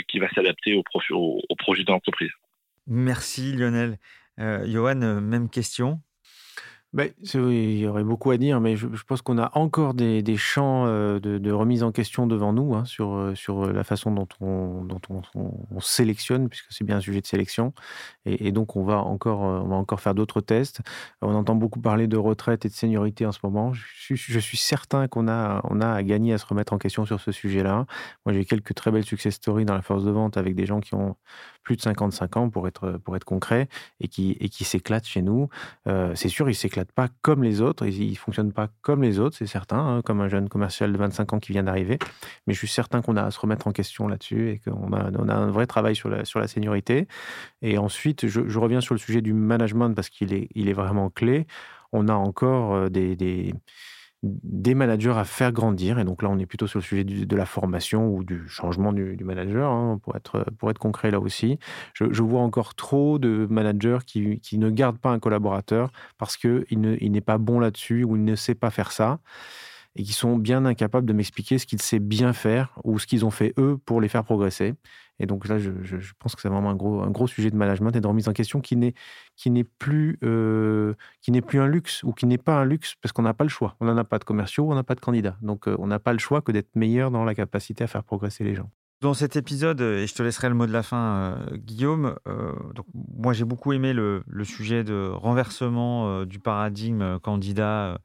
qui 0.08 0.18
va 0.18 0.30
s'adapter 0.30 0.74
au, 0.74 0.82
au, 1.10 1.42
au 1.46 1.56
projet 1.56 1.84
de 1.84 1.92
l'entreprise. 1.92 2.32
Merci 2.86 3.52
Lionel. 3.52 3.98
Euh, 4.40 4.66
Johan, 4.66 5.02
euh, 5.02 5.20
même 5.20 5.48
question? 5.48 6.00
Ben, 6.92 7.10
il 7.32 7.78
y 7.78 7.86
aurait 7.86 8.04
beaucoup 8.04 8.30
à 8.32 8.36
dire, 8.36 8.60
mais 8.60 8.76
je, 8.76 8.86
pense 9.06 9.22
qu'on 9.22 9.38
a 9.38 9.50
encore 9.56 9.94
des, 9.94 10.36
champs 10.36 10.84
euh, 10.86 11.20
de, 11.20 11.50
remise 11.50 11.82
en 11.82 11.90
question 11.90 12.26
devant 12.26 12.52
nous 12.52 12.74
hein, 12.74 12.84
sur, 12.84 13.32
sur 13.34 13.72
la 13.72 13.82
façon 13.82 14.10
dont 14.10 14.28
on, 14.42 15.80
sélectionne, 15.80 16.50
puisque 16.50 16.66
c'est 16.68 16.84
bien 16.84 16.98
un 16.98 17.00
sujet 17.00 17.22
de 17.22 17.26
sélection. 17.26 17.72
Et, 18.26 18.52
donc, 18.52 18.76
on 18.76 18.84
va, 18.84 18.98
encore, 18.98 19.40
on 19.40 19.68
va 19.68 19.76
encore 19.76 20.00
faire 20.00 20.14
d'autres 20.14 20.42
tests. 20.42 20.82
On 21.22 21.34
entend 21.34 21.54
beaucoup 21.54 21.80
parler 21.80 22.08
de 22.08 22.18
retraite 22.18 22.66
et 22.66 22.68
de 22.68 22.74
seniorité 22.74 23.24
en 23.24 23.32
ce 23.32 23.38
moment. 23.42 23.72
Je, 23.72 24.14
je 24.14 24.38
suis 24.38 24.58
certain 24.58 25.08
qu'on 25.08 25.28
a, 25.28 25.62
on 25.64 25.80
a 25.80 25.88
à 25.88 26.02
gagner 26.02 26.34
à 26.34 26.38
se 26.38 26.44
remettre 26.44 26.74
en 26.74 26.78
question 26.78 27.06
sur 27.06 27.20
ce 27.20 27.32
sujet-là. 27.32 27.86
Moi, 28.26 28.34
j'ai 28.34 28.44
quelques 28.44 28.74
très 28.74 28.90
belles 28.90 29.06
success 29.06 29.36
stories 29.36 29.64
dans 29.64 29.74
la 29.74 29.82
force 29.82 30.04
de 30.04 30.10
vente 30.10 30.36
avec 30.36 30.54
des 30.54 30.66
gens 30.66 30.80
qui 30.80 30.94
ont 30.94 31.16
plus 31.62 31.76
de 31.76 31.82
55 31.82 32.36
ans, 32.36 32.50
pour 32.50 32.66
être, 32.68 32.98
pour 33.04 33.16
être 33.16 33.24
concret, 33.24 33.68
et 34.00 34.08
qui, 34.08 34.36
et 34.40 34.48
qui 34.48 34.64
s'éclatent 34.64 35.06
chez 35.06 35.22
nous. 35.22 35.48
c'est 36.14 36.28
sûr, 36.28 36.48
ils 36.50 36.54
s'éclatent 36.54 36.92
pas 36.92 37.08
comme 37.22 37.42
les 37.42 37.60
autres, 37.60 37.86
ils 37.86 38.10
ne 38.10 38.16
fonctionnent 38.16 38.52
pas 38.52 38.68
comme 38.82 39.02
les 39.02 39.18
autres, 39.18 39.36
c'est 39.36 39.46
certain, 39.46 39.78
hein, 39.78 40.02
comme 40.02 40.20
un 40.20 40.28
jeune 40.28 40.48
commercial 40.48 40.92
de 40.92 40.98
25 40.98 41.32
ans 41.34 41.38
qui 41.38 41.52
vient 41.52 41.62
d'arriver. 41.62 41.98
Mais 42.46 42.54
je 42.54 42.58
suis 42.58 42.68
certain 42.68 43.02
qu'on 43.02 43.16
a 43.16 43.22
à 43.22 43.30
se 43.30 43.38
remettre 43.40 43.66
en 43.66 43.72
question 43.72 44.08
là-dessus 44.08 44.50
et 44.50 44.58
qu'on 44.58 44.92
a, 44.92 45.10
on 45.18 45.28
a 45.28 45.34
un 45.34 45.50
vrai 45.50 45.66
travail 45.66 45.94
sur 45.94 46.08
la, 46.08 46.24
sur 46.24 46.40
la 46.40 46.48
seniorité. 46.48 47.06
Et 47.62 47.78
ensuite, 47.78 48.26
je, 48.26 48.58
reviens 48.58 48.80
sur 48.80 48.94
le 48.94 48.98
sujet 48.98 49.20
du 49.20 49.32
management 49.32 49.90
parce 49.94 50.08
qu'il 50.08 50.32
est, 50.32 50.48
il 50.54 50.68
est 50.68 50.72
vraiment 50.72 51.10
clé. 51.10 51.46
On 51.92 52.08
a 52.08 52.14
encore 52.14 52.74
euh, 52.74 52.88
des 52.88 53.16
des 54.22 54.74
managers 54.74 55.14
à 55.16 55.24
faire 55.24 55.52
grandir. 55.52 55.98
Et 55.98 56.04
donc 56.04 56.22
là, 56.22 56.28
on 56.30 56.38
est 56.38 56.46
plutôt 56.46 56.66
sur 56.66 56.78
le 56.78 56.84
sujet 56.84 57.04
de 57.04 57.36
la 57.36 57.46
formation 57.46 58.08
ou 58.08 58.22
du 58.22 58.48
changement 58.48 58.92
du, 58.92 59.16
manager, 59.24 59.70
hein, 59.70 59.98
pour, 60.02 60.16
être, 60.16 60.44
pour 60.58 60.70
être 60.70 60.78
concret 60.78 61.10
là 61.10 61.20
aussi. 61.20 61.58
Je, 61.94 62.22
vois 62.22 62.40
encore 62.40 62.74
trop 62.74 63.18
de 63.18 63.46
managers 63.50 63.98
qui, 64.06 64.40
qui, 64.40 64.58
ne 64.58 64.70
gardent 64.70 64.98
pas 64.98 65.10
un 65.10 65.18
collaborateur 65.18 65.90
parce 66.18 66.36
qu'il 66.36 66.64
n'est 66.80 67.20
pas 67.20 67.38
bon 67.38 67.58
là-dessus 67.58 68.04
ou 68.04 68.16
il 68.16 68.24
ne 68.24 68.36
sait 68.36 68.54
pas 68.54 68.70
faire 68.70 68.92
ça 68.92 69.18
et 69.94 70.02
qui 70.02 70.12
sont 70.12 70.36
bien 70.36 70.64
incapables 70.64 71.06
de 71.06 71.12
m'expliquer 71.12 71.58
ce 71.58 71.66
qu'ils 71.66 71.82
savent 71.82 72.00
bien 72.00 72.32
faire 72.32 72.78
ou 72.84 72.98
ce 72.98 73.06
qu'ils 73.06 73.24
ont 73.24 73.30
fait 73.30 73.52
eux 73.58 73.78
pour 73.84 74.00
les 74.00 74.08
faire 74.08 74.24
progresser. 74.24 74.74
Et 75.18 75.26
donc 75.26 75.46
là, 75.46 75.58
je, 75.58 75.70
pense 76.18 76.34
que 76.34 76.42
c'est 76.42 76.48
vraiment 76.48 76.70
un 76.70 76.74
gros, 76.74 77.02
un 77.02 77.10
gros 77.10 77.26
sujet 77.26 77.50
de 77.50 77.56
management 77.56 77.94
et 77.94 78.00
de 78.00 78.06
remise 78.06 78.28
en 78.28 78.32
question 78.32 78.60
qui 78.60 78.76
n'est, 78.76 78.94
qui 79.36 79.50
n'est 79.50 79.64
plus, 79.64 80.18
euh, 80.24 80.94
qui 81.20 81.30
n'est 81.30 81.42
plus 81.42 81.60
un 81.60 81.66
luxe 81.66 82.02
ou 82.02 82.12
qui 82.12 82.26
n'est 82.26 82.38
pas 82.38 82.56
un 82.56 82.64
luxe 82.64 82.94
parce 83.00 83.12
qu'on 83.12 83.22
n'a 83.22 83.34
pas 83.34 83.44
le 83.44 83.50
choix. 83.50 83.76
On 83.80 83.86
n'en 83.86 83.96
a 83.96 84.04
pas 84.04 84.18
de 84.18 84.24
commerciaux, 84.24 84.70
on 84.70 84.74
n'a 84.74 84.82
pas 84.82 84.94
de 84.94 85.00
candidats. 85.00 85.36
Donc 85.42 85.68
euh, 85.68 85.76
on 85.78 85.86
n'a 85.86 85.98
pas 85.98 86.12
le 86.12 86.18
choix 86.18 86.40
que 86.40 86.50
d'être 86.50 86.74
meilleur 86.74 87.10
dans 87.10 87.24
la 87.24 87.34
capacité 87.34 87.84
à 87.84 87.86
faire 87.86 88.04
progresser 88.04 88.42
les 88.44 88.54
gens. 88.54 88.70
Dans 89.00 89.14
cet 89.14 89.34
épisode, 89.34 89.80
et 89.80 90.06
je 90.06 90.14
te 90.14 90.22
laisserai 90.22 90.48
le 90.48 90.54
mot 90.54 90.66
de 90.66 90.72
la 90.72 90.84
fin, 90.84 90.96
euh, 90.96 91.56
Guillaume, 91.56 92.16
donc 92.74 92.86
moi 92.94 93.32
j'ai 93.32 93.44
beaucoup 93.44 93.72
aimé 93.72 93.92
le, 93.92 94.22
le 94.26 94.44
sujet 94.44 94.84
de 94.84 95.10
renversement 95.12 96.24
du 96.24 96.38
paradigme 96.38 97.18
candidat 97.18 97.98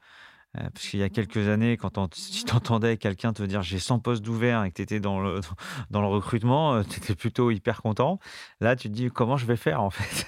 parce 0.74 0.88
qu'il 0.88 1.00
y 1.00 1.04
a 1.04 1.10
quelques 1.10 1.48
années, 1.48 1.78
quand 1.78 2.14
si 2.14 2.46
tu 2.46 2.54
entendais 2.54 2.98
quelqu'un 2.98 3.34
te 3.34 3.44
dire 3.44 3.62
j'ai 3.62 3.80
100 3.80 4.00
postes 4.00 4.28
ouverts 4.28 4.64
et 4.64 4.70
que 4.72 4.76
tu 4.76 4.82
étais 4.82 5.00
dans 5.00 5.20
le, 5.20 5.42
dans 5.90 6.02
le 6.02 6.08
recrutement, 6.08 6.84
tu 6.84 6.98
étais 6.98 7.16
plutôt 7.16 7.52
hyper 7.52 7.82
content. 7.82 8.20
Là, 8.60 8.76
tu 8.76 8.90
te 8.90 8.94
dis 8.94 9.10
comment 9.10 9.38
je 9.38 9.46
vais 9.46 9.56
faire 9.56 9.82
en 9.82 9.90
fait? 9.90 10.28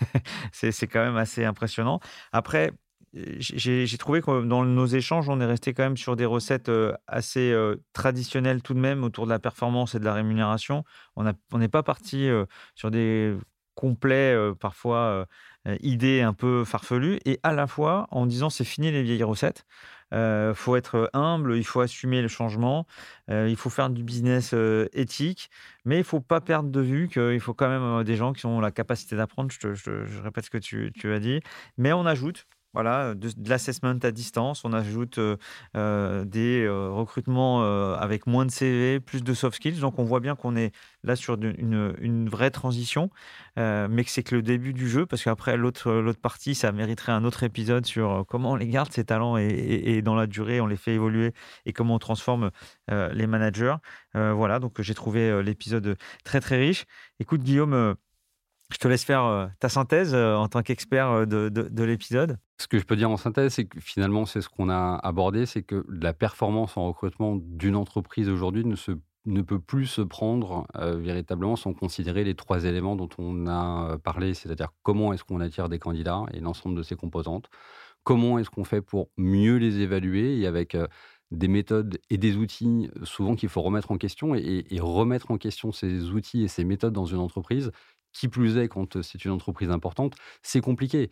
c'est 0.51 0.87
quand 0.87 1.03
même 1.03 1.17
assez 1.17 1.45
impressionnant. 1.45 1.99
Après, 2.31 2.71
j'ai 3.13 3.97
trouvé 3.97 4.21
que 4.21 4.43
dans 4.45 4.63
nos 4.63 4.85
échanges, 4.85 5.29
on 5.29 5.41
est 5.41 5.45
resté 5.45 5.73
quand 5.73 5.83
même 5.83 5.97
sur 5.97 6.15
des 6.15 6.25
recettes 6.25 6.71
assez 7.07 7.55
traditionnelles 7.93 8.61
tout 8.61 8.73
de 8.73 8.79
même 8.79 9.03
autour 9.03 9.25
de 9.25 9.31
la 9.31 9.39
performance 9.39 9.95
et 9.95 9.99
de 9.99 10.05
la 10.05 10.13
rémunération. 10.13 10.83
On 11.15 11.23
n'est 11.57 11.67
pas 11.67 11.83
parti 11.83 12.29
sur 12.75 12.91
des 12.91 13.35
complets, 13.79 14.35
parfois 14.59 15.27
idées 15.81 16.21
un 16.21 16.33
peu 16.33 16.63
farfelues, 16.65 17.19
et 17.25 17.39
à 17.43 17.53
la 17.53 17.67
fois 17.67 18.07
en 18.11 18.25
disant 18.25 18.49
c'est 18.49 18.63
fini 18.63 18.91
les 18.91 19.03
vieilles 19.03 19.23
recettes. 19.23 19.65
Il 20.11 20.53
faut 20.55 20.75
être 20.75 21.09
humble, 21.13 21.55
il 21.55 21.63
faut 21.63 21.81
assumer 21.81 22.21
le 22.21 22.27
changement, 22.27 22.87
il 23.29 23.55
faut 23.55 23.69
faire 23.69 23.89
du 23.89 24.03
business 24.03 24.55
éthique, 24.93 25.49
mais 25.85 25.95
il 25.95 25.99
ne 25.99 26.03
faut 26.03 26.19
pas 26.19 26.41
perdre 26.41 26.69
de 26.69 26.81
vue 26.81 27.07
qu'il 27.07 27.39
faut 27.39 27.53
quand 27.53 27.69
même 27.69 28.03
des 28.03 28.15
gens 28.15 28.33
qui 28.33 28.45
ont 28.45 28.59
la 28.59 28.71
capacité 28.71 29.15
d'apprendre. 29.15 29.51
Je, 29.51 30.21
répète 30.21 30.45
ce 30.45 30.49
que 30.49 30.57
tu 30.57 31.13
as 31.13 31.19
dit, 31.19 31.41
mais 31.77 31.93
on 31.93 32.05
ajoute 32.05 32.47
voilà, 32.73 33.15
de, 33.15 33.29
l'assessment 33.47 33.97
à 34.03 34.11
distance. 34.11 34.63
On 34.63 34.73
ajoute 34.73 35.17
euh, 35.17 35.37
euh, 35.75 36.23
des 36.25 36.63
euh, 36.63 36.89
recrutements 36.89 37.63
avec 37.95 38.27
moins 38.27 38.45
de 38.45 38.51
CV, 38.51 38.99
plus 38.99 39.23
de 39.23 39.33
soft 39.33 39.55
skills. 39.57 39.79
Donc, 39.79 39.99
on 39.99 40.03
voit 40.03 40.19
bien 40.19 40.35
qu'on 40.35 40.55
est 40.55 40.71
là 41.03 41.15
sur 41.15 41.35
une, 41.41 42.29
vraie 42.29 42.51
transition, 42.51 43.09
mais 43.57 44.03
que 44.03 44.11
c'est 44.11 44.23
que 44.23 44.35
le 44.35 44.41
début 44.41 44.73
du 44.73 44.89
jeu, 44.89 45.05
parce 45.05 45.23
qu'après, 45.23 45.57
l'autre, 45.57 46.11
partie, 46.21 46.55
ça 46.55 46.71
mériterait 46.71 47.11
un 47.11 47.23
autre 47.23 47.43
épisode 47.43 47.85
sur 47.85 48.25
comment 48.27 48.51
on 48.51 48.55
les 48.55 48.67
garde, 48.67 48.91
ces 48.91 49.05
talents, 49.05 49.37
et, 49.37 50.01
dans 50.01 50.15
la 50.15 50.27
durée, 50.27 50.61
on 50.61 50.67
les 50.67 50.77
fait 50.77 50.93
évoluer, 50.93 51.33
et 51.65 51.73
comment 51.73 51.95
on 51.95 51.99
transforme 51.99 52.51
les 52.89 53.27
managers. 53.27 53.75
voilà, 54.13 54.59
donc 54.59 54.81
j'ai 54.81 54.93
trouvé 54.93 55.41
l'épisode 55.43 55.97
très, 56.23 56.39
très 56.39 56.57
riche. 56.57 56.85
Écoute, 57.19 57.41
Guillaume, 57.41 57.95
je 58.71 58.77
te 58.77 58.87
laisse 58.87 59.03
faire 59.03 59.25
euh, 59.25 59.47
ta 59.59 59.69
synthèse 59.69 60.13
euh, 60.13 60.35
en 60.35 60.47
tant 60.47 60.61
qu'expert 60.61 61.09
euh, 61.09 61.25
de, 61.25 61.83
l'épisode. 61.83 62.37
Ce 62.59 62.67
que 62.67 62.77
je 62.77 62.83
peux 62.83 62.95
dire 62.95 63.09
en 63.09 63.17
synthèse, 63.17 63.53
c'est 63.53 63.65
que 63.65 63.79
finalement, 63.79 64.25
c'est 64.25 64.41
ce 64.41 64.49
qu'on 64.49 64.69
a 64.69 64.99
abordé, 65.01 65.45
c'est 65.45 65.63
que 65.63 65.85
la 65.89 66.13
performance 66.13 66.77
en 66.77 66.87
recrutement 66.87 67.35
d'une 67.35 67.75
entreprise 67.75 68.29
aujourd'hui 68.29 68.65
ne, 69.25 69.41
peut 69.41 69.59
plus 69.59 69.87
se 69.87 70.01
prendre 70.01 70.67
véritablement 70.75 71.55
sans 71.55 71.73
considérer 71.73 72.23
les 72.23 72.35
trois 72.35 72.65
éléments 72.65 72.95
dont 72.95 73.09
on 73.17 73.47
a 73.47 73.97
parlé, 73.99 74.33
c'est-à-dire 74.33 74.73
comment 74.83 75.13
est-ce 75.13 75.23
qu'on 75.23 75.39
attire 75.39 75.69
des 75.69 75.79
candidats 75.79 76.25
et 76.33 76.41
l'ensemble 76.41 76.75
de 76.75 76.83
ces 76.83 76.97
composantes, 76.97 77.49
comment 78.03 78.39
est-ce 78.39 78.49
qu'on 78.49 78.65
fait 78.65 78.81
pour 78.81 79.09
mieux 79.17 79.55
les 79.55 79.79
évaluer 79.79 80.37
et 80.37 80.45
avec 80.45 80.75
des 81.31 81.47
méthodes 81.47 81.99
et 82.09 82.17
des 82.17 82.35
outils 82.35 82.89
souvent 83.03 83.35
qu'il 83.35 83.49
faut 83.49 83.61
remettre 83.61 83.91
en 83.91 83.97
question 83.97 84.35
et, 84.35 84.65
remettre 84.79 85.31
en 85.31 85.37
question 85.37 85.71
ces 85.71 86.09
outils 86.09 86.43
et 86.43 86.47
ces 86.47 86.65
méthodes 86.65 86.93
dans 86.93 87.05
une 87.05 87.19
entreprise, 87.19 87.71
qui 88.13 88.27
plus 88.27 88.57
est, 88.57 88.67
quand 88.67 89.01
c'est 89.01 89.23
une 89.25 89.31
entreprise 89.31 89.69
importante, 89.69 90.15
c'est 90.41 90.61
compliqué 90.61 91.09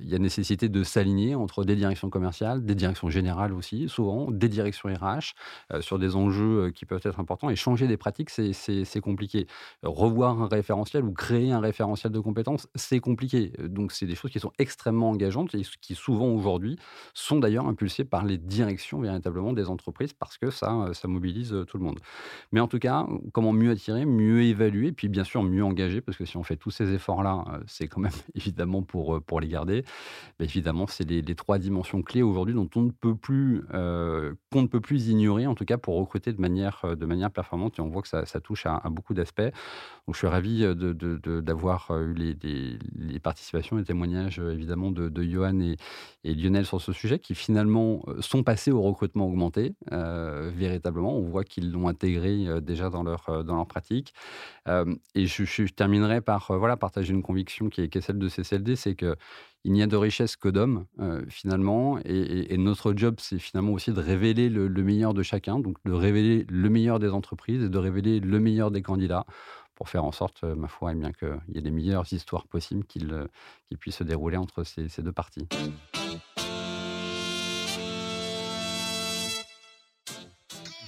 il 0.00 0.08
y 0.08 0.14
a 0.14 0.18
nécessité 0.18 0.68
de 0.68 0.84
s'aligner 0.84 1.34
entre 1.34 1.64
des 1.64 1.76
directions 1.76 2.10
commerciales, 2.10 2.64
des 2.64 2.74
directions 2.74 3.10
générales 3.10 3.52
aussi, 3.52 3.88
souvent, 3.88 4.30
des 4.30 4.48
directions 4.48 4.88
RH, 4.88 5.34
sur 5.80 5.98
des 5.98 6.16
enjeux 6.16 6.70
qui 6.70 6.86
peuvent 6.86 7.00
être 7.04 7.18
importants. 7.18 7.50
Et 7.50 7.56
changer 7.56 7.86
des 7.86 7.96
pratiques, 7.96 8.30
c'est 8.30 9.00
compliqué. 9.00 9.46
Revoir 9.82 10.42
un 10.42 10.48
référentiel 10.48 11.04
ou 11.04 11.12
créer 11.12 11.52
un 11.52 11.60
référentiel 11.60 12.12
de 12.12 12.20
compétences, 12.20 12.68
c'est 12.74 13.00
compliqué. 13.00 13.52
Donc, 13.58 13.92
c'est 13.92 14.06
des 14.06 14.14
choses 14.14 14.30
qui 14.30 14.40
sont 14.40 14.52
extrêmement 14.58 15.10
engageantes 15.10 15.54
et 15.54 15.62
qui, 15.80 15.94
souvent 15.94 16.28
aujourd'hui, 16.28 16.78
sont 17.14 17.38
d'ailleurs 17.38 17.66
impulsées 17.66 18.04
par 18.04 18.24
les 18.24 18.38
directions 18.38 19.00
véritablement 19.00 19.52
des 19.52 19.68
entreprises 19.68 20.12
parce 20.12 20.38
que 20.38 20.50
ça, 20.50 20.90
ça 20.92 21.08
mobilise 21.08 21.64
tout 21.66 21.78
le 21.78 21.84
monde. 21.84 21.98
Mais 22.52 22.60
en 22.60 22.68
tout 22.68 22.78
cas, 22.78 23.06
comment 23.32 23.52
mieux 23.52 23.70
attirer, 23.70 24.06
mieux 24.06 24.42
évaluer, 24.42 24.92
puis 24.92 25.08
bien 25.08 25.24
sûr 25.24 25.42
mieux 25.42 25.64
engager, 25.64 26.00
parce 26.00 26.16
que 26.16 26.24
si 26.24 26.36
on 26.40 26.44
fait 26.44 26.56
tous 26.56 26.70
ces 26.70 26.92
efforts-là, 26.92 27.44
euh, 27.52 27.60
c'est 27.66 27.88
quand 27.88 28.00
même 28.00 28.12
évidemment 28.34 28.82
pour, 28.82 29.22
pour 29.22 29.40
les 29.40 29.48
garder. 29.48 29.84
Bah, 30.38 30.44
évidemment, 30.44 30.86
c'est 30.86 31.08
les, 31.08 31.34
trois 31.34 31.58
dimensions 31.58 32.02
clés 32.02 32.22
aujourd'hui 32.22 32.54
dont 32.54 32.68
on 32.74 32.82
ne 32.82 32.90
peut 32.90 33.14
plus, 33.14 33.62
euh, 33.74 34.34
qu'on 34.50 34.62
ne 34.62 34.66
peut 34.66 34.80
plus 34.80 35.08
ignorer, 35.08 35.46
en 35.46 35.54
tout 35.54 35.64
cas 35.64 35.78
pour 35.78 35.96
recruter 35.96 36.32
de 36.32 36.40
manière, 36.40 36.80
euh, 36.84 36.96
de 36.96 37.06
manière 37.06 37.30
performante. 37.30 37.78
Et 37.78 37.82
on 37.82 37.88
voit 37.88 38.02
que 38.02 38.08
ça, 38.08 38.24
touche 38.40 38.66
à, 38.66 38.80
beaucoup 38.90 39.14
d'aspects. 39.14 39.42
Donc, 39.42 40.14
je 40.14 40.18
suis 40.18 40.26
ravi 40.26 40.64
euh, 40.64 40.74
d'avoir 41.42 41.90
eu 41.90 42.14
les, 42.14 43.20
participations 43.20 43.78
et 43.78 43.84
témoignages, 43.84 44.38
évidemment, 44.38 44.90
de, 44.90 45.22
Johan 45.22 45.60
et, 45.60 45.76
Lionel 46.34 46.64
sur 46.64 46.80
ce 46.80 46.92
sujet, 46.92 47.18
qui 47.18 47.34
finalement 47.34 48.02
sont 48.20 48.42
passés 48.42 48.70
au 48.70 48.80
recrutement 48.80 49.26
augmenté, 49.26 49.74
véritablement. 49.90 51.14
On 51.14 51.28
voit 51.28 51.44
qu'ils 51.44 51.70
l'ont 51.70 51.86
intégré 51.86 52.46
déjà 52.62 52.88
dans 52.88 53.02
leur, 53.02 53.44
dans 53.44 53.56
leur 53.56 53.66
pratique. 53.66 54.14
et 54.66 55.26
je, 55.26 55.66
terminerai 55.66 56.22
par 56.22 56.29
voilà, 56.48 56.76
partager 56.76 57.12
une 57.12 57.22
conviction 57.22 57.68
qui 57.68 57.82
est, 57.82 58.00
celle 58.00 58.18
de 58.18 58.28
CCLD, 58.28 58.76
c'est 58.76 58.94
que 58.94 59.16
il 59.64 59.72
n'y 59.72 59.82
a 59.82 59.86
de 59.86 59.96
richesse 59.96 60.36
que 60.36 60.48
d'hommes, 60.48 60.86
euh, 61.00 61.22
finalement. 61.28 61.98
Et, 62.04 62.56
notre 62.56 62.94
job, 62.94 63.16
c'est 63.18 63.38
finalement 63.38 63.72
aussi 63.72 63.92
de 63.92 64.00
révéler 64.00 64.48
le, 64.48 64.68
meilleur 64.82 65.12
de 65.12 65.22
chacun, 65.22 65.58
donc 65.58 65.76
de 65.84 65.92
révéler 65.92 66.46
le 66.48 66.70
meilleur 66.70 66.98
des 66.98 67.10
entreprises 67.10 67.62
et 67.64 67.68
de 67.68 67.78
révéler 67.78 68.20
le 68.20 68.40
meilleur 68.40 68.70
des 68.70 68.82
candidats 68.82 69.26
pour 69.74 69.88
faire 69.88 70.04
en 70.04 70.12
sorte, 70.12 70.44
euh, 70.44 70.54
ma 70.54 70.68
foi, 70.68 70.92
eh 70.92 70.94
bien 70.94 71.12
qu'il 71.12 71.40
y 71.54 71.58
ait 71.58 71.62
les 71.62 71.70
meilleures 71.70 72.10
histoires 72.12 72.46
possibles 72.46 72.84
qui, 72.84 73.06
euh, 73.10 73.26
puissent 73.78 73.96
se 73.96 74.04
dérouler 74.04 74.36
entre 74.36 74.64
ces, 74.64 74.88
ces 74.88 75.02
deux 75.02 75.12
parties. 75.12 75.46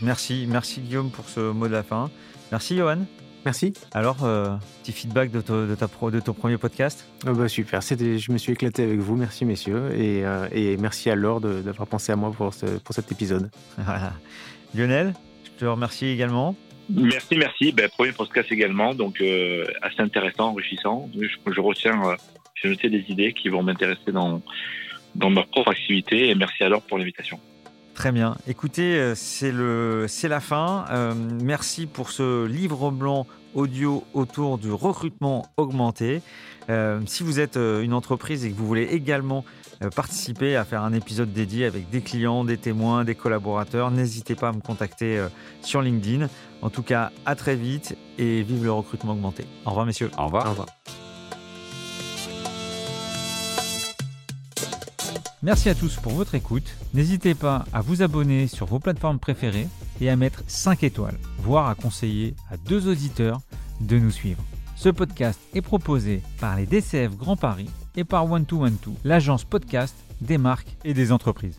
Merci, 0.03 0.47
merci 0.49 0.81
Guillaume 0.81 1.11
pour 1.11 1.29
ce 1.29 1.53
mot 1.53 1.69
de 1.69 1.73
la 1.73 1.83
fin. 1.83 2.11
Merci 2.51 2.77
Johan. 2.77 3.07
Merci. 3.45 3.73
Alors, 3.93 4.25
euh, 4.25 4.55
petit 4.83 4.93
feedback 4.93 5.31
de, 5.31 5.41
de, 5.41 5.75
ta 5.75 5.87
de 5.87 6.21
ton 6.21 6.33
premier 6.33 6.59
podcast 6.59 7.07
oh 7.27 7.33
bah 7.33 7.49
Super, 7.49 7.81
je 7.81 8.33
me 8.33 8.39
suis 8.39 8.53
éclaté 8.53 8.85
avec 8.85 9.01
vous, 9.01 9.17
merci 9.17 9.45
messieurs, 9.45 9.91
et, 9.97 10.25
euh, 10.25 10.47
et 10.53 10.77
merci 10.77 11.11
à 11.11 11.17
Laure 11.17 11.41
d'avoir 11.41 11.89
pensé 11.89 12.13
à 12.13 12.17
moi 12.17 12.31
pour, 12.31 12.55
pour 12.85 12.95
cet 12.95 13.11
épisode. 13.11 13.51
Lionel, 14.75 15.15
je 15.45 15.51
te 15.59 15.65
remercie 15.65 16.07
également. 16.07 16.55
Merci, 16.89 17.37
merci. 17.37 17.73
Ben, 17.73 17.89
premier 17.89 18.13
podcast 18.13 18.51
également, 18.53 18.95
donc 18.95 19.21
euh, 19.21 19.67
assez 19.83 20.01
intéressant, 20.01 20.51
enrichissant. 20.51 21.11
Je, 21.21 21.27
je 21.53 21.61
retiens, 21.61 22.01
j'ai 22.55 22.69
noté 22.69 22.91
des 22.91 23.05
idées 23.09 23.33
qui 23.33 23.49
vont 23.49 23.63
m'intéresser 23.63 24.13
dans, 24.13 24.41
dans 25.17 25.31
ma 25.31 25.43
propre 25.43 25.73
activité, 25.73 26.29
et 26.29 26.35
merci 26.37 26.63
à 26.63 26.69
Laure 26.69 26.83
pour 26.83 26.99
l'invitation. 26.99 27.41
Très 27.95 28.11
bien. 28.11 28.37
Écoutez, 28.47 28.97
euh, 28.97 29.15
c'est 29.15 29.53
le, 29.53 30.07
c'est 30.09 30.29
la 30.29 30.41
fin. 30.41 30.87
Euh, 30.91 31.15
merci 31.43 31.87
pour 31.87 32.11
ce 32.11 32.47
livre 32.47 32.91
blanc 32.91 33.27
audio 33.55 34.03
autour 34.15 34.59
du 34.59 34.73
recrutement 34.73 35.47
augmenté. 35.57 36.23
Euh, 36.71 37.01
si 37.07 37.23
vous 37.23 37.39
êtes 37.39 37.57
une 37.57 37.93
entreprise 37.93 38.45
et 38.45 38.51
que 38.51 38.57
vous 38.57 38.67
voulez 38.67 38.85
également 38.85 39.45
participer 39.97 40.55
à 40.55 40.65
faire 40.65 40.83
un 40.85 40.93
épisode 40.93 41.33
dédié 41.33 41.67
avec 41.67 41.91
des 41.91 42.03
clients, 42.03 42.45
des 42.45 42.57
témoins, 42.57 43.05
des 43.05 43.17
collaborateurs, 43.17 43.91
n'hésitez 43.91 44.37
pas 44.37 44.51
à 44.51 44.53
me 44.53 44.61
contacter 44.61 45.21
sur 45.61 45.83
LinkedIn. 45.83 46.29
En 46.63 46.71
tout 46.71 46.85
cas, 46.85 47.11
à 47.27 47.35
très 47.35 47.57
vite 47.57 47.97
et 48.17 48.43
vive 48.43 48.63
le 48.63 48.73
recrutement 48.73 49.13
augmenté. 49.13 49.45
Au 49.67 49.71
revoir, 49.71 49.85
messieurs. 49.85 50.11
Au 50.17 50.27
revoir. 50.27 50.47
Au 50.47 50.51
revoir. 50.51 50.69
Merci 55.45 55.69
à 55.69 55.75
tous 55.75 55.97
pour 55.97 56.13
votre 56.13 56.37
écoute. 56.37 56.77
N'hésitez 56.95 57.35
pas 57.35 57.65
à 57.73 57.81
vous 57.81 58.03
abonner 58.03 58.47
sur 58.47 58.67
vos 58.67 58.79
plateformes 58.79 59.19
préférées 59.19 59.67
et 60.01 60.09
à 60.09 60.15
mettre 60.15 60.45
5 60.47 60.85
étoiles, 60.85 61.19
voire 61.39 61.69
à 61.69 61.75
conseiller 61.75 62.37
à 62.49 62.57
deux 62.57 62.87
auditeurs 62.89 63.41
de 63.81 63.99
nous 63.99 64.13
suivre. 64.13 64.41
Ce 64.77 64.89
podcast 64.89 65.41
est 65.53 65.61
proposé 65.61 66.23
par 66.41 66.55
les 66.55 66.67
DCF 66.67 67.17
Grand 67.17 67.37
Paris 67.37 67.69
et 67.97 68.05
par 68.05 68.29
One2One2, 68.29 68.95
l'agence 69.03 69.43
podcast 69.43 69.97
des 70.21 70.39
marques 70.39 70.77
et 70.85 70.95
des 70.95 71.11
entreprises. 71.11 71.59